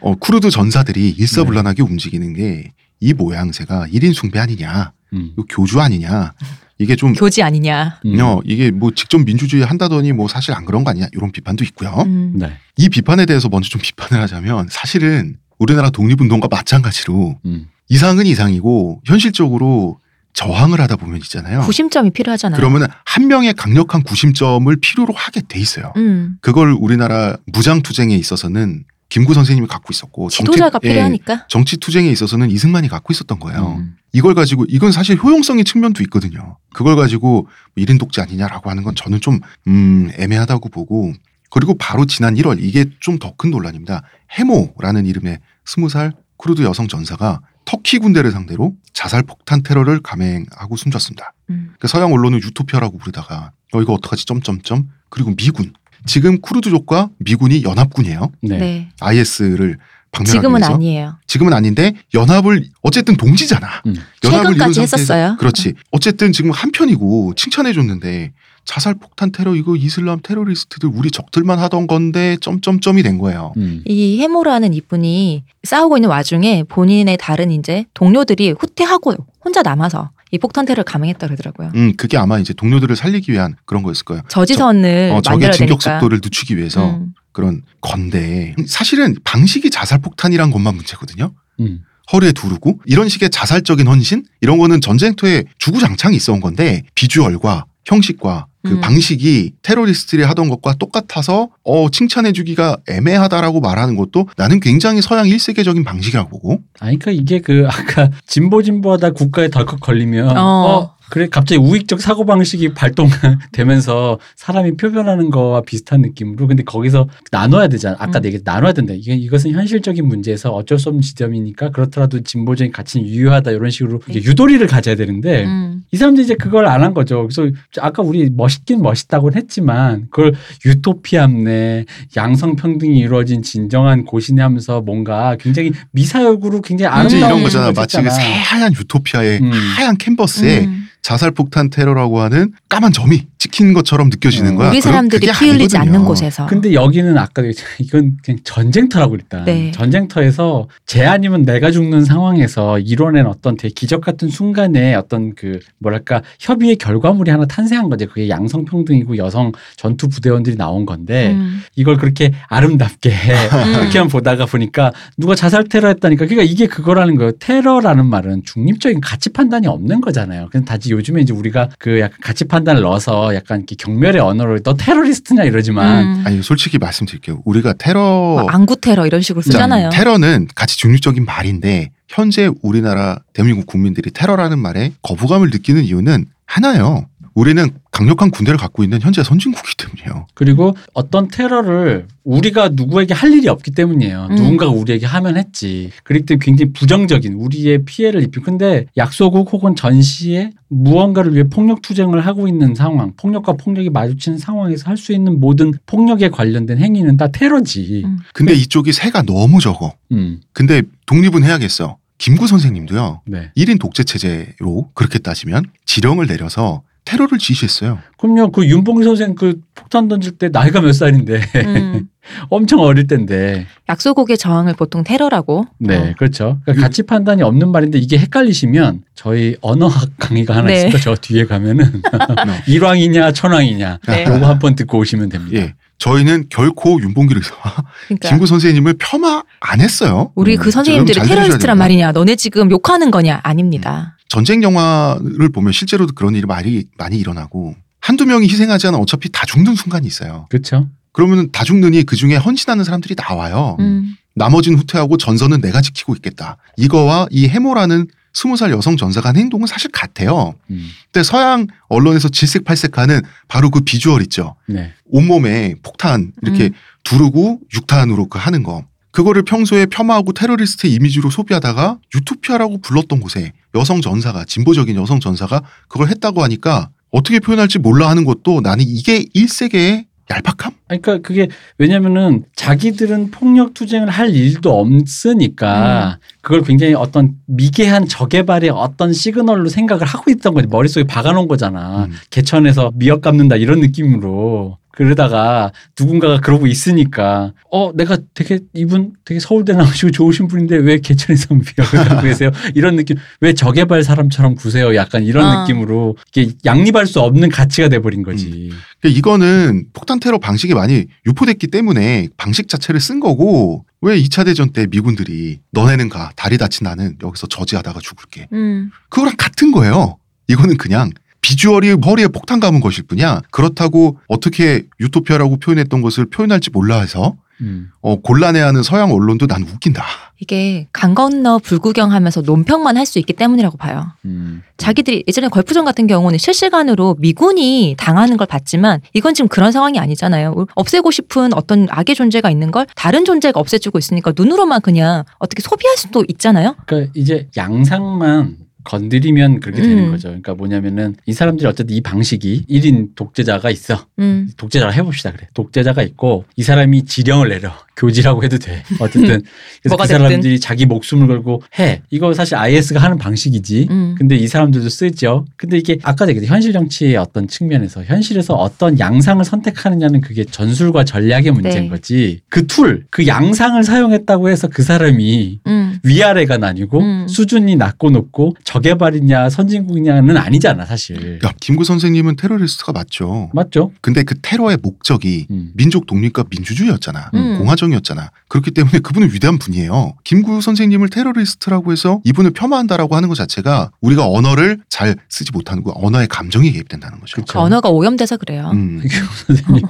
어, 0.00 0.14
쿠르드 0.14 0.50
전사들이 0.50 1.10
일사불란하게 1.10 1.82
움직이는 1.82 2.34
게 2.34 2.72
이 3.00 3.12
모양새가 3.12 3.86
1인 3.88 4.12
숭배 4.12 4.38
아니냐, 4.38 4.92
음. 5.12 5.30
이거 5.32 5.44
교주 5.48 5.80
아니냐, 5.80 6.34
이게 6.78 6.96
좀 6.96 7.12
교지 7.12 7.42
아니냐. 7.42 8.00
음. 8.06 8.20
어, 8.20 8.40
이게 8.44 8.70
뭐 8.70 8.92
직접 8.94 9.18
민주주의 9.24 9.64
한다더니 9.64 10.12
뭐 10.12 10.28
사실 10.28 10.54
안 10.54 10.64
그런 10.64 10.84
거 10.84 10.90
아니냐 10.90 11.08
이런 11.12 11.32
비판도 11.32 11.64
있고요. 11.64 11.90
음. 12.06 12.34
네. 12.36 12.52
이 12.76 12.88
비판에 12.88 13.26
대해서 13.26 13.48
먼저 13.48 13.68
좀 13.68 13.80
비판을 13.80 14.22
하자면 14.22 14.68
사실은 14.70 15.36
우리나라 15.58 15.90
독립운동과 15.90 16.48
마찬가지로 16.50 17.38
음. 17.44 17.66
이상은 17.88 18.26
이상이고 18.26 19.02
현실적으로 19.04 19.98
저항을 20.34 20.80
하다 20.80 20.96
보면 20.96 21.16
있잖아요. 21.18 21.62
구심점이 21.62 22.10
필요하잖아요. 22.10 22.56
그러면 22.58 22.86
한 23.04 23.26
명의 23.26 23.52
강력한 23.54 24.02
구심점을 24.04 24.74
필요로 24.76 25.12
하게 25.14 25.40
돼 25.48 25.58
있어요. 25.58 25.92
음. 25.96 26.36
그걸 26.40 26.70
우리나라 26.78 27.36
무장 27.46 27.82
투쟁에 27.82 28.14
있어서는 28.14 28.84
김구 29.08 29.32
선생님이 29.34 29.66
갖고 29.68 29.88
있었고 29.90 30.28
지도자가 30.28 30.70
정치- 30.72 30.86
예, 30.88 30.92
필요하니까. 30.92 31.46
정치 31.48 31.76
투쟁에 31.78 32.10
있어서는 32.10 32.50
이승만이 32.50 32.88
갖고 32.88 33.12
있었던 33.12 33.38
거예요. 33.38 33.76
음. 33.78 33.96
이걸 34.12 34.34
가지고 34.34 34.64
이건 34.68 34.92
사실 34.92 35.16
효용성의 35.16 35.64
측면도 35.64 36.02
있거든요. 36.04 36.58
그걸 36.74 36.96
가지고 36.96 37.48
1인 37.76 37.98
독재 37.98 38.20
아니냐라고 38.22 38.68
하는 38.70 38.82
건 38.82 38.94
저는 38.94 39.20
좀 39.20 39.40
음, 39.66 40.10
애매하다고 40.18 40.68
보고 40.68 41.12
그리고 41.50 41.74
바로 41.78 42.04
지난 42.04 42.34
1월 42.34 42.58
이게 42.62 42.86
좀 43.00 43.18
더 43.18 43.32
큰 43.38 43.50
논란입니다. 43.50 44.02
해모라는 44.32 45.06
이름의 45.06 45.38
20살 45.66 46.12
쿠르드 46.36 46.62
여성 46.62 46.86
전사가 46.88 47.40
터키 47.64 47.98
군대를 47.98 48.30
상대로 48.30 48.74
자살 48.92 49.22
폭탄 49.22 49.62
테러를 49.62 50.00
감행하고 50.00 50.76
숨졌습니다. 50.76 51.32
음. 51.50 51.74
그 51.78 51.88
서양 51.88 52.12
언론은 52.12 52.40
유토피아라고 52.42 52.98
부르다가 52.98 53.52
어 53.72 53.80
이거 53.82 53.94
어떡하지 53.94 54.26
점점점 54.26 54.88
그리고 55.10 55.34
미군 55.34 55.72
지금 56.06 56.40
쿠르드족과 56.40 57.10
미군이 57.18 57.62
연합군이에요. 57.62 58.32
네. 58.42 58.58
네. 58.58 58.88
IS를 59.00 59.78
방면하기 60.10 60.38
지금은 60.38 60.60
위해서. 60.60 60.74
아니에요. 60.74 61.16
지금은 61.26 61.52
아닌데 61.52 61.92
연합을 62.14 62.64
어쨌든 62.82 63.16
동지잖아. 63.16 63.82
음. 63.86 63.94
연합을 64.24 64.52
최근까지 64.54 64.80
했었어요. 64.80 65.36
그렇지. 65.38 65.74
어쨌든 65.90 66.32
지금 66.32 66.50
한 66.50 66.70
편이고 66.72 67.34
칭찬해 67.36 67.72
줬는데 67.72 68.32
자살 68.64 68.94
폭탄 68.94 69.32
테러 69.32 69.54
이거 69.54 69.76
이슬람 69.76 70.20
테러리스트들 70.22 70.90
우리 70.92 71.10
적들만 71.10 71.58
하던 71.58 71.86
건데 71.86 72.36
점점점이 72.40 73.02
된 73.02 73.18
거예요. 73.18 73.54
음. 73.56 73.82
이 73.86 74.20
해모라는 74.20 74.74
이분이 74.74 75.44
싸우고 75.62 75.96
있는 75.96 76.10
와중에 76.10 76.64
본인의 76.68 77.16
다른 77.18 77.50
이제 77.50 77.86
동료들이 77.94 78.54
후퇴하고 78.58 79.14
혼자 79.42 79.62
남아서 79.62 80.10
이 80.30 80.38
폭탄 80.38 80.64
테러를 80.66 80.84
감행했다 80.84 81.26
그러더라고요. 81.26 81.72
음, 81.74 81.94
그게 81.96 82.16
아마 82.16 82.38
이제 82.38 82.52
동료들을 82.52 82.94
살리기 82.96 83.32
위한 83.32 83.56
그런 83.64 83.82
거였을 83.82 84.04
거예요. 84.04 84.22
저지선을 84.28 85.12
어, 85.14 85.20
적의 85.22 85.52
진격 85.52 85.80
되니까. 85.80 85.98
속도를 85.98 86.20
늦추기 86.22 86.56
위해서 86.56 86.96
음. 86.96 87.14
그런 87.32 87.62
건데 87.80 88.54
사실은 88.66 89.14
방식이 89.24 89.70
자살 89.70 90.00
폭탄이란 90.00 90.50
것만 90.50 90.74
문제거든요. 90.74 91.32
음. 91.60 91.80
허리에 92.12 92.32
두르고 92.32 92.80
이런 92.86 93.08
식의 93.08 93.30
자살적인 93.30 93.86
헌신 93.86 94.24
이런 94.40 94.58
거는 94.58 94.80
전쟁터에 94.80 95.44
주구장창 95.58 96.14
있어온 96.14 96.40
건데 96.40 96.82
비주얼과 96.94 97.66
형식과 97.84 98.46
그 98.64 98.72
음. 98.72 98.80
방식이 98.80 99.52
테러리스트들이 99.62 100.22
하던 100.24 100.48
것과 100.48 100.74
똑같아서 100.74 101.48
어 101.64 101.90
칭찬해주기가 101.90 102.78
애매하다라고 102.88 103.60
말하는 103.60 103.96
것도 103.96 104.28
나는 104.36 104.58
굉장히 104.58 105.00
서양 105.02 105.26
1세계적인 105.26 105.84
방식이라고 105.84 106.28
보고 106.28 106.60
아니 106.80 106.98
그러니까 106.98 107.10
이게 107.22 107.40
그 107.40 107.66
아까 107.68 108.10
진보 108.26 108.62
진보하다 108.62 109.10
국가에 109.10 109.48
덜컥 109.48 109.80
걸리면 109.80 110.36
어. 110.36 110.40
어. 110.40 110.98
그래 111.10 111.26
갑자기 111.30 111.58
우익적 111.58 112.02
사고 112.02 112.26
방식이 112.26 112.74
발동되면서 112.74 114.18
사람이 114.36 114.76
표변하는 114.76 115.30
거와 115.30 115.62
비슷한 115.62 116.02
느낌으로 116.02 116.46
근데 116.46 116.62
거기서 116.62 117.08
나눠야 117.30 117.68
되잖아 117.68 117.96
아까 117.98 118.18
음. 118.18 118.22
내가 118.22 118.38
나눠야 118.44 118.74
된다 118.74 118.92
이게 118.94 119.14
이것은 119.14 119.52
현실적인 119.52 120.06
문제에서 120.06 120.50
어쩔 120.50 120.78
수 120.78 120.90
없는 120.90 121.00
지점이니까 121.00 121.70
그렇더라도 121.70 122.20
진보적인 122.20 122.72
가치는 122.72 123.06
유효하다 123.06 123.52
이런 123.52 123.70
식으로 123.70 124.00
이게 124.08 124.22
유도리를 124.22 124.66
가져야 124.66 124.96
되는데 124.96 125.44
음. 125.44 125.82
이 125.92 125.96
사람들이 125.96 126.24
이제 126.24 126.34
그걸 126.34 126.66
안 126.66 126.78
한 126.78 126.94
거죠. 126.94 127.28
그래서 127.28 127.50
아까 127.80 128.02
우리 128.02 128.30
멋 128.30 128.47
있긴 128.48 128.82
멋있다고는 128.82 129.36
했지만 129.38 130.06
그걸 130.10 130.34
유토피아네 130.64 131.84
양성평등이 132.16 132.98
이루어진 132.98 133.42
진정한 133.42 134.04
곳이네 134.04 134.42
하면서 134.42 134.80
뭔가 134.80 135.36
굉장히 135.38 135.72
미사역으로 135.92 136.60
굉장히 136.62 136.90
마치 136.90 137.16
아름다운 137.16 137.32
이런 137.32 137.42
거잖아. 137.44 137.64
걸 137.66 137.74
마치 137.74 137.96
그. 137.98 138.10
새하얀 138.10 138.72
유토피아의 138.74 139.40
음. 139.42 139.50
하얀 139.50 139.96
캔버스에 139.96 140.64
음. 140.64 140.77
자살 141.02 141.30
폭탄 141.30 141.70
테러라고 141.70 142.20
하는 142.20 142.52
까만 142.68 142.92
점이 142.92 143.26
찍힌 143.38 143.72
것처럼 143.72 144.08
느껴지는 144.10 144.54
어. 144.54 144.56
거야. 144.56 144.68
우리 144.70 144.80
사람들이 144.80 145.26
피 145.26 145.48
흘리지 145.48 145.76
아니거든요. 145.76 145.80
않는 145.80 146.04
곳에서. 146.04 146.46
근데 146.46 146.74
여기는 146.74 147.16
아까. 147.16 147.42
이건 147.78 148.16
그냥 148.22 148.40
전쟁터라고 148.44 149.14
일단 149.14 149.44
네. 149.44 149.70
전쟁터에서 149.70 150.68
쟤 150.86 151.04
아니면 151.06 151.42
내가 151.42 151.70
죽는 151.70 152.04
상황에서 152.04 152.78
이뤄낸 152.78 153.26
어떤 153.26 153.56
되게 153.56 153.72
기적 153.72 154.00
같은 154.00 154.28
순간에 154.28 154.94
어떤 154.94 155.34
그 155.34 155.60
뭐랄까 155.78 156.22
협의의 156.40 156.76
결과물이 156.76 157.30
하나 157.30 157.46
탄생한 157.46 157.88
거죠. 157.88 158.06
그게 158.06 158.28
양성 158.28 158.64
평등이고 158.64 159.16
여성 159.16 159.52
전투 159.76 160.08
부대원들이 160.08 160.56
나온 160.56 160.84
건데 160.84 161.32
음. 161.32 161.62
이걸 161.76 161.96
그렇게 161.96 162.32
아름답게 162.48 163.10
그렇게만 163.78 164.08
보다가 164.08 164.46
보니까 164.46 164.92
누가 165.16 165.34
자살 165.34 165.64
테러 165.64 165.88
했다니까 165.88 166.26
그러니까 166.26 166.50
이게 166.50 166.66
그거라는 166.66 167.16
거예요. 167.16 167.32
테러라는 167.38 168.06
말은 168.06 168.42
중립적인 168.44 169.00
가치 169.00 169.30
판단이 169.30 169.66
없는 169.66 170.00
거잖아요. 170.00 170.48
그 170.50 170.64
다시 170.88 170.92
요즘에 170.92 171.20
이제 171.20 171.32
우리가 171.32 171.68
그 171.78 172.00
약간 172.00 172.18
가치 172.22 172.44
판단을 172.46 172.82
넣어서 172.82 173.34
약간 173.34 173.58
이렇게 173.58 173.76
경멸의 173.76 174.20
언어로 174.20 174.60
너 174.60 174.74
테러리스트냐 174.74 175.44
이러지만 175.44 176.06
음. 176.06 176.22
아니 176.26 176.42
솔직히 176.42 176.78
말씀드릴게요. 176.78 177.42
우리가 177.44 177.74
테러 177.74 178.44
막 178.46 178.54
안구 178.54 178.80
테러 178.80 179.06
이런 179.06 179.20
식으로 179.20 179.42
쓰잖아요. 179.42 179.90
테러는 179.90 180.48
가치 180.54 180.78
중립적인 180.78 181.24
말인데 181.24 181.90
현재 182.08 182.50
우리나라 182.62 183.18
대한민국 183.34 183.66
국민들이 183.66 184.10
테러라는 184.10 184.58
말에 184.58 184.92
거부감을 185.02 185.50
느끼는 185.50 185.84
이유는 185.84 186.26
하나예요. 186.46 187.07
우리는 187.38 187.70
강력한 187.92 188.32
군대를 188.32 188.58
갖고 188.58 188.82
있는 188.82 189.00
현재 189.00 189.22
선진국이기 189.22 189.76
때문이에요. 189.76 190.26
그리고 190.34 190.74
어떤 190.92 191.28
테러를 191.28 192.08
우리가 192.24 192.70
누구에게 192.70 193.14
할 193.14 193.32
일이 193.32 193.46
없기 193.48 193.70
때문이에요. 193.70 194.26
음. 194.30 194.34
누군가가 194.34 194.72
우리에게 194.72 195.06
하면 195.06 195.36
했지. 195.36 195.90
그렇기 196.02 196.26
때문에 196.26 196.44
굉장히 196.44 196.72
부정적인 196.72 197.34
우리의 197.34 197.84
피해를 197.84 198.24
입힌. 198.24 198.42
근데 198.42 198.86
약소국 198.96 199.52
혹은 199.52 199.76
전시에 199.76 200.50
무언가를 200.66 201.32
위해 201.34 201.44
폭력 201.44 201.80
투쟁을 201.80 202.26
하고 202.26 202.48
있는 202.48 202.74
상황, 202.74 203.12
폭력과 203.16 203.52
폭력이 203.52 203.90
마주치는 203.90 204.38
상황에서 204.38 204.90
할 204.90 204.98
수 204.98 205.12
있는 205.12 205.38
모든 205.38 205.72
폭력에 205.86 206.28
관련된 206.30 206.78
행위는 206.78 207.16
다 207.16 207.28
테러지. 207.28 208.02
음. 208.04 208.18
근데 208.34 208.52
이쪽이 208.52 208.92
세가 208.92 209.22
너무 209.22 209.60
적어. 209.60 209.92
음. 210.10 210.40
근데 210.52 210.82
독립은 211.06 211.44
해야겠어. 211.44 211.98
김구 212.18 212.48
선생님도요. 212.48 213.22
네. 213.26 213.52
1인 213.56 213.78
독재 213.78 214.02
체제로 214.02 214.90
그렇게 214.94 215.20
따지면 215.20 215.66
지령을 215.86 216.26
내려서 216.26 216.82
테러를 217.08 217.38
지시했어요. 217.38 217.98
그럼요. 218.18 218.50
그 218.50 218.66
윤봉길 218.66 219.04
선생 219.04 219.34
그 219.34 219.60
폭탄 219.74 220.08
던질 220.08 220.32
때 220.32 220.50
나이가 220.50 220.82
몇 220.82 220.92
살인데 220.92 221.40
음. 221.64 222.08
엄청 222.50 222.80
어릴 222.80 223.06
때인데. 223.06 223.66
약소국의 223.88 224.36
저항을 224.36 224.74
보통 224.74 225.02
테러라고. 225.04 225.64
네, 225.78 225.96
어. 225.96 226.14
그렇죠. 226.18 226.58
그러니까 226.64 226.86
가치 226.86 227.02
판단이 227.04 227.42
없는 227.42 227.72
말인데 227.72 227.98
이게 227.98 228.18
헷갈리시면 228.18 229.04
저희 229.14 229.56
언어학 229.62 230.10
강의가 230.18 230.54
하나 230.54 230.66
네. 230.66 230.76
있으니까 230.76 230.98
저 230.98 231.14
뒤에 231.14 231.46
가면은 231.46 232.02
일왕이냐 232.68 233.32
천왕이냐 233.32 234.00
네. 234.06 234.24
요거 234.28 234.46
한 234.46 234.58
번 234.58 234.74
듣고 234.74 234.98
오시면 234.98 235.30
됩니다. 235.30 235.56
예. 235.58 235.74
저희는 235.98 236.44
결코 236.50 237.00
윤봉길 237.00 237.38
의사와 237.38 237.84
그러니까 238.06 238.28
김구 238.28 238.46
선생님을 238.46 238.94
폄하 238.98 239.42
안 239.60 239.80
했어요. 239.80 240.30
우리 240.34 240.56
음, 240.56 240.60
그 240.62 240.70
선생님들이 240.70 241.20
테러리스트란. 241.26 241.78
말이냐? 241.78 242.12
너네 242.12 242.36
지금 242.36 242.70
욕하는 242.70 243.10
거냐? 243.10 243.40
아닙니다. 243.42 244.16
전쟁 244.28 244.62
영화를 244.62 245.48
보면 245.50 245.72
실제로도 245.72 246.12
그런 246.14 246.34
일이 246.34 246.46
많이 246.46 246.84
많이 246.96 247.18
일어나고 247.18 247.74
한두 248.00 248.26
명이 248.26 248.46
희생하지 248.48 248.88
않아 248.88 248.98
어차피 248.98 249.30
다 249.30 249.44
죽는 249.46 249.74
순간이 249.74 250.06
있어요. 250.06 250.46
그렇죠. 250.50 250.88
그러면 251.12 251.50
다 251.50 251.64
죽느니 251.64 252.04
그 252.04 252.16
중에 252.16 252.36
헌신하는 252.36 252.84
사람들이 252.84 253.16
나와요. 253.16 253.76
음. 253.80 254.16
나머지는 254.34 254.78
후퇴하고 254.78 255.16
전선은 255.16 255.60
내가 255.60 255.80
지키고 255.80 256.14
있겠다. 256.14 256.58
이거와 256.76 257.26
이 257.30 257.48
해모라는 257.48 258.06
스무 258.32 258.56
살 258.56 258.70
여성 258.70 258.96
전사가 258.96 259.30
한 259.30 259.36
행동은 259.36 259.66
사실 259.66 259.90
같아요. 259.90 260.54
음. 260.70 260.88
근데 261.10 261.24
서양 261.24 261.66
언론에서 261.88 262.28
질색팔색하는 262.28 263.22
바로 263.48 263.70
그 263.70 263.80
비주얼 263.80 264.22
있죠. 264.22 264.54
네. 264.68 264.92
온몸에 265.06 265.74
폭탄 265.82 266.32
이렇게 266.42 266.66
음. 266.66 266.72
두르고 267.02 267.60
육탄으로 267.74 268.28
그 268.28 268.38
하는 268.38 268.62
거. 268.62 268.84
그거를 269.18 269.42
평소에 269.42 269.86
폄하하고 269.86 270.32
테러리스트 270.32 270.86
이미지로 270.86 271.28
소비하다가 271.28 271.98
유토피아라고 272.14 272.78
불렀던 272.80 273.18
곳에 273.18 273.52
여성 273.74 274.00
전사가 274.00 274.44
진보적인 274.44 274.94
여성 274.94 275.18
전사가 275.18 275.60
그걸 275.88 276.06
했다고 276.06 276.40
하니까 276.44 276.90
어떻게 277.10 277.40
표현할지 277.40 277.80
몰라 277.80 278.08
하는 278.10 278.24
것도 278.24 278.60
나는 278.60 278.84
이게 278.86 279.24
일세계의 279.34 280.06
얄팍함? 280.30 280.72
그러니까 280.86 281.18
그게 281.18 281.48
왜냐면은 281.78 282.44
자기들은 282.54 283.32
폭력 283.32 283.74
투쟁을 283.74 284.08
할 284.08 284.30
일도 284.30 284.78
없으니까 284.78 286.18
그걸 286.40 286.62
굉장히 286.62 286.94
어떤 286.94 287.32
미개한 287.46 288.06
저개발의 288.06 288.70
어떤 288.70 289.12
시그널로 289.12 289.68
생각을 289.68 290.06
하고 290.06 290.30
있던 290.30 290.54
거지 290.54 290.68
머릿속에 290.68 291.04
박아놓은 291.08 291.48
거잖아. 291.48 292.04
음. 292.04 292.12
개천에서 292.30 292.92
미역 292.94 293.22
감는다 293.22 293.56
이런 293.56 293.80
느낌으로. 293.80 294.78
그러다가 294.98 295.70
누군가가 295.98 296.40
그러고 296.40 296.66
있으니까 296.66 297.52
어 297.70 297.92
내가 297.94 298.18
되게 298.34 298.58
이분 298.74 299.12
되게 299.24 299.38
서울대 299.38 299.72
나오시고 299.72 300.10
좋으신 300.10 300.48
분인데 300.48 300.76
왜 300.78 300.98
개천에서 300.98 301.54
갖고 301.76 302.22
계세요? 302.26 302.50
이런 302.74 302.96
느낌. 302.96 303.16
왜 303.40 303.54
저개발 303.54 304.02
사람처럼 304.02 304.56
구세요? 304.56 304.96
약간 304.96 305.22
이런 305.22 305.46
아. 305.46 305.60
느낌으로 305.62 306.16
이게 306.34 306.52
양립할 306.64 307.06
수 307.06 307.20
없는 307.20 307.48
가치가 307.48 307.88
돼버린 307.88 308.24
거지. 308.24 308.72
그러니까 309.00 309.18
이거는 309.18 309.86
폭탄 309.92 310.18
테러 310.18 310.38
방식이 310.38 310.74
많이 310.74 311.06
유포됐기 311.26 311.68
때문에 311.68 312.30
방식 312.36 312.66
자체를 312.66 312.98
쓴 313.00 313.20
거고 313.20 313.84
왜 314.00 314.20
2차 314.20 314.44
대전 314.46 314.72
때 314.72 314.88
미군들이 314.90 315.60
너네는 315.70 316.08
가? 316.08 316.32
다리 316.34 316.58
다친 316.58 316.86
나는 316.86 317.16
여기서 317.22 317.46
저지하다가 317.46 318.00
죽을게. 318.00 318.48
음. 318.52 318.90
그거랑 319.10 319.34
같은 319.38 319.70
거예요. 319.70 320.18
이거는 320.48 320.76
그냥 320.76 321.10
비주얼이 321.48 321.92
허리에 322.04 322.28
폭탄 322.28 322.60
감은 322.60 322.80
것일 322.80 323.04
뿐이야. 323.04 323.40
그렇다고 323.50 324.18
어떻게 324.28 324.84
유토피아라고 325.00 325.56
표현했던 325.56 326.02
것을 326.02 326.26
표현할지 326.26 326.68
몰라 326.68 327.00
해서 327.00 327.36
음. 327.62 327.90
어, 328.02 328.16
곤란해하는 328.16 328.82
서양 328.82 329.10
언론도 329.12 329.46
난 329.46 329.62
웃긴다. 329.62 330.04
이게 330.40 330.86
강 330.92 331.14
건너 331.14 331.58
불구경하면서 331.58 332.42
논평만 332.42 332.96
할 332.98 333.06
수 333.06 333.18
있기 333.18 333.32
때문이라고 333.32 333.78
봐요. 333.78 334.12
음. 334.26 334.62
자기들이 334.76 335.24
예전에 335.26 335.48
걸프전 335.48 335.86
같은 335.86 336.06
경우는 336.06 336.36
실시간으로 336.38 337.16
미군이 337.18 337.94
당하는 337.98 338.36
걸 338.36 338.46
봤지만 338.46 339.00
이건 339.14 339.32
지금 339.32 339.48
그런 339.48 339.72
상황이 339.72 339.98
아니잖아요. 339.98 340.66
없애고 340.74 341.10
싶은 341.10 341.54
어떤 341.54 341.86
악의 341.88 342.14
존재가 342.14 342.50
있는 342.50 342.70
걸 342.70 342.86
다른 342.94 343.24
존재가 343.24 343.58
없애주고 343.58 343.98
있으니까 343.98 344.34
눈으로만 344.36 344.82
그냥 344.82 345.24
어떻게 345.38 345.62
소비할 345.62 345.96
수도 345.96 346.24
있잖아요. 346.28 346.76
그러니까 346.84 347.10
이제 347.14 347.48
양상만 347.56 348.67
건드리면 348.88 349.60
그렇게 349.60 349.82
되는 349.82 350.04
음. 350.06 350.10
거죠. 350.10 350.28
그러니까 350.28 350.54
뭐냐면은 350.54 351.14
이 351.26 351.34
사람들이 351.34 351.68
어쨌든 351.68 351.94
이 351.94 352.00
방식이 352.00 352.64
1인 352.70 353.14
독재자가 353.14 353.70
있어. 353.70 354.06
음. 354.18 354.48
독재자를 354.56 354.94
해봅시다 354.94 355.30
그래. 355.32 355.46
독재자가 355.52 356.02
있고 356.02 356.44
이 356.56 356.62
사람이 356.62 357.04
지령을 357.04 357.50
내려. 357.50 357.70
교지라고 357.98 358.44
해도 358.44 358.58
돼. 358.58 358.82
어쨌든 359.00 359.42
그래서 359.82 359.96
그 359.96 360.02
됐든. 360.06 360.06
사람들이 360.06 360.60
자기 360.60 360.86
목숨을 360.86 361.26
걸고 361.26 361.62
해. 361.78 362.00
이거 362.10 362.32
사실 362.32 362.54
IS가 362.56 363.00
하는 363.00 363.18
방식이지. 363.18 363.88
음. 363.90 364.14
근데 364.16 364.36
이 364.36 364.46
사람들도 364.46 364.88
쓰죠. 364.88 365.44
근데 365.56 365.76
이게 365.78 365.98
아까 366.02 366.26
얘기했듯이 366.28 366.50
현실 366.50 366.72
정치의 366.72 367.16
어떤 367.16 367.48
측면에서 367.48 368.04
현실에서 368.04 368.54
어떤 368.54 368.98
양상을 368.98 369.44
선택하느냐는 369.44 370.20
그게 370.20 370.44
전술과 370.44 371.04
전략의 371.04 371.50
문제인 371.50 371.84
네. 371.84 371.88
거지. 371.88 372.40
그 372.48 372.66
툴, 372.66 373.04
그 373.10 373.26
양상을 373.26 373.82
사용했다고 373.82 374.48
해서 374.48 374.68
그 374.68 374.82
사람이 374.82 375.60
음. 375.66 375.98
위아래가 376.04 376.56
나뉘고 376.58 377.00
음. 377.00 377.26
수준이 377.28 377.76
낮고 377.76 378.10
높고 378.10 378.54
저개발이냐 378.64 379.50
선진국이냐는 379.50 380.36
아니잖아 380.36 380.86
사실. 380.86 381.40
야, 381.44 381.52
김구 381.60 381.84
선생님은 381.84 382.36
테러리스트가 382.36 382.92
맞죠. 382.92 383.50
맞죠? 383.52 383.90
근데 384.00 384.22
그 384.22 384.36
테러의 384.40 384.78
목적이 384.82 385.46
음. 385.50 385.72
민족 385.74 386.06
독립과 386.06 386.44
민주주의였잖아. 386.48 387.30
음. 387.34 387.58
공화정 387.58 387.87
이었잖아. 387.92 388.30
그렇기 388.48 388.70
때문에 388.70 389.00
그분은 389.00 389.32
위대한 389.32 389.58
분이에요. 389.58 390.14
김구 390.24 390.60
선생님을 390.60 391.10
테러리스트라고 391.10 391.92
해서 391.92 392.20
이분을 392.24 392.52
겸하한다라고 392.52 393.14
하는 393.16 393.28
것 393.28 393.34
자체가 393.34 393.90
우리가 394.00 394.26
언어를 394.28 394.78
잘 394.88 395.16
쓰지 395.28 395.52
못하는 395.52 395.82
거, 395.82 395.92
언어의 395.94 396.26
감정이 396.28 396.72
개입된다는 396.72 397.20
거죠. 397.20 397.36
그쵸. 397.36 397.60
언어가 397.60 397.88
오염돼서 397.90 398.36
그래요. 398.36 398.70
음. 398.72 399.02
선생님 399.46 399.82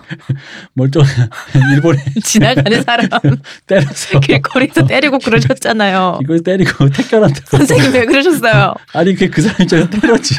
멀쩡 0.75 1.03
일본에 1.75 2.03
지나가는 2.25 2.83
사람 2.85 3.09
때려서 3.67 4.21
길거리에서 4.21 4.87
때리고 4.87 5.19
그러셨잖아요. 5.19 6.21
이걸 6.23 6.41
때리고 6.43 6.89
택견한다. 6.91 7.41
선생님 7.47 7.93
왜 7.93 8.05
그러셨어요? 8.07 8.75
아니 8.93 9.15
그그 9.15 9.43
사람 9.43 9.63
입장에서 9.63 9.91
때렸지. 9.91 10.35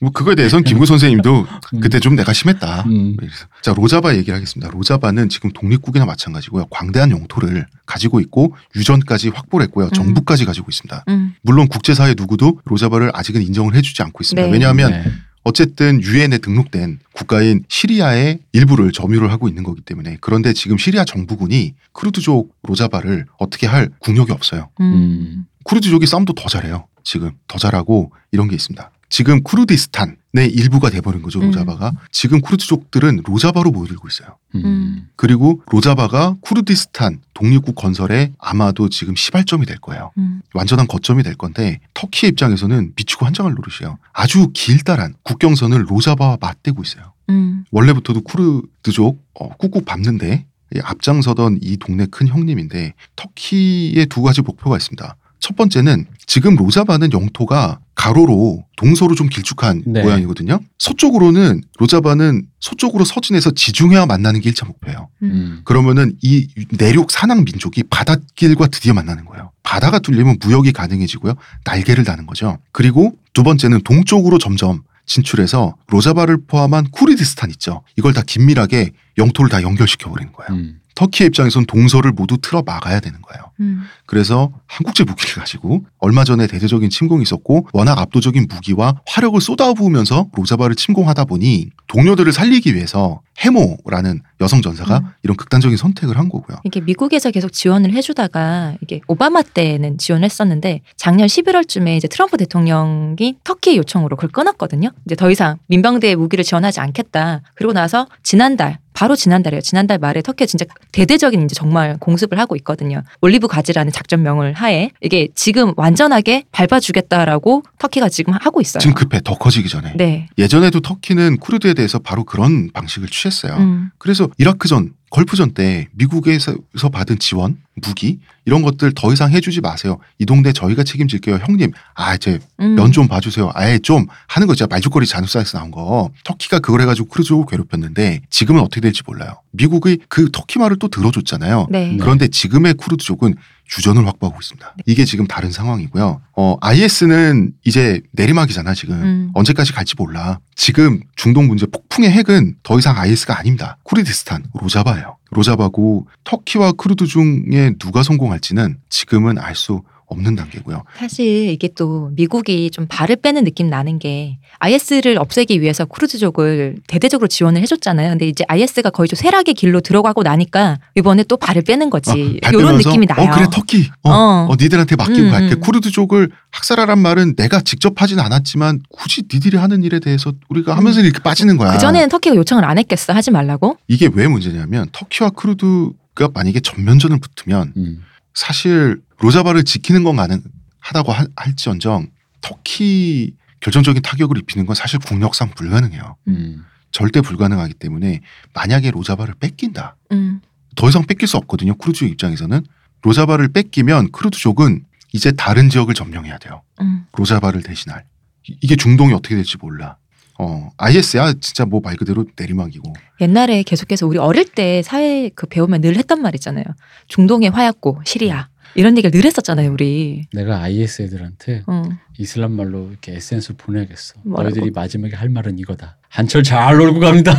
뭐 0.00 0.10
그거에 0.10 0.34
대해서는 0.34 0.64
김구 0.64 0.86
선생님도 0.86 1.46
음. 1.74 1.80
그때 1.80 2.00
좀 2.00 2.14
내가 2.16 2.32
심했다. 2.32 2.84
음. 2.86 3.16
자 3.62 3.72
로자바 3.72 4.16
얘기를 4.16 4.34
하겠습니다. 4.34 4.70
로자바는 4.70 5.28
지금 5.28 5.50
독립국이나 5.52 6.04
마찬가지고요. 6.06 6.66
광대한 6.70 7.10
영토를 7.10 7.66
가지고 7.86 8.20
있고 8.20 8.54
유전까지 8.76 9.30
확보를 9.30 9.66
했고요. 9.66 9.86
음. 9.86 9.90
정부까지 9.90 10.44
가지고 10.44 10.68
있습니다. 10.70 11.04
음. 11.08 11.34
물론 11.42 11.68
국제사회 11.68 12.14
누구도 12.16 12.60
로자바를 12.64 13.10
아직은 13.14 13.42
인정을 13.42 13.74
해주지 13.74 14.02
않고 14.02 14.18
있습니다. 14.22 14.46
네. 14.46 14.52
왜냐하면 14.52 14.90
네. 14.90 15.04
어쨌든 15.42 16.02
유엔에 16.02 16.38
등록된 16.38 16.98
국가인 17.12 17.64
시리아의 17.68 18.40
일부를 18.52 18.92
점유를 18.92 19.32
하고 19.32 19.48
있는 19.48 19.62
거기 19.62 19.80
때문에 19.80 20.18
그런데 20.20 20.52
지금 20.52 20.76
시리아 20.76 21.04
정부군이 21.04 21.74
쿠르드족 21.92 22.54
로자바를 22.62 23.26
어떻게 23.38 23.66
할 23.66 23.88
국력이 24.00 24.32
없어요. 24.32 24.68
음. 24.80 25.46
쿠르드족이 25.64 26.06
싸움도 26.06 26.34
더 26.34 26.48
잘해요. 26.48 26.86
지금 27.04 27.32
더 27.48 27.58
잘하고 27.58 28.12
이런 28.32 28.48
게 28.48 28.54
있습니다. 28.54 28.90
지금 29.10 29.42
쿠르디스탄의 29.42 30.16
일부가 30.52 30.88
돼버린 30.88 31.20
거죠 31.20 31.40
음. 31.40 31.46
로자바가. 31.46 31.92
지금 32.12 32.40
쿠르드족들은 32.40 33.22
로자바로 33.26 33.72
모이고 33.72 34.08
있어요. 34.08 34.36
음. 34.54 35.08
그리고 35.16 35.62
로자바가 35.66 36.36
쿠르디스탄 36.40 37.20
독립국 37.34 37.74
건설에 37.74 38.32
아마도 38.38 38.88
지금 38.88 39.16
시발점이 39.16 39.66
될 39.66 39.78
거예요. 39.78 40.12
음. 40.16 40.40
완전한 40.54 40.86
거점이 40.86 41.24
될 41.24 41.34
건데 41.34 41.80
터키 41.92 42.28
입장에서는 42.28 42.92
미치고 42.96 43.26
환장할 43.26 43.54
노릇이에요. 43.54 43.98
아주 44.12 44.50
길다란 44.54 45.14
국경선을 45.24 45.86
로자바와 45.88 46.38
맞대고 46.40 46.80
있어요. 46.82 47.12
음. 47.28 47.64
원래부터도 47.72 48.22
쿠르드족 48.22 49.22
어, 49.34 49.48
꾹꾹 49.56 49.84
밟는데 49.84 50.46
이 50.72 50.78
앞장서던 50.84 51.58
이 51.62 51.76
동네 51.78 52.06
큰 52.06 52.28
형님인데 52.28 52.94
터키의 53.16 54.06
두 54.06 54.22
가지 54.22 54.40
목표가 54.40 54.76
있습니다. 54.76 55.16
첫 55.40 55.56
번째는 55.56 56.06
지금 56.26 56.54
로자바는 56.54 57.12
영토가 57.12 57.80
가로로 57.94 58.64
동서로 58.76 59.14
좀 59.14 59.28
길쭉한 59.28 59.82
네. 59.86 60.02
모양이거든요. 60.02 60.60
서쪽으로는 60.78 61.62
로자바는 61.78 62.46
서쪽으로 62.60 63.04
서진해서 63.04 63.50
지중해와 63.50 64.06
만나는 64.06 64.40
게 64.40 64.50
1차 64.50 64.66
목표예요. 64.66 65.08
음. 65.22 65.30
음. 65.30 65.60
그러면은 65.64 66.16
이 66.22 66.48
내륙 66.78 67.10
산악 67.10 67.44
민족이 67.44 67.84
바닷길과 67.84 68.68
드디어 68.68 68.94
만나는 68.94 69.24
거예요. 69.24 69.50
바다가 69.62 69.98
뚫리면 69.98 70.38
무역이 70.42 70.72
가능해지고요. 70.72 71.34
날개를 71.64 72.04
다는 72.04 72.26
거죠. 72.26 72.58
그리고 72.72 73.14
두 73.32 73.42
번째는 73.42 73.82
동쪽으로 73.82 74.38
점점 74.38 74.82
진출해서 75.06 75.74
로자바를 75.88 76.44
포함한 76.46 76.90
쿠르디스탄 76.92 77.50
있죠. 77.50 77.82
이걸 77.96 78.12
다 78.12 78.22
긴밀하게 78.24 78.92
영토를 79.18 79.50
다 79.50 79.62
연결시켜 79.62 80.08
버리는 80.10 80.32
거예요. 80.32 80.52
음. 80.52 80.79
터키의 80.94 81.28
입장에선 81.28 81.66
동서를 81.66 82.12
모두 82.12 82.38
틀어 82.38 82.62
막아야 82.62 83.00
되는 83.00 83.20
거예요. 83.22 83.50
음. 83.60 83.84
그래서 84.06 84.50
한국제 84.66 85.04
무기를 85.04 85.34
가지고 85.36 85.84
얼마 85.98 86.24
전에 86.24 86.46
대대적인 86.46 86.90
침공이 86.90 87.22
있었고 87.22 87.68
워낙 87.72 87.98
압도적인 87.98 88.46
무기와 88.50 89.00
화력을 89.06 89.40
쏟아부으면서 89.40 90.28
로자바를 90.32 90.76
침공하다 90.76 91.26
보니 91.26 91.70
동료들을 91.86 92.32
살리기 92.32 92.74
위해서 92.74 93.20
해모라는 93.38 94.20
여성 94.40 94.62
전사가 94.62 94.98
음. 94.98 95.04
이런 95.22 95.36
극단적인 95.36 95.76
선택을 95.76 96.18
한 96.18 96.28
거고요. 96.28 96.58
이게 96.64 96.80
미국에서 96.80 97.30
계속 97.30 97.52
지원을 97.52 97.92
해주다가 97.94 98.74
이게 98.82 99.00
오바마 99.06 99.42
때는 99.42 99.96
지원했었는데 99.98 100.80
작년 100.96 101.26
11월쯤에 101.26 101.96
이제 101.96 102.08
트럼프 102.08 102.36
대통령이 102.36 103.36
터키 103.44 103.76
요청으로 103.76 104.16
그걸 104.16 104.30
끊었거든요. 104.30 104.90
이제 105.06 105.14
더 105.14 105.30
이상 105.30 105.58
민병대에 105.68 106.16
무기를 106.16 106.44
지원하지 106.44 106.80
않겠다. 106.80 107.42
그리고 107.54 107.72
나서 107.72 108.06
지난달 108.22 108.78
바로 108.92 109.16
지난달이에요. 109.16 109.60
지난달 109.62 109.98
말에 109.98 110.22
터키가 110.22 110.46
진짜 110.46 110.64
대대적인 110.92 111.44
이제 111.44 111.54
정말 111.54 111.96
공습을 111.98 112.38
하고 112.38 112.56
있거든요. 112.56 113.02
올리브 113.20 113.48
가지라는 113.48 113.92
작전명을 113.92 114.52
하에 114.54 114.90
이게 115.00 115.28
지금 115.34 115.72
완전하게 115.76 116.44
밟아주겠다라고 116.52 117.62
터키가 117.78 118.08
지금 118.08 118.34
하고 118.34 118.60
있어요. 118.60 118.80
지금 118.80 118.94
급해 118.94 119.20
더 119.22 119.34
커지기 119.34 119.68
전에 119.68 119.92
네. 119.96 120.28
예전에도 120.38 120.80
터키는 120.80 121.38
쿠르드에 121.38 121.74
대해서 121.74 121.98
바로 121.98 122.24
그런 122.24 122.70
방식을 122.72 123.08
취했어요. 123.08 123.56
음. 123.56 123.90
그래서 123.98 124.28
이라크전 124.38 124.92
걸프전 125.10 125.54
때 125.54 125.88
미국에서 125.92 126.54
받은 126.92 127.18
지원 127.18 127.58
무기 127.74 128.20
이런 128.44 128.62
것들 128.62 128.92
더 128.94 129.12
이상 129.12 129.30
해주지 129.30 129.60
마세요. 129.60 129.98
이 130.18 130.26
동네 130.26 130.52
저희가 130.52 130.84
책임질게요, 130.84 131.36
형님. 131.36 131.72
아 131.94 132.14
이제 132.14 132.38
음. 132.60 132.76
편 132.76 132.96
좀 132.96 133.08
봐주세요. 133.08 133.50
아예 133.54 133.78
좀 133.78 134.06
하는 134.28 134.46
거 134.46 134.54
진짜 134.54 134.66
말죽거리 134.68 135.06
잔혹사에서 135.06 135.58
나온 135.58 135.70
거. 135.70 136.10
터키가 136.24 136.60
그걸 136.60 136.82
해가지고 136.82 137.08
쿠르드를 137.08 137.44
괴롭혔는데 137.48 138.22
지금은 138.30 138.60
어떻게 138.60 138.80
될지 138.80 139.02
몰라요. 139.06 139.34
미국의 139.52 139.98
그 140.08 140.30
터키 140.30 140.58
말을 140.58 140.78
또 140.78 140.88
들어줬잖아요. 140.88 141.66
네. 141.70 141.96
그런데 141.98 142.28
지금의 142.28 142.74
쿠르드족은 142.74 143.34
유전을 143.78 144.06
확보하고 144.06 144.38
있습니다. 144.40 144.74
이게 144.86 145.04
지금 145.04 145.26
다른 145.26 145.50
상황이고요. 145.50 146.20
어, 146.36 146.56
IS는 146.60 147.52
이제 147.64 148.00
내리막이잖아, 148.12 148.74
지금. 148.74 149.02
음. 149.02 149.30
언제까지 149.34 149.72
갈지 149.72 149.94
몰라. 149.96 150.40
지금 150.56 151.00
중동 151.16 151.46
문제 151.46 151.66
폭풍의 151.66 152.10
핵은 152.10 152.56
더 152.62 152.78
이상 152.78 152.98
IS가 152.98 153.38
아닙니다. 153.38 153.78
쿠르디스탄, 153.84 154.44
로자바예요. 154.54 155.16
로자바고 155.30 156.08
터키와 156.24 156.72
쿠르드 156.72 157.06
중에 157.06 157.74
누가 157.78 158.02
성공할지는 158.02 158.78
지금은 158.88 159.38
알수 159.38 159.82
없는 160.10 160.34
단계고요. 160.36 160.82
사실 160.96 161.48
이게 161.48 161.68
또 161.74 162.10
미국이 162.14 162.70
좀 162.70 162.86
발을 162.88 163.16
빼는 163.16 163.44
느낌 163.44 163.70
나는 163.70 163.98
게 163.98 164.38
IS를 164.58 165.18
없애기 165.18 165.60
위해서 165.60 165.84
쿠르드족을 165.84 166.76
대대적으로 166.86 167.28
지원을 167.28 167.62
해줬잖아요. 167.62 168.10
근데 168.10 168.26
이제 168.28 168.44
IS가 168.48 168.90
거의 168.90 169.08
좀 169.08 169.16
쇠락의 169.16 169.54
길로 169.54 169.80
들어가고 169.80 170.22
나니까 170.22 170.78
이번에 170.96 171.24
또 171.24 171.36
발을 171.36 171.62
빼는 171.62 171.90
거지. 171.90 172.10
어, 172.10 172.14
이런 172.16 172.40
밟으면서, 172.40 172.88
느낌이 172.90 173.06
나요. 173.06 173.30
어 173.30 173.34
그래 173.34 173.46
터키. 173.50 173.88
어, 174.02 174.10
어. 174.10 174.46
어, 174.50 174.56
니들한테 174.60 174.96
맡기고 174.96 175.26
음, 175.26 175.30
갈게. 175.30 175.54
음. 175.54 175.60
쿠르드족을 175.60 176.30
학살하란 176.50 176.98
말은 176.98 177.36
내가 177.36 177.60
직접 177.60 178.00
하진 178.02 178.18
않았지만 178.18 178.80
굳이 178.90 179.22
니들이 179.32 179.56
하는 179.56 179.82
일에 179.82 180.00
대해서 180.00 180.32
우리가 180.48 180.76
하면서 180.76 181.00
이렇게 181.00 181.20
빠지는 181.20 181.56
거야. 181.56 181.72
그 181.72 181.78
전에는 181.78 182.08
터키가 182.08 182.34
요청을 182.36 182.64
안 182.64 182.78
했겠어. 182.78 183.12
하지 183.12 183.30
말라고. 183.30 183.78
이게 183.88 184.10
왜 184.12 184.26
문제냐면 184.28 184.88
터키와 184.92 185.30
쿠르드가 185.30 186.28
만약에 186.34 186.60
전면전을 186.60 187.18
붙으면 187.20 187.72
음. 187.76 188.02
사실 188.34 189.00
로자바를 189.18 189.64
지키는 189.64 190.04
건 190.04 190.16
가능하다고 190.16 191.12
하- 191.12 191.26
할지언정 191.36 192.08
터키 192.40 193.34
결정적인 193.60 194.02
타격을 194.02 194.38
입히는 194.38 194.66
건 194.66 194.74
사실 194.74 194.98
국력상 194.98 195.50
불가능해요. 195.50 196.16
음. 196.28 196.64
절대 196.92 197.20
불가능하기 197.20 197.74
때문에 197.74 198.20
만약에 198.54 198.90
로자바를 198.90 199.34
뺏긴다. 199.38 199.96
음. 200.12 200.40
더 200.76 200.88
이상 200.88 201.04
뺏길 201.04 201.28
수 201.28 201.36
없거든요. 201.36 201.74
쿠르드 201.74 202.04
입장에서는 202.04 202.64
로자바를 203.02 203.48
뺏기면 203.48 204.12
쿠르드족은 204.12 204.84
이제 205.12 205.32
다른 205.32 205.68
지역을 205.68 205.94
점령해야 205.94 206.38
돼요. 206.38 206.62
음. 206.80 207.04
로자바를 207.12 207.62
대신할. 207.62 208.04
이- 208.48 208.56
이게 208.62 208.76
중동이 208.76 209.12
어떻게 209.12 209.34
될지 209.34 209.56
몰라. 209.58 209.96
어, 210.42 210.70
IS야 210.78 211.34
진짜 211.40 211.64
뭐 211.66 211.80
말 211.82 211.96
그대로 211.96 212.24
내리막이고. 212.38 212.92
옛날에 213.20 213.62
계속해서 213.62 214.06
우리 214.06 214.16
어릴 214.18 214.44
때 214.46 214.80
사회 214.82 215.28
그 215.34 215.46
배우면 215.46 215.80
늘 215.82 215.96
했던 215.96 216.22
말 216.22 216.34
있잖아요. 216.36 216.64
중동의 217.08 217.50
화약고 217.50 218.00
시리아 218.06 218.48
이런 218.74 218.96
얘기를 218.96 219.10
늘 219.10 219.24
했었잖아요. 219.26 219.70
우리. 219.72 220.26
내가 220.32 220.62
IS 220.62 221.02
애들한테 221.02 221.62
어. 221.66 221.82
이슬람 222.18 222.52
말로 222.52 222.88
이렇게 222.90 223.14
SNS 223.16 223.54
보내야겠어. 223.56 224.14
뭐라고? 224.24 224.50
너희들이 224.50 224.70
마지막에 224.70 225.14
할 225.16 225.28
말은 225.28 225.58
이거다. 225.58 225.98
한철 226.08 226.42
잘 226.42 226.76
놀고 226.78 227.00
갑니다. 227.00 227.34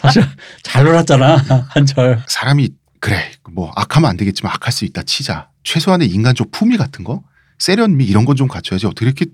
사실 0.00 0.22
잘 0.62 0.84
놀았잖아 0.84 1.36
한철. 1.70 2.22
사람이 2.26 2.70
그래 3.00 3.16
뭐 3.52 3.72
악하면 3.76 4.10
안 4.10 4.16
되겠지만 4.16 4.52
악할 4.54 4.72
수 4.72 4.84
있다 4.84 5.02
치자. 5.04 5.48
최소한의 5.64 6.08
인간적 6.08 6.50
품위 6.50 6.76
같은 6.76 7.04
거, 7.04 7.22
세련미 7.58 8.04
이런 8.04 8.24
건 8.24 8.36
좀 8.36 8.48
갖춰야지 8.48 8.86
어떻게 8.86 9.06
이렇게 9.06 9.26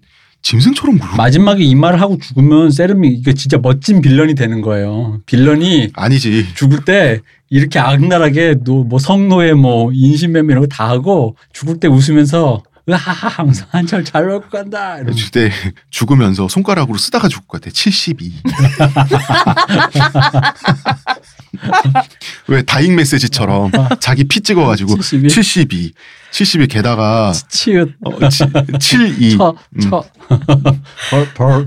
짐승처럼 0.48 0.98
굴러. 0.98 1.14
마지막에 1.16 1.64
이 1.64 1.74
말을 1.74 2.00
하고 2.02 2.18
죽으면 2.18 2.70
세련미 2.70 3.08
이거 3.08 3.32
진짜 3.32 3.56
멋진 3.56 4.02
villain이 4.02 4.34
되는 4.34 4.60
거예요. 4.60 5.20
villain이 5.24 5.90
아니지. 5.94 6.46
죽을 6.54 6.84
때 6.84 7.20
이렇게 7.48 7.78
악랄하게 7.78 8.56
노- 8.62 8.84
뭐 8.84 8.98
성노예 8.98 9.54
뭐 9.54 9.90
인신매매 9.92 10.52
이런 10.52 10.60
거 10.60 10.66
다 10.68 10.86
하고 10.88 11.36
죽을 11.54 11.80
때 11.80 11.88
웃으면서 11.88 12.62
으하하 12.86 13.28
하면서 13.28 13.64
한철 13.70 14.04
잘 14.04 14.26
먹고 14.26 14.50
간다. 14.50 14.96
이러면서. 14.96 15.18
죽을 15.18 15.48
때 15.48 15.54
죽으면서 15.88 16.48
손가락으로 16.48 16.98
쓰다가 16.98 17.28
죽을 17.28 17.46
것 17.48 17.62
같아. 17.62 17.70
72. 17.72 18.34
왜 22.48 22.62
다잉 22.62 22.94
메시지처럼 22.96 23.70
자기 24.00 24.24
피 24.24 24.40
찍어가지고 24.42 24.96
72. 24.96 25.28
72. 25.30 25.92
72 26.34 26.66
게다가 26.66 27.32
치읓 27.48 27.94
어, 28.04 28.28
72. 28.28 29.36
쳐, 29.38 29.54
음. 29.76 29.80
쳐. 29.80 30.04
벌, 31.08 31.28
벌. 31.34 31.64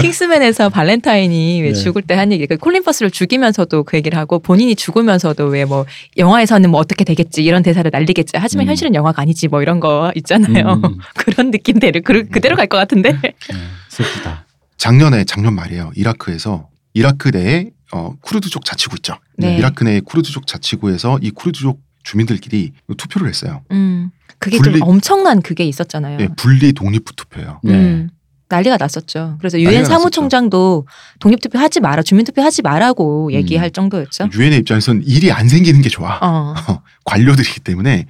킹스맨에서 0.00 0.68
발렌타인이 0.68 1.60
왜 1.62 1.72
네. 1.72 1.74
죽을 1.74 2.02
때 2.02 2.14
한 2.14 2.30
얘기, 2.30 2.46
그 2.46 2.56
콜린 2.56 2.84
퍼스를 2.84 3.10
죽이면서도 3.10 3.82
그 3.82 3.96
얘기를 3.96 4.16
하고 4.16 4.38
본인이 4.38 4.76
죽으면서도 4.76 5.46
왜 5.46 5.64
뭐 5.64 5.84
영화에서는 6.16 6.70
뭐 6.70 6.78
어떻게 6.78 7.02
되겠지 7.04 7.42
이런 7.42 7.64
대사를 7.64 7.90
날리겠지. 7.92 8.34
하지만 8.36 8.66
음. 8.66 8.68
현실은 8.68 8.94
영화가 8.94 9.20
아니지 9.22 9.48
뭐 9.48 9.62
이런 9.62 9.80
거 9.80 10.12
있잖아요. 10.14 10.74
음. 10.84 10.98
그런 11.16 11.50
느낌대로 11.50 12.00
그, 12.04 12.28
그대로 12.28 12.54
갈 12.54 12.68
것 12.68 12.76
같은데. 12.76 13.18
네, 13.20 13.34
슬프다. 13.88 14.44
작년에 14.76 15.24
작년 15.24 15.54
말이에요. 15.54 15.90
이라크에서 15.96 16.68
이라크 16.92 17.30
내에 17.30 17.70
어, 17.92 18.14
쿠르드족 18.20 18.64
자치구 18.64 18.94
있죠. 18.98 19.16
네. 19.38 19.56
이라크 19.58 19.82
내에 19.82 20.00
쿠르드족 20.00 20.46
자치구에서 20.46 21.18
이 21.20 21.30
쿠르드족 21.30 21.80
주민들끼리 22.04 22.72
투표를 22.96 23.28
했어요. 23.28 23.62
음, 23.72 24.10
그게 24.38 24.58
분리- 24.58 24.78
좀 24.78 24.88
엄청난 24.88 25.42
그게 25.42 25.64
있었잖아요. 25.64 26.18
예, 26.20 26.28
분리 26.36 26.72
독립부 26.72 27.14
투표예요. 27.16 27.60
네. 27.64 27.72
음, 27.74 28.10
난리가 28.48 28.76
났었죠. 28.76 29.36
그래서 29.40 29.58
유엔 29.58 29.84
사무총장도 29.84 30.86
독립 31.18 31.40
투표 31.40 31.58
하지 31.58 31.80
마라, 31.80 32.02
주민 32.02 32.24
투표 32.24 32.42
하지 32.42 32.62
마라고 32.62 33.32
얘기할 33.32 33.70
정도였죠. 33.70 34.28
유엔의 34.32 34.60
입장에서는 34.60 35.02
일이 35.06 35.32
안 35.32 35.48
생기는 35.48 35.80
게 35.80 35.88
좋아. 35.88 36.18
어. 36.22 36.54
관료들이기 37.04 37.60
때문에 37.60 38.06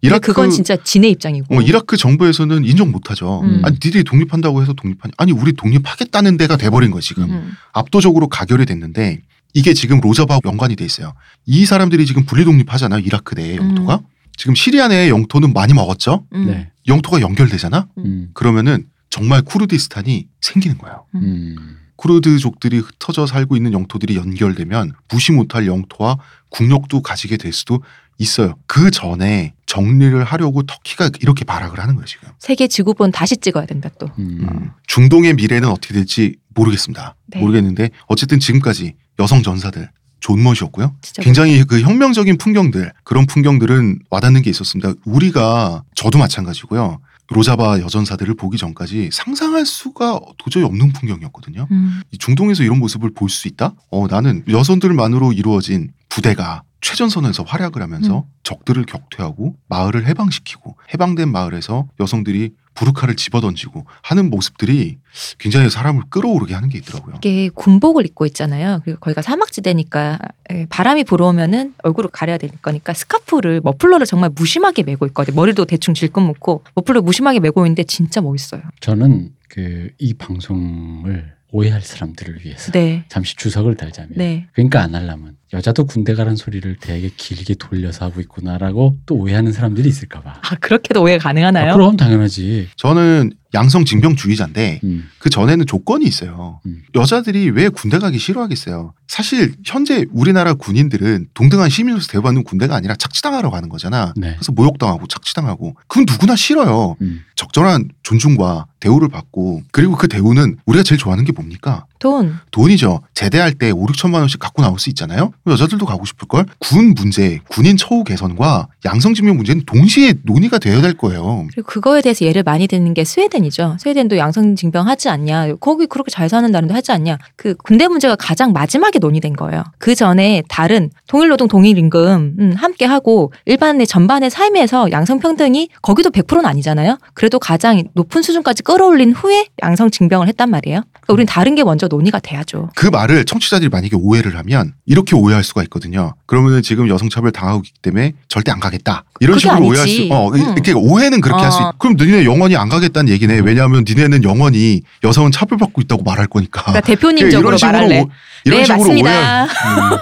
이라크 0.00 0.28
그건 0.28 0.50
진짜 0.50 0.76
진의 0.82 1.10
입장이고. 1.12 1.56
어, 1.56 1.60
이라크 1.62 1.96
정부에서는 1.96 2.64
인정 2.64 2.90
못하죠. 2.90 3.40
음. 3.42 3.60
아니 3.64 3.74
니들이 3.74 4.04
독립한다고 4.04 4.62
해서 4.62 4.72
독립하니 4.72 5.12
아니 5.16 5.32
우리 5.32 5.52
독립하겠다는 5.52 6.36
데가 6.38 6.56
돼버린 6.56 6.90
거지 6.90 7.08
지금 7.08 7.30
음. 7.30 7.52
압도적으로 7.72 8.28
가결이 8.28 8.66
됐는데 8.66 9.20
이게 9.54 9.72
지금 9.72 10.00
로자바와 10.00 10.40
연관이 10.44 10.76
돼 10.76 10.84
있어요. 10.84 11.14
이 11.46 11.64
사람들이 11.64 12.04
지금 12.06 12.24
분리 12.24 12.44
독립하잖아요. 12.44 13.00
이라크 13.00 13.34
내의 13.34 13.56
영토가 13.56 14.00
지금 14.36 14.54
시리아 14.54 14.88
내의 14.88 15.08
영토는 15.10 15.52
많이 15.52 15.72
먹었죠. 15.72 16.26
음. 16.34 16.46
네. 16.46 16.70
영토가 16.88 17.20
연결되잖아. 17.20 17.86
음. 17.98 18.30
그러면은 18.34 18.86
정말 19.10 19.42
쿠르디스탄이 19.42 20.26
생기는 20.40 20.76
거예요. 20.76 21.06
음. 21.14 21.78
쿠르드족들이 21.96 22.78
흩어져 22.78 23.26
살고 23.26 23.56
있는 23.56 23.72
영토들이 23.72 24.16
연결되면 24.16 24.92
무시 25.08 25.30
못할 25.30 25.66
영토와 25.68 26.18
국력도 26.50 27.02
가지게 27.02 27.36
될 27.36 27.52
수도 27.52 27.80
있어요. 28.18 28.54
그 28.66 28.90
전에 28.90 29.54
정리를 29.66 30.22
하려고 30.24 30.64
터키가 30.64 31.10
이렇게 31.20 31.44
발악을 31.44 31.78
하는 31.78 31.94
거예요 31.94 32.06
지금. 32.06 32.28
세계 32.40 32.66
지구본 32.66 33.12
다시 33.12 33.36
찍어야 33.36 33.66
된다 33.66 33.88
또. 33.98 34.06
음. 34.18 34.48
음, 34.50 34.70
중동의 34.88 35.34
미래는 35.34 35.68
어떻게 35.68 35.94
될지 35.94 36.36
모르겠습니다. 36.54 37.14
네. 37.26 37.40
모르겠는데 37.40 37.90
어쨌든 38.06 38.40
지금까지 38.40 38.94
여성 39.18 39.42
전사들 39.42 39.90
존멋이었고요. 40.20 40.94
굉장히 41.20 41.64
그 41.64 41.80
혁명적인 41.80 42.38
풍경들 42.38 42.92
그런 43.04 43.26
풍경들은 43.26 43.98
와닿는 44.10 44.42
게 44.42 44.50
있었습니다. 44.50 44.94
우리가 45.04 45.82
저도 45.94 46.18
마찬가지고요. 46.18 47.00
로자바 47.28 47.80
여전사들을 47.80 48.34
보기 48.34 48.58
전까지 48.58 49.10
상상할 49.12 49.64
수가 49.66 50.20
도저히 50.38 50.62
없는 50.64 50.92
풍경이었거든요. 50.92 51.66
음. 51.70 52.02
이 52.10 52.18
중동에서 52.18 52.62
이런 52.62 52.78
모습을 52.78 53.12
볼 53.14 53.28
수 53.30 53.48
있다? 53.48 53.72
어, 53.90 54.06
나는 54.06 54.44
여성들만으로 54.48 55.32
이루어진 55.32 55.90
부대가 56.08 56.62
최전선에서 56.82 57.44
활약을 57.44 57.80
하면서 57.80 58.18
음. 58.18 58.22
적들을 58.42 58.84
격퇴하고 58.84 59.56
마을을 59.68 60.06
해방시키고 60.06 60.76
해방된 60.92 61.30
마을에서 61.32 61.86
여성들이 61.98 62.50
부르카를 62.74 63.16
집어던지고 63.16 63.86
하는 64.02 64.30
모습들이 64.30 64.98
굉장히 65.38 65.70
사람을 65.70 66.02
끌어오르게 66.10 66.54
하는 66.54 66.68
게 66.68 66.78
있더라고요. 66.78 67.16
이게 67.18 67.48
군복을 67.54 68.04
입고 68.06 68.26
있잖아요. 68.26 68.80
그리고 68.84 68.98
거기가 69.00 69.22
사막지대니까 69.22 70.18
예, 70.52 70.66
바람이 70.68 71.04
불어오면은 71.04 71.74
얼굴을 71.82 72.10
가려야 72.10 72.38
될 72.38 72.50
거니까 72.62 72.92
스카프를 72.94 73.60
머플러를 73.62 74.06
정말 74.06 74.30
무심하게 74.34 74.82
메고 74.82 75.06
있거든요. 75.06 75.36
머리도 75.36 75.64
대충 75.64 75.94
질끈 75.94 76.22
묶고 76.22 76.64
머플러 76.74 77.02
무심하게 77.02 77.40
메고 77.40 77.64
있는데 77.64 77.84
진짜 77.84 78.20
멋있어요. 78.20 78.62
저는 78.80 79.30
그 79.48 79.90
이 79.98 80.14
방송을 80.14 81.32
오해할 81.52 81.80
사람들을 81.82 82.44
위해서 82.44 82.72
네, 82.72 83.04
잠시 83.08 83.36
주석을 83.36 83.76
달자면 83.76 84.10
네. 84.16 84.46
그러니까 84.52 84.82
안 84.82 84.94
하려면 84.94 85.36
여자도 85.54 85.86
군대 85.86 86.14
가란 86.14 86.34
소리를 86.34 86.76
되게 86.80 87.10
길게 87.16 87.54
돌려서 87.54 88.04
하고 88.04 88.20
있구나라고 88.20 88.98
또 89.06 89.14
오해하는 89.14 89.52
사람들이 89.52 89.88
있을까 89.88 90.20
봐. 90.20 90.40
아 90.42 90.56
그렇게도 90.56 91.02
오해 91.02 91.16
가능하나요? 91.16 91.72
아, 91.72 91.76
그럼 91.76 91.96
당연하지. 91.96 92.70
저는 92.76 93.32
양성 93.54 93.84
징병주의자인데 93.84 94.80
음. 94.82 95.08
그 95.18 95.30
전에는 95.30 95.64
조건이 95.66 96.04
있어요. 96.06 96.60
음. 96.66 96.82
여자들이 96.96 97.50
왜 97.50 97.68
군대 97.68 97.98
가기 97.98 98.18
싫어하겠어요? 98.18 98.94
사실 99.06 99.54
현재 99.64 100.06
우리나라 100.10 100.54
군인들은 100.54 101.28
동등한 101.34 101.70
시민으로서 101.70 102.08
대우받는 102.08 102.42
군대가 102.42 102.74
아니라 102.74 102.96
착취당하러 102.96 103.50
가는 103.50 103.68
거잖아. 103.68 104.12
네. 104.16 104.32
그래서 104.34 104.50
모욕당하고 104.50 105.06
착취당하고 105.06 105.76
그건 105.86 106.04
누구나 106.08 106.34
싫어요. 106.34 106.96
음. 107.00 107.22
적절한 107.36 107.90
존중과 108.02 108.66
대우를 108.80 109.08
받고 109.08 109.62
그리고 109.70 109.96
그 109.96 110.08
대우는 110.08 110.56
우리가 110.66 110.82
제일 110.82 110.98
좋아하는 110.98 111.24
게 111.24 111.30
뭡니까? 111.30 111.86
돈. 112.04 112.34
돈이죠. 112.50 113.00
제대할 113.14 113.54
때 113.54 113.70
5, 113.70 113.86
6천만 113.86 114.16
원씩 114.16 114.38
갖고 114.38 114.60
나올 114.60 114.78
수 114.78 114.90
있잖아요. 114.90 115.32
여자들도 115.46 115.86
가고 115.86 116.04
싶을 116.04 116.28
걸. 116.28 116.44
군 116.58 116.92
문제, 116.92 117.40
군인 117.48 117.78
처우 117.78 118.04
개선과 118.04 118.68
양성증명 118.84 119.36
문제는 119.36 119.62
동시에 119.64 120.12
논의가 120.22 120.58
되어야 120.58 120.82
될 120.82 120.92
거예요. 120.98 121.46
그리고 121.50 121.66
그거에 121.66 122.02
대해서 122.02 122.26
예를 122.26 122.42
많이 122.42 122.66
드는 122.66 122.92
게 122.92 123.04
스웨덴이죠. 123.04 123.78
스웨덴도 123.80 124.18
양성징병 124.18 124.86
하지 124.86 125.08
않냐. 125.08 125.54
거기 125.60 125.86
그렇게 125.86 126.10
잘 126.10 126.28
사는 126.28 126.50
나라인데 126.52 126.74
하지 126.74 126.92
않냐. 126.92 127.16
그 127.36 127.54
군대 127.54 127.88
문제가 127.88 128.16
가장 128.16 128.52
마지막에 128.52 128.98
논의된 128.98 129.32
거예요. 129.32 129.64
그 129.78 129.94
전에 129.94 130.42
다른 130.50 130.90
동일노동 131.08 131.48
동일임금 131.48 132.36
음, 132.38 132.52
함께 132.54 132.84
하고 132.84 133.32
일반의 133.46 133.86
전반의 133.86 134.28
삶에서 134.28 134.90
양성평등이 134.90 135.70
거기도 135.80 136.10
100%는 136.10 136.44
아니잖아요. 136.44 136.98
그래도 137.14 137.38
가장 137.38 137.82
높은 137.94 138.20
수준까지 138.20 138.62
끌어올린 138.62 139.12
후에 139.12 139.46
양성징병을 139.62 140.28
했단 140.28 140.50
말이에요. 140.50 140.82
그러니까 140.92 141.12
우린 141.14 141.26
다른 141.26 141.54
게 141.54 141.64
먼저 141.64 141.88
논의가 141.94 142.18
돼야죠. 142.18 142.70
그 142.74 142.86
말을 142.88 143.24
청취자들이 143.24 143.68
만약에 143.68 143.94
오해를 143.96 144.36
하면 144.38 144.72
이렇게 144.86 145.14
오해할 145.14 145.44
수가 145.44 145.62
있거든요. 145.64 146.14
그러면은 146.26 146.62
지금 146.62 146.88
여성차별 146.88 147.30
당하고 147.32 147.62
있기 147.64 147.72
때문에 147.82 148.12
절대 148.28 148.50
안 148.50 148.58
가겠다. 148.60 149.04
이런 149.20 149.36
그게 149.36 149.40
식으로 149.42 149.56
아니지. 149.56 149.70
오해할 149.70 149.88
수, 149.88 150.08
어, 150.12 150.30
응. 150.34 150.52
이렇게 150.54 150.72
오해는 150.72 151.20
그렇게 151.20 151.42
할수 151.42 151.58
어. 151.58 151.70
있. 151.70 151.78
그럼 151.78 151.96
너네 151.96 152.24
영원히 152.24 152.56
안 152.56 152.68
가겠다는 152.68 153.12
얘기네. 153.12 153.40
왜냐하면 153.44 153.84
니네는 153.86 154.24
영원히 154.24 154.82
여성은 155.04 155.30
차별받고 155.30 155.80
있다고 155.82 156.02
말할 156.02 156.26
거니까. 156.26 156.62
그러니까 156.62 156.80
대표님적으로 156.80 157.56
말할래. 157.60 158.00
오- 158.00 158.10
이런 158.46 158.58
네, 158.58 158.64
식으로 158.64 158.78
맞습니다. 158.80 159.08
오해할, 159.10 159.48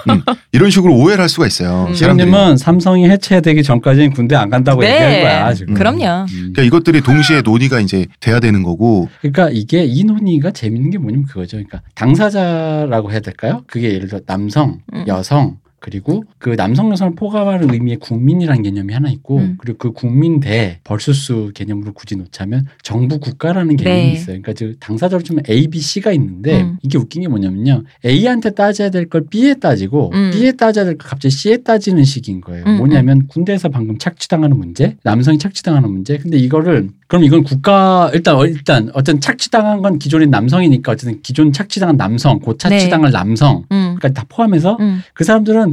음, 0.09 0.21
이런 0.51 0.69
식으로 0.69 0.93
오해를 0.95 1.21
할 1.21 1.29
수가 1.29 1.47
있어요. 1.47 1.85
음. 1.87 1.93
시장님은 1.93 2.57
삼성이 2.57 3.07
해체되기 3.09 3.63
전까지는 3.63 4.11
군대 4.11 4.35
안 4.35 4.49
간다고 4.49 4.81
네. 4.81 4.91
얘기한 4.93 5.11
거야 5.21 5.53
지금. 5.53 5.73
그럼요. 5.75 6.03
음. 6.23 6.27
그러니까 6.53 6.63
이것들이 6.63 6.99
동시에 7.01 7.41
논의가 7.41 7.79
이제 7.79 8.05
돼야 8.19 8.41
되는 8.41 8.61
거고 8.63 9.07
그러니까 9.21 9.49
이게 9.49 9.85
이 9.85 10.03
논의가 10.03 10.51
재밌는 10.51 10.89
게 10.89 10.97
뭐냐면 10.97 11.25
그거죠. 11.25 11.55
그러니까 11.55 11.72
당사자라고 11.95 13.11
해야 13.11 13.19
될까요? 13.19 13.63
그게 13.67 13.93
예를 13.93 14.07
들어 14.07 14.21
남성, 14.25 14.79
음. 14.93 15.05
여성 15.07 15.57
그리고 15.83 16.23
그 16.37 16.55
남성 16.55 16.89
여성을 16.91 17.13
포괄하는 17.15 17.73
의미의 17.73 17.97
국민이라는 17.97 18.63
개념이 18.63 18.93
하나 18.93 19.09
있고 19.09 19.39
음. 19.39 19.57
그리고 19.59 19.77
그 19.77 19.91
국민 19.91 20.39
대 20.39 20.79
벌수수 20.85 21.51
개념으로 21.53 21.91
굳이 21.91 22.15
놓자면 22.15 22.67
정부 22.83 23.19
국가라는 23.19 23.75
개념이 23.75 23.97
네. 24.01 24.11
있어요. 24.13 24.27
그러니까 24.41 24.53
즉 24.53 24.77
당사자로 24.79 25.21
치면 25.23 25.43
A, 25.49 25.67
B, 25.67 25.79
C가 25.81 26.13
있는데 26.13 26.61
음. 26.61 26.77
이게 26.83 26.97
웃긴 26.97 27.21
게 27.23 27.27
뭐냐면요. 27.27 27.83
A한테 28.05 28.51
따져야 28.51 28.89
될 28.91 29.09
걸 29.09 29.25
B에 29.29 29.55
따지고 29.55 30.11
음. 30.13 30.31
B에 30.33 30.53
따져야 30.53 30.85
될 30.85 30.97
걸 30.97 31.09
갑자기 31.09 31.35
C에 31.35 31.57
따지는 31.57 32.05
식인 32.05 32.39
거예요. 32.39 32.63
음, 32.65 32.77
뭐냐면 32.77 33.27
군대에서 33.27 33.67
방금 33.67 33.97
착취당하는 33.97 34.57
문제, 34.57 34.95
남성이 35.03 35.37
착취당하는 35.37 35.91
문제. 35.91 36.17
근데 36.17 36.37
이거를 36.37 36.87
그럼 37.07 37.25
이건 37.25 37.43
국가 37.43 38.09
일단 38.13 38.37
어- 38.37 38.45
일단 38.45 38.89
어쨌든 38.93 39.19
착취당한 39.19 39.81
건 39.81 39.99
기존의 39.99 40.29
남성이니까 40.29 40.93
어쨌든 40.93 41.21
기존 41.21 41.51
착취당한 41.51 41.97
남성, 41.97 42.39
곧 42.39 42.57
착취당할 42.57 43.11
남성 43.11 43.65
음. 43.73 43.97
까지 44.01 44.13
다 44.13 44.25
포함해서 44.29 44.77
음. 44.79 45.01
그 45.13 45.23
사람들은 45.25 45.72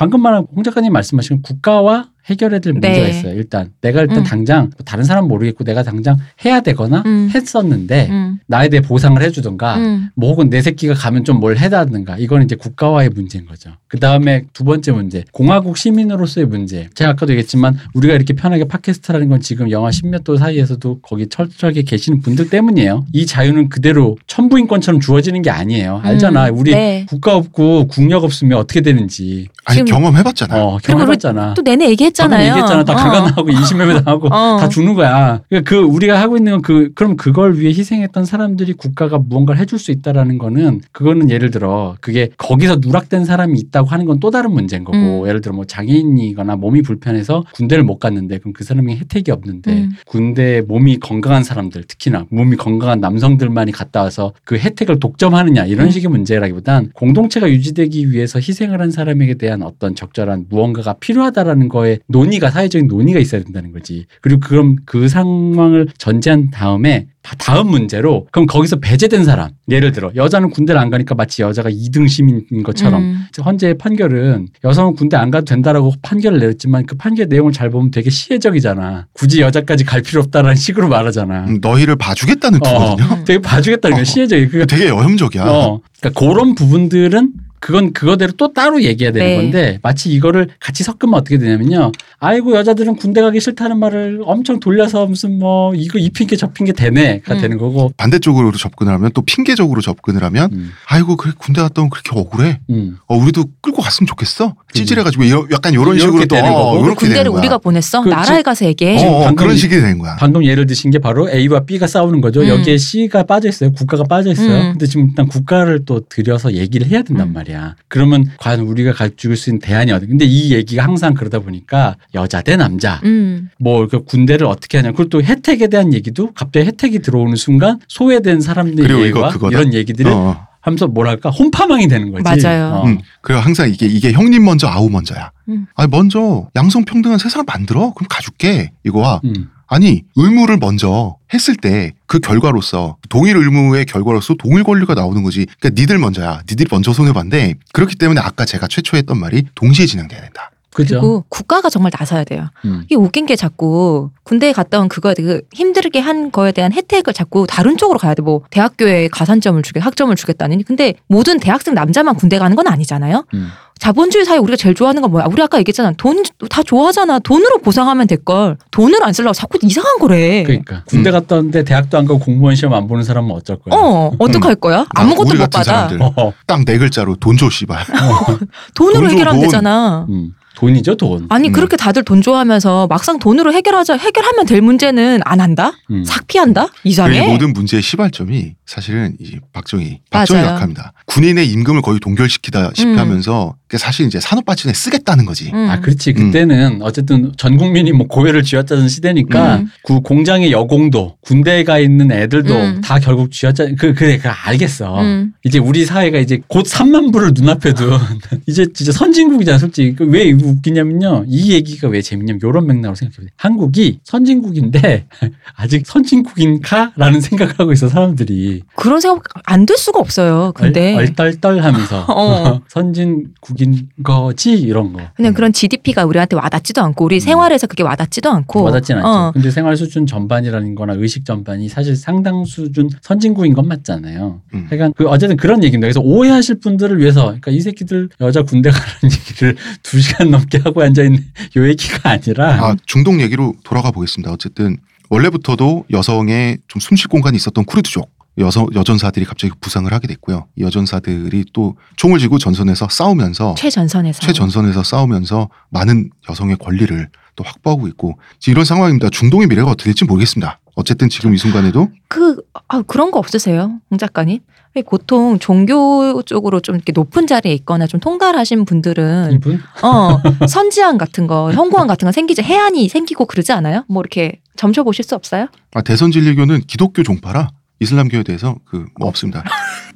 방금 0.00 0.22
말한 0.22 0.46
홍 0.56 0.62
작가님 0.64 0.94
말씀하신 0.94 1.42
국가와 1.42 2.08
해결해야 2.26 2.60
될 2.60 2.74
문제가 2.74 2.94
네. 2.94 3.10
있어요. 3.10 3.34
일단 3.34 3.72
내가 3.80 4.00
일단 4.02 4.18
음. 4.18 4.24
당장 4.24 4.60
뭐 4.64 4.84
다른 4.84 5.04
사람 5.04 5.24
은 5.24 5.28
모르겠고 5.28 5.64
내가 5.64 5.82
당장 5.82 6.16
해야 6.44 6.60
되거나 6.60 7.02
음. 7.06 7.30
했었는데 7.34 8.08
음. 8.10 8.38
나에 8.46 8.68
대해 8.68 8.82
보상을 8.82 9.20
해주던가 9.20 9.76
음. 9.78 10.08
뭐 10.14 10.30
혹은 10.30 10.48
내 10.48 10.62
새끼가 10.62 10.94
가면 10.94 11.24
좀 11.24 11.40
뭘 11.40 11.56
해다든가 11.58 12.18
이건 12.18 12.42
이제 12.42 12.54
국가와의 12.56 13.08
문제인 13.10 13.46
거죠. 13.46 13.70
그 13.88 13.98
다음에 13.98 14.44
두 14.52 14.64
번째 14.64 14.92
문제 14.92 15.24
공화국 15.32 15.76
시민으로서의 15.78 16.46
문제. 16.46 16.88
제가 16.94 17.10
아까도 17.12 17.32
얘기했지만 17.32 17.76
우리가 17.94 18.14
이렇게 18.14 18.34
편하게 18.34 18.64
팟캐스트라는 18.64 19.28
건 19.30 19.40
지금 19.40 19.70
영하 19.70 19.88
10몇 19.90 20.22
도 20.24 20.36
사이에서도 20.36 21.00
거기 21.00 21.26
철저하게 21.28 21.82
계시는 21.82 22.20
분들 22.20 22.48
때문이에요. 22.50 23.06
이 23.12 23.24
자유는 23.26 23.70
그대로 23.70 24.16
천부인권처럼 24.26 25.00
주어지는 25.00 25.40
게 25.42 25.50
아니에요. 25.50 26.00
알잖아. 26.04 26.48
음. 26.50 26.58
우리 26.58 26.72
네. 26.72 27.06
국가 27.08 27.34
없고 27.36 27.86
국력 27.88 28.24
없으면 28.24 28.58
어떻게 28.58 28.80
되는지. 28.82 29.48
아니 29.64 29.78
지금- 29.78 29.89
경험해봤잖아 29.90 30.58
요. 30.58 30.62
어, 30.62 30.78
그리고 30.82 30.98
경험해봤잖아. 30.98 31.54
또 31.54 31.62
내내 31.62 31.88
얘기했잖아요. 31.90 32.48
얘기했잖아. 32.50 32.84
다 32.84 32.92
어. 32.92 32.96
가관하고 32.96 33.50
인신매매 33.50 34.02
당하고 34.02 34.28
어. 34.28 34.56
다 34.58 34.68
죽는 34.68 34.94
거야. 34.94 35.40
그러니까 35.48 35.68
그 35.68 35.76
우리가 35.80 36.20
하고 36.20 36.36
있는 36.36 36.52
건 36.52 36.60
그 36.62 36.92
그럼 36.94 37.16
그걸 37.16 37.58
위해 37.58 37.70
희생했던 37.70 38.24
사람들이 38.26 38.74
국가가 38.74 39.18
무언가를 39.18 39.60
해줄 39.60 39.78
수 39.78 39.90
있다라는 39.90 40.38
거는 40.38 40.82
그거는 40.92 41.30
예를 41.30 41.50
들어 41.50 41.96
그게 42.00 42.28
거기서 42.36 42.76
누락된 42.80 43.24
사람이 43.24 43.58
있다고 43.58 43.88
하는 43.88 44.04
건 44.06 44.20
또 44.20 44.30
다른 44.30 44.52
문제인 44.52 44.84
거고 44.84 45.22
음. 45.22 45.26
예를 45.26 45.40
들어 45.40 45.54
뭐 45.54 45.64
장애인이거나 45.64 46.56
몸이 46.56 46.82
불편해서 46.82 47.44
군대를 47.54 47.82
못 47.84 47.98
갔는데 47.98 48.36
그럼 48.38 48.52
그 48.52 48.62
사람이 48.64 48.96
혜택이 48.96 49.30
없는데 49.30 49.72
음. 49.72 49.90
군대 50.06 50.60
몸이 50.60 50.98
건강한 50.98 51.42
사람들 51.42 51.84
특히나 51.84 52.26
몸이 52.30 52.56
건강한 52.56 53.00
남성들만이 53.00 53.72
갔다 53.72 54.02
와서 54.02 54.32
그 54.44 54.58
혜택을 54.58 55.00
독점하느냐 55.00 55.64
이런 55.64 55.86
음. 55.86 55.90
식의 55.90 56.10
문제라기보단 56.10 56.90
공동체가 56.92 57.48
유지되기 57.48 58.10
위해서 58.10 58.38
희생을 58.38 58.80
한 58.82 58.90
사람에게 58.90 59.34
대한 59.34 59.62
어떤 59.62 59.79
적절한 59.88 60.46
무언가가 60.50 60.94
필요하다라는 60.94 61.68
거에 61.68 61.98
논의가 62.06 62.50
사회적인 62.50 62.86
논의가 62.88 63.18
있어야 63.20 63.42
된다는 63.42 63.72
거지. 63.72 64.06
그리고 64.20 64.40
그럼 64.40 64.76
그 64.84 65.08
상황을 65.08 65.88
전제한 65.98 66.50
다음에 66.50 67.06
다- 67.22 67.34
다음 67.38 67.68
문제로 67.68 68.26
그럼 68.32 68.46
거기서 68.46 68.76
배제된 68.76 69.24
사람 69.24 69.50
예를 69.70 69.92
들어 69.92 70.10
여자는 70.14 70.48
군대를 70.50 70.80
안 70.80 70.88
가니까 70.88 71.14
마치 71.14 71.42
여자가 71.42 71.68
2등 71.70 72.08
시민인 72.08 72.62
것처럼 72.62 73.02
음. 73.02 73.26
헌재의 73.44 73.76
판결은 73.76 74.48
여성은 74.64 74.94
군대 74.94 75.16
안 75.18 75.30
가도 75.30 75.44
된다라고 75.44 75.92
판결을 76.00 76.38
내렸지만 76.38 76.86
그 76.86 76.96
판결 76.96 77.28
내용을 77.28 77.52
잘 77.52 77.68
보면 77.68 77.90
되게 77.90 78.08
시혜적이잖아. 78.08 79.06
굳이 79.12 79.42
여자까지 79.42 79.84
갈 79.84 80.00
필요 80.02 80.22
없다라는 80.22 80.54
식으로 80.56 80.88
말하잖아. 80.88 81.44
음, 81.46 81.58
너희를 81.60 81.96
봐주겠다는 81.96 82.58
어, 82.64 82.96
뜻거든요. 82.96 83.24
되게 83.24 83.38
봐주겠다는 83.40 83.94
거야. 83.96 84.00
어. 84.00 84.04
시혜적이. 84.04 84.48
그 84.48 84.66
되게 84.66 84.88
여혐적이야. 84.88 85.44
어, 85.44 85.80
그러니까 86.00 86.18
그런 86.20 86.54
부분들은 86.54 87.32
그건 87.60 87.92
그거대로 87.92 88.32
또 88.32 88.52
따로 88.54 88.82
얘기해야 88.82 89.12
되는 89.12 89.26
네. 89.28 89.36
건데 89.36 89.78
마치 89.82 90.10
이거를 90.10 90.48
같이 90.58 90.82
섞으면 90.82 91.14
어떻게 91.14 91.36
되냐면요. 91.38 91.92
아이고 92.18 92.56
여자들은 92.56 92.96
군대 92.96 93.20
가기 93.20 93.38
싫다는 93.40 93.78
말을 93.78 94.22
엄청 94.24 94.60
돌려서 94.60 95.06
무슨 95.06 95.38
뭐 95.38 95.74
이거 95.74 95.98
이 95.98 96.08
핑계 96.10 96.36
저 96.36 96.48
핑계 96.48 96.72
되네가 96.72 97.34
음. 97.34 97.40
되는 97.40 97.58
거고. 97.58 97.92
반대쪽으로 97.98 98.52
접근을 98.52 98.92
하면 98.94 99.10
또 99.14 99.20
핑계적으로 99.22 99.80
접근을 99.82 100.24
하면 100.24 100.50
음, 100.52 100.70
아이고 100.88 101.16
그래 101.16 101.32
군대 101.38 101.60
갔다 101.60 101.82
오면 101.82 101.90
그렇게 101.90 102.18
억울해. 102.18 102.60
음. 102.70 102.96
어 103.06 103.16
우리도 103.16 103.44
끌고 103.60 103.82
갔으면 103.82 104.06
좋겠어. 104.06 104.54
찌질해가지고 104.72 105.24
약간 105.52 105.72
이런 105.74 105.98
식으로 105.98 106.20
또 106.20 106.34
되는 106.34 106.50
어, 106.50 106.54
거고. 106.54 106.76
이렇게 106.86 106.94
군대를 106.94 107.16
되는 107.24 107.30
거야. 107.32 107.40
우리가 107.40 107.58
보냈어. 107.58 108.02
그 108.02 108.08
나라에 108.08 108.40
가서 108.42 108.64
얘기해. 108.64 109.06
어, 109.06 109.10
어, 109.10 109.18
방금 109.24 109.36
그런 109.36 109.54
이- 109.54 109.58
식이 109.58 109.74
되는 109.74 109.98
거야. 109.98 110.16
방금 110.16 110.44
예를 110.44 110.66
드신 110.66 110.90
게 110.90 110.98
바로 110.98 111.28
A와 111.30 111.60
B가 111.60 111.86
싸우는 111.86 112.22
거죠. 112.22 112.40
음. 112.40 112.48
여기에 112.48 112.78
C가 112.78 113.24
빠져 113.24 113.48
있어요. 113.50 113.72
국가가 113.72 114.04
빠져 114.04 114.30
있어요. 114.32 114.48
음. 114.68 114.70
근데 114.72 114.86
지금 114.86 115.08
일단 115.08 115.26
국가를 115.28 115.84
또 115.84 116.00
들여서 116.08 116.54
얘기를 116.54 116.86
해야 116.86 117.02
된단 117.02 117.28
음. 117.28 117.32
말이야. 117.50 117.76
그러면 117.88 118.26
과연 118.38 118.60
우리가 118.60 118.92
가지고 118.92 119.34
수 119.34 119.50
있는 119.50 119.60
대안이 119.60 119.92
어디? 119.92 120.06
근데 120.06 120.24
이 120.24 120.52
얘기가 120.52 120.84
항상 120.84 121.14
그러다 121.14 121.40
보니까 121.40 121.96
여자 122.14 122.40
대 122.40 122.56
남자, 122.56 123.00
음. 123.04 123.50
뭐그 123.58 124.04
군대를 124.04 124.46
어떻게 124.46 124.78
하냐. 124.78 124.92
그리고 124.92 125.08
또 125.08 125.22
혜택에 125.22 125.66
대한 125.66 125.92
얘기도 125.92 126.32
갑자기 126.32 126.66
혜택이 126.66 127.00
들어오는 127.00 127.36
순간 127.36 127.78
소외된 127.88 128.40
사람들의 128.40 129.02
얘기와. 129.02 129.32
이런 129.50 129.74
얘기들을 129.74 130.10
어, 130.12 130.46
하면서 130.60 130.86
뭐랄까 130.86 131.30
홈파망이 131.30 131.88
되는 131.88 132.10
거지. 132.12 132.22
맞아요. 132.22 132.74
어. 132.74 132.86
음. 132.86 132.98
그리고 133.20 133.40
항상 133.40 133.68
이게 133.68 133.86
이게 133.86 134.12
형님 134.12 134.44
먼저 134.44 134.68
아우 134.68 134.88
먼저야. 134.88 135.32
음. 135.48 135.66
아니 135.74 135.88
먼저 135.90 136.48
양성 136.56 136.84
평등한 136.84 137.18
세상을 137.18 137.44
만들어. 137.46 137.92
그럼 137.94 138.06
가줄게. 138.08 138.72
이거와 138.84 139.20
음. 139.24 139.50
아니 139.70 140.02
의무를 140.16 140.58
먼저 140.58 141.16
했을 141.32 141.56
때 141.56 141.92
그 142.10 142.18
결과로서 142.18 142.96
동일 143.08 143.36
의무의 143.36 143.84
결과로서 143.84 144.34
동일 144.34 144.64
권리가 144.64 144.94
나오는 144.94 145.22
거지. 145.22 145.46
그러니까 145.60 145.80
니들 145.80 145.98
먼저야. 145.98 146.42
니들이 146.50 146.66
먼저 146.68 146.92
손해봤는데 146.92 147.54
그렇기 147.72 147.94
때문에 147.94 148.20
아까 148.20 148.44
제가 148.44 148.66
최초 148.66 148.96
했던 148.96 149.16
말이 149.16 149.44
동시에 149.54 149.86
진행돼야 149.86 150.20
된다. 150.20 150.50
그죠. 150.74 151.00
그리고 151.00 151.24
국가가 151.28 151.68
정말 151.68 151.90
나서야 151.98 152.24
돼요. 152.24 152.46
음. 152.64 152.82
이게 152.84 152.94
웃긴 152.94 153.26
게 153.26 153.34
자꾸 153.36 154.10
군대에 154.22 154.52
갔다 154.52 154.78
온 154.80 154.88
그거에 154.88 155.14
대해 155.14 155.26
그 155.26 155.40
힘들게 155.52 155.98
한 155.98 156.30
거에 156.30 156.52
대한 156.52 156.72
혜택을 156.72 157.12
자꾸 157.12 157.46
다른 157.48 157.76
쪽으로 157.76 157.98
가야 157.98 158.14
돼. 158.14 158.22
뭐 158.22 158.42
대학교에 158.50 159.08
가산점을 159.08 159.60
주게 159.62 159.80
학점을 159.80 160.14
주겠다는. 160.14 160.62
근데 160.64 160.94
모든 161.08 161.40
대학생 161.40 161.74
남자만 161.74 162.14
군대 162.14 162.38
가는 162.38 162.54
건 162.56 162.68
아니잖아요. 162.68 163.24
음. 163.34 163.48
자본주의 163.80 164.26
사회 164.26 164.36
우리가 164.36 164.56
제일 164.56 164.74
좋아하는 164.74 165.00
건 165.00 165.10
뭐야? 165.10 165.24
우리 165.30 165.42
아까 165.42 165.58
얘기했잖아. 165.58 165.92
돈 165.96 166.22
다 166.50 166.62
좋아하잖아. 166.62 167.18
돈으로 167.20 167.58
보상하면 167.58 168.06
될 168.06 168.22
걸. 168.24 168.56
돈을 168.70 169.02
안 169.04 169.12
쓰려고 169.12 169.32
자꾸 169.32 169.58
이상한 169.62 169.98
거래. 169.98 170.42
그러니까 170.42 170.82
군대 170.84 171.10
갔다 171.10 171.36
왔는데 171.36 171.64
대학도 171.64 171.96
안 171.98 172.04
가고 172.04 172.18
공무원 172.20 172.54
시험 172.56 172.74
안 172.74 172.86
보는 172.86 173.04
사람은 173.04 173.30
어쩔 173.34 173.56
거야. 173.58 173.74
어, 173.78 174.12
어떡할 174.18 174.56
거야? 174.56 174.78
나 174.78 174.86
아무것도 175.02 175.34
못 175.34 175.50
받아. 175.50 175.62
사람들. 175.62 176.02
어. 176.02 176.32
딱네 176.46 176.76
글자로 176.78 177.16
돈 177.16 177.36
줘 177.36 177.48
씨발. 177.50 177.84
돈으로 178.74 179.00
돈 179.00 179.08
줘, 179.08 179.14
해결하면 179.14 179.40
돈. 179.40 179.48
되잖아. 179.48 180.06
음. 180.08 180.32
돈이죠 180.56 180.96
돈. 180.96 181.26
아니 181.30 181.48
음. 181.48 181.52
그렇게 181.52 181.76
다들 181.76 182.04
돈 182.04 182.22
좋아하면서 182.22 182.86
막상 182.88 183.18
돈으로 183.18 183.52
해결하자 183.52 183.96
해결하면 183.96 184.46
될 184.46 184.60
문제는 184.60 185.20
안 185.24 185.40
한다? 185.40 185.72
음. 185.90 186.04
삭 186.04 186.26
피한다? 186.26 186.66
이 186.84 186.90
이상해. 186.90 187.26
모든 187.28 187.52
문제의 187.52 187.82
시발점이 187.82 188.54
사실은 188.66 189.16
이 189.20 189.38
박정희, 189.52 190.00
박정희 190.10 190.42
맞아요. 190.42 190.54
약합니다. 190.56 190.92
군인의 191.06 191.48
임금을 191.50 191.82
거의 191.82 192.00
동결시키다시피 192.00 192.90
음. 192.90 192.98
하면서 192.98 193.54
사실 193.78 194.06
이제 194.06 194.20
산업발전에 194.20 194.72
쓰겠다는 194.74 195.24
거지. 195.24 195.50
음. 195.54 195.68
아, 195.70 195.80
그렇지. 195.80 196.12
그때는 196.12 196.82
어쨌든 196.82 197.32
전 197.36 197.56
국민이 197.56 197.92
뭐 197.92 198.06
고회를 198.06 198.42
쥐었다는 198.42 198.88
시대니까 198.88 199.56
음. 199.56 199.70
그 199.84 200.00
공장의 200.00 200.52
여공도 200.52 201.16
군대에 201.22 201.64
가 201.64 201.78
있는 201.78 202.12
애들도 202.12 202.54
음. 202.54 202.80
다 202.82 202.98
결국 202.98 203.30
쥐었자 203.32 203.68
그 203.78 203.94
그래 203.94 204.18
그 204.18 204.28
알겠어. 204.28 205.00
음. 205.00 205.32
이제 205.44 205.58
우리 205.58 205.84
사회가 205.86 206.18
이제 206.18 206.40
곧 206.48 206.66
3만 206.66 207.12
부를 207.12 207.30
눈앞에 207.34 207.72
둔 207.74 207.98
이제 208.46 208.66
진짜 208.72 208.92
선진국이잖아, 208.92 209.58
솔직히. 209.58 209.94
그왜 209.94 210.32
웃기냐면요. 210.32 211.24
이 211.28 211.52
얘기가 211.52 211.88
왜 211.88 212.02
재밌냐면 212.02 212.40
요런 212.42 212.66
맥락으로 212.66 212.94
생각해 212.94 213.16
보세요. 213.16 213.30
한국이 213.36 214.00
선진국인데 214.04 215.06
아직 215.56 215.86
선진국인가라는 215.86 217.20
생각을 217.20 217.54
하고 217.58 217.72
있어, 217.72 217.88
사람들이. 217.88 218.62
그런 218.76 219.00
생각 219.00 219.22
안 219.44 219.66
될 219.66 219.76
수가 219.76 220.00
없어요. 220.00 220.52
근데 220.54 220.96
얼, 220.96 221.14
떨떨 221.14 221.60
하면서 221.60 222.04
어. 222.10 222.60
선진국 222.68 223.59
인 223.60 223.88
거지 224.02 224.52
이런 224.52 224.92
거. 224.92 225.00
그냥 225.14 225.34
그런 225.34 225.52
GDP가 225.52 226.04
우리한테 226.04 226.36
와닿지도 226.36 226.82
않고 226.82 227.04
우리 227.04 227.16
음. 227.16 227.20
생활에서 227.20 227.66
그게 227.66 227.82
와닿지도 227.82 228.30
않고 228.30 228.62
와닿진 228.62 228.96
않죠. 228.96 229.06
어. 229.08 229.32
근데 229.32 229.50
생활 229.50 229.76
수준 229.76 230.06
전반이라는 230.06 230.74
거나 230.74 230.94
의식 230.94 231.24
전반이 231.24 231.68
사실 231.68 231.96
상당 231.96 232.44
수준 232.44 232.90
선진국인 233.02 233.54
건 233.54 233.68
맞잖아요. 233.68 234.40
음. 234.54 234.66
그러니까 234.68 234.92
그 234.96 235.08
어쨌든 235.08 235.36
그런 235.36 235.62
얘기입니다. 235.64 235.86
그래서 235.86 236.00
오해하실 236.00 236.60
분들을 236.60 236.98
위해서 236.98 237.26
그러니까 237.26 237.50
이 237.50 237.60
새끼들 237.60 238.08
여자 238.20 238.42
군대 238.42 238.70
가는 238.70 238.84
얘기를 239.04 239.56
두 239.82 240.00
시간 240.00 240.30
넘게 240.30 240.58
하고 240.58 240.82
앉아 240.82 241.02
있는 241.02 241.24
요 241.56 241.68
얘기가 241.68 242.10
아니라 242.10 242.64
아 242.64 242.76
중동 242.86 243.20
얘기로 243.20 243.54
돌아가 243.64 243.90
보겠습니다. 243.90 244.32
어쨌든 244.32 244.76
원래부터도 245.10 245.84
여성의 245.90 246.58
좀 246.68 246.80
숨 246.80 246.96
쉴 246.96 247.08
공간이 247.08 247.36
있었던 247.36 247.64
쿠르드족 247.64 248.10
여성 248.40 248.66
여전사들이 248.74 249.24
갑자기 249.24 249.52
부상을 249.60 249.92
하게 249.92 250.06
됐고요. 250.08 250.46
이 250.56 250.62
여전사들이 250.62 251.46
또 251.52 251.76
총을 251.96 252.18
쥐고 252.18 252.38
전선에서 252.38 252.88
싸우면서 252.90 253.54
최전선에서 253.56 254.20
최전선에서 254.20 254.82
싸우면서 254.82 255.48
많은 255.70 256.10
여성의 256.28 256.56
권리를 256.56 257.08
또 257.36 257.44
확보하고 257.44 257.86
있고 257.88 258.18
이런 258.46 258.64
상황입니다. 258.64 259.08
중동의 259.10 259.46
미래가 259.46 259.70
어떻게 259.70 259.84
될지 259.84 260.04
모르겠습니다. 260.04 260.58
어쨌든 260.74 261.08
지금 261.08 261.34
이 261.34 261.38
순간에도 261.38 261.88
그 262.08 262.36
아, 262.68 262.82
그런 262.82 263.10
거 263.10 263.18
없으세요, 263.18 263.80
홍 263.90 263.98
작가님? 263.98 264.40
왜 264.74 264.82
보통 264.82 265.38
종교 265.38 266.22
쪽으로 266.22 266.60
좀 266.60 266.76
이렇게 266.76 266.92
높은 266.92 267.26
자리에 267.26 267.52
있거나 267.54 267.86
좀 267.86 267.98
통달하신 267.98 268.64
분들은 268.64 269.32
이분 269.32 269.60
어 269.82 270.20
선지안 270.46 270.96
같은 270.96 271.26
거, 271.26 271.50
현고안 271.52 271.86
같은 271.86 272.06
거 272.06 272.12
생기지 272.12 272.42
해안이 272.42 272.88
생기고 272.88 273.26
그러지 273.26 273.52
않아요? 273.52 273.84
뭐 273.88 274.00
이렇게 274.00 274.40
점쳐 274.56 274.84
보실 274.84 275.04
수 275.04 275.14
없어요? 275.14 275.48
아, 275.74 275.82
대선 275.82 276.12
진리교는 276.12 276.62
기독교 276.66 277.02
종파라 277.02 277.48
이슬람교에 277.80 278.22
대해서 278.22 278.58
그 278.64 278.86
뭐 278.98 279.08
없습니다. 279.08 279.42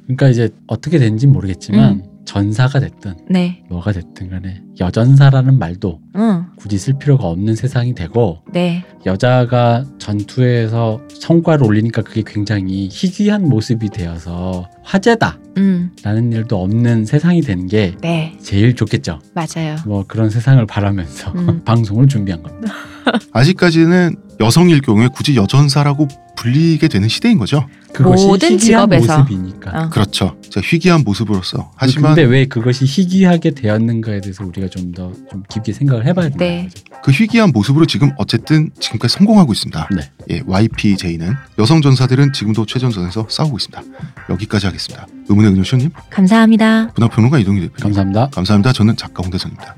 그러니까 0.03 0.29
이제 0.29 0.49
어떻게 0.67 0.97
된지 0.99 1.27
모르겠지만 1.27 2.05
전사가 2.25 2.79
됐든 2.79 3.15
네, 3.29 3.63
뭐가 3.69 3.91
됐든 3.91 4.29
간에 4.29 4.61
여전사라는 4.79 5.57
말도 5.57 5.99
응, 6.17 6.45
굳이 6.57 6.77
쓸 6.77 6.97
필요가 6.97 7.25
없는 7.27 7.55
세상이 7.55 7.95
되고 7.95 8.39
네, 8.51 8.83
여자가 9.05 9.85
전투에서 9.99 11.01
성과를 11.19 11.65
올리니까 11.65 12.01
그게 12.01 12.23
굉장히 12.25 12.89
희귀한 12.91 13.47
모습이 13.47 13.89
되어서 13.89 14.69
화제다. 14.83 15.39
음, 15.57 15.91
라는 16.03 16.33
일도 16.33 16.61
없는 16.61 17.05
세상이 17.05 17.41
되는 17.41 17.67
게 17.67 17.95
네, 18.01 18.37
제일 18.41 18.75
좋겠죠. 18.75 19.19
맞아요. 19.33 19.77
뭐 19.85 20.03
그런 20.07 20.29
세상을 20.29 20.65
바라면서 20.65 21.31
음. 21.31 21.63
방송을 21.65 22.07
준비한 22.07 22.43
겁니다. 22.43 22.73
아직까지는 23.31 24.15
여성일 24.41 24.81
경우에 24.81 25.07
굳이 25.07 25.35
여전사라고 25.35 26.07
불리게 26.35 26.89
되는 26.89 27.07
시대인 27.07 27.37
거죠. 27.37 27.65
그것이 27.93 28.27
모든 28.27 28.51
희귀한 28.59 28.89
직업에서. 28.89 29.19
모습이니까. 29.19 29.83
어. 29.85 29.89
그렇죠. 29.89 30.35
자, 30.49 30.59
희귀한 30.61 31.03
모습으로서. 31.05 31.71
하지만 31.75 32.13
근데 32.13 32.29
왜 32.29 32.45
그것이 32.45 32.83
희귀하게 32.85 33.51
되었는가에 33.51 34.19
대해서 34.19 34.45
우리가 34.45 34.64
좀더좀 34.69 35.43
깊게 35.49 35.73
생각을 35.73 36.05
해봐야 36.05 36.29
된다. 36.29 36.45
네. 36.45 36.69
그 37.03 37.11
희귀한 37.11 37.51
모습으로 37.51 37.85
지금 37.85 38.11
어쨌든 38.17 38.71
지금까지 38.79 39.13
성공하고 39.15 39.53
있습니다. 39.53 39.89
네. 39.95 40.11
예, 40.31 40.41
YPJ는 40.45 41.33
여성 41.59 41.81
전사들은 41.81 42.33
지금도 42.33 42.65
최전선에서 42.65 43.27
싸우고 43.29 43.57
있습니다. 43.57 43.83
여기까지 44.29 44.65
하겠습니다. 44.65 45.07
의문의 45.27 45.51
근효쇼님, 45.51 45.91
감사합니다. 46.09 46.91
문화평론가 46.95 47.39
이동희 47.39 47.61
대표님. 47.61 47.81
감사합니다. 47.81 48.29
감사합니다. 48.29 48.73
저는 48.73 48.95
작가 48.95 49.21
홍대선입니다. 49.23 49.75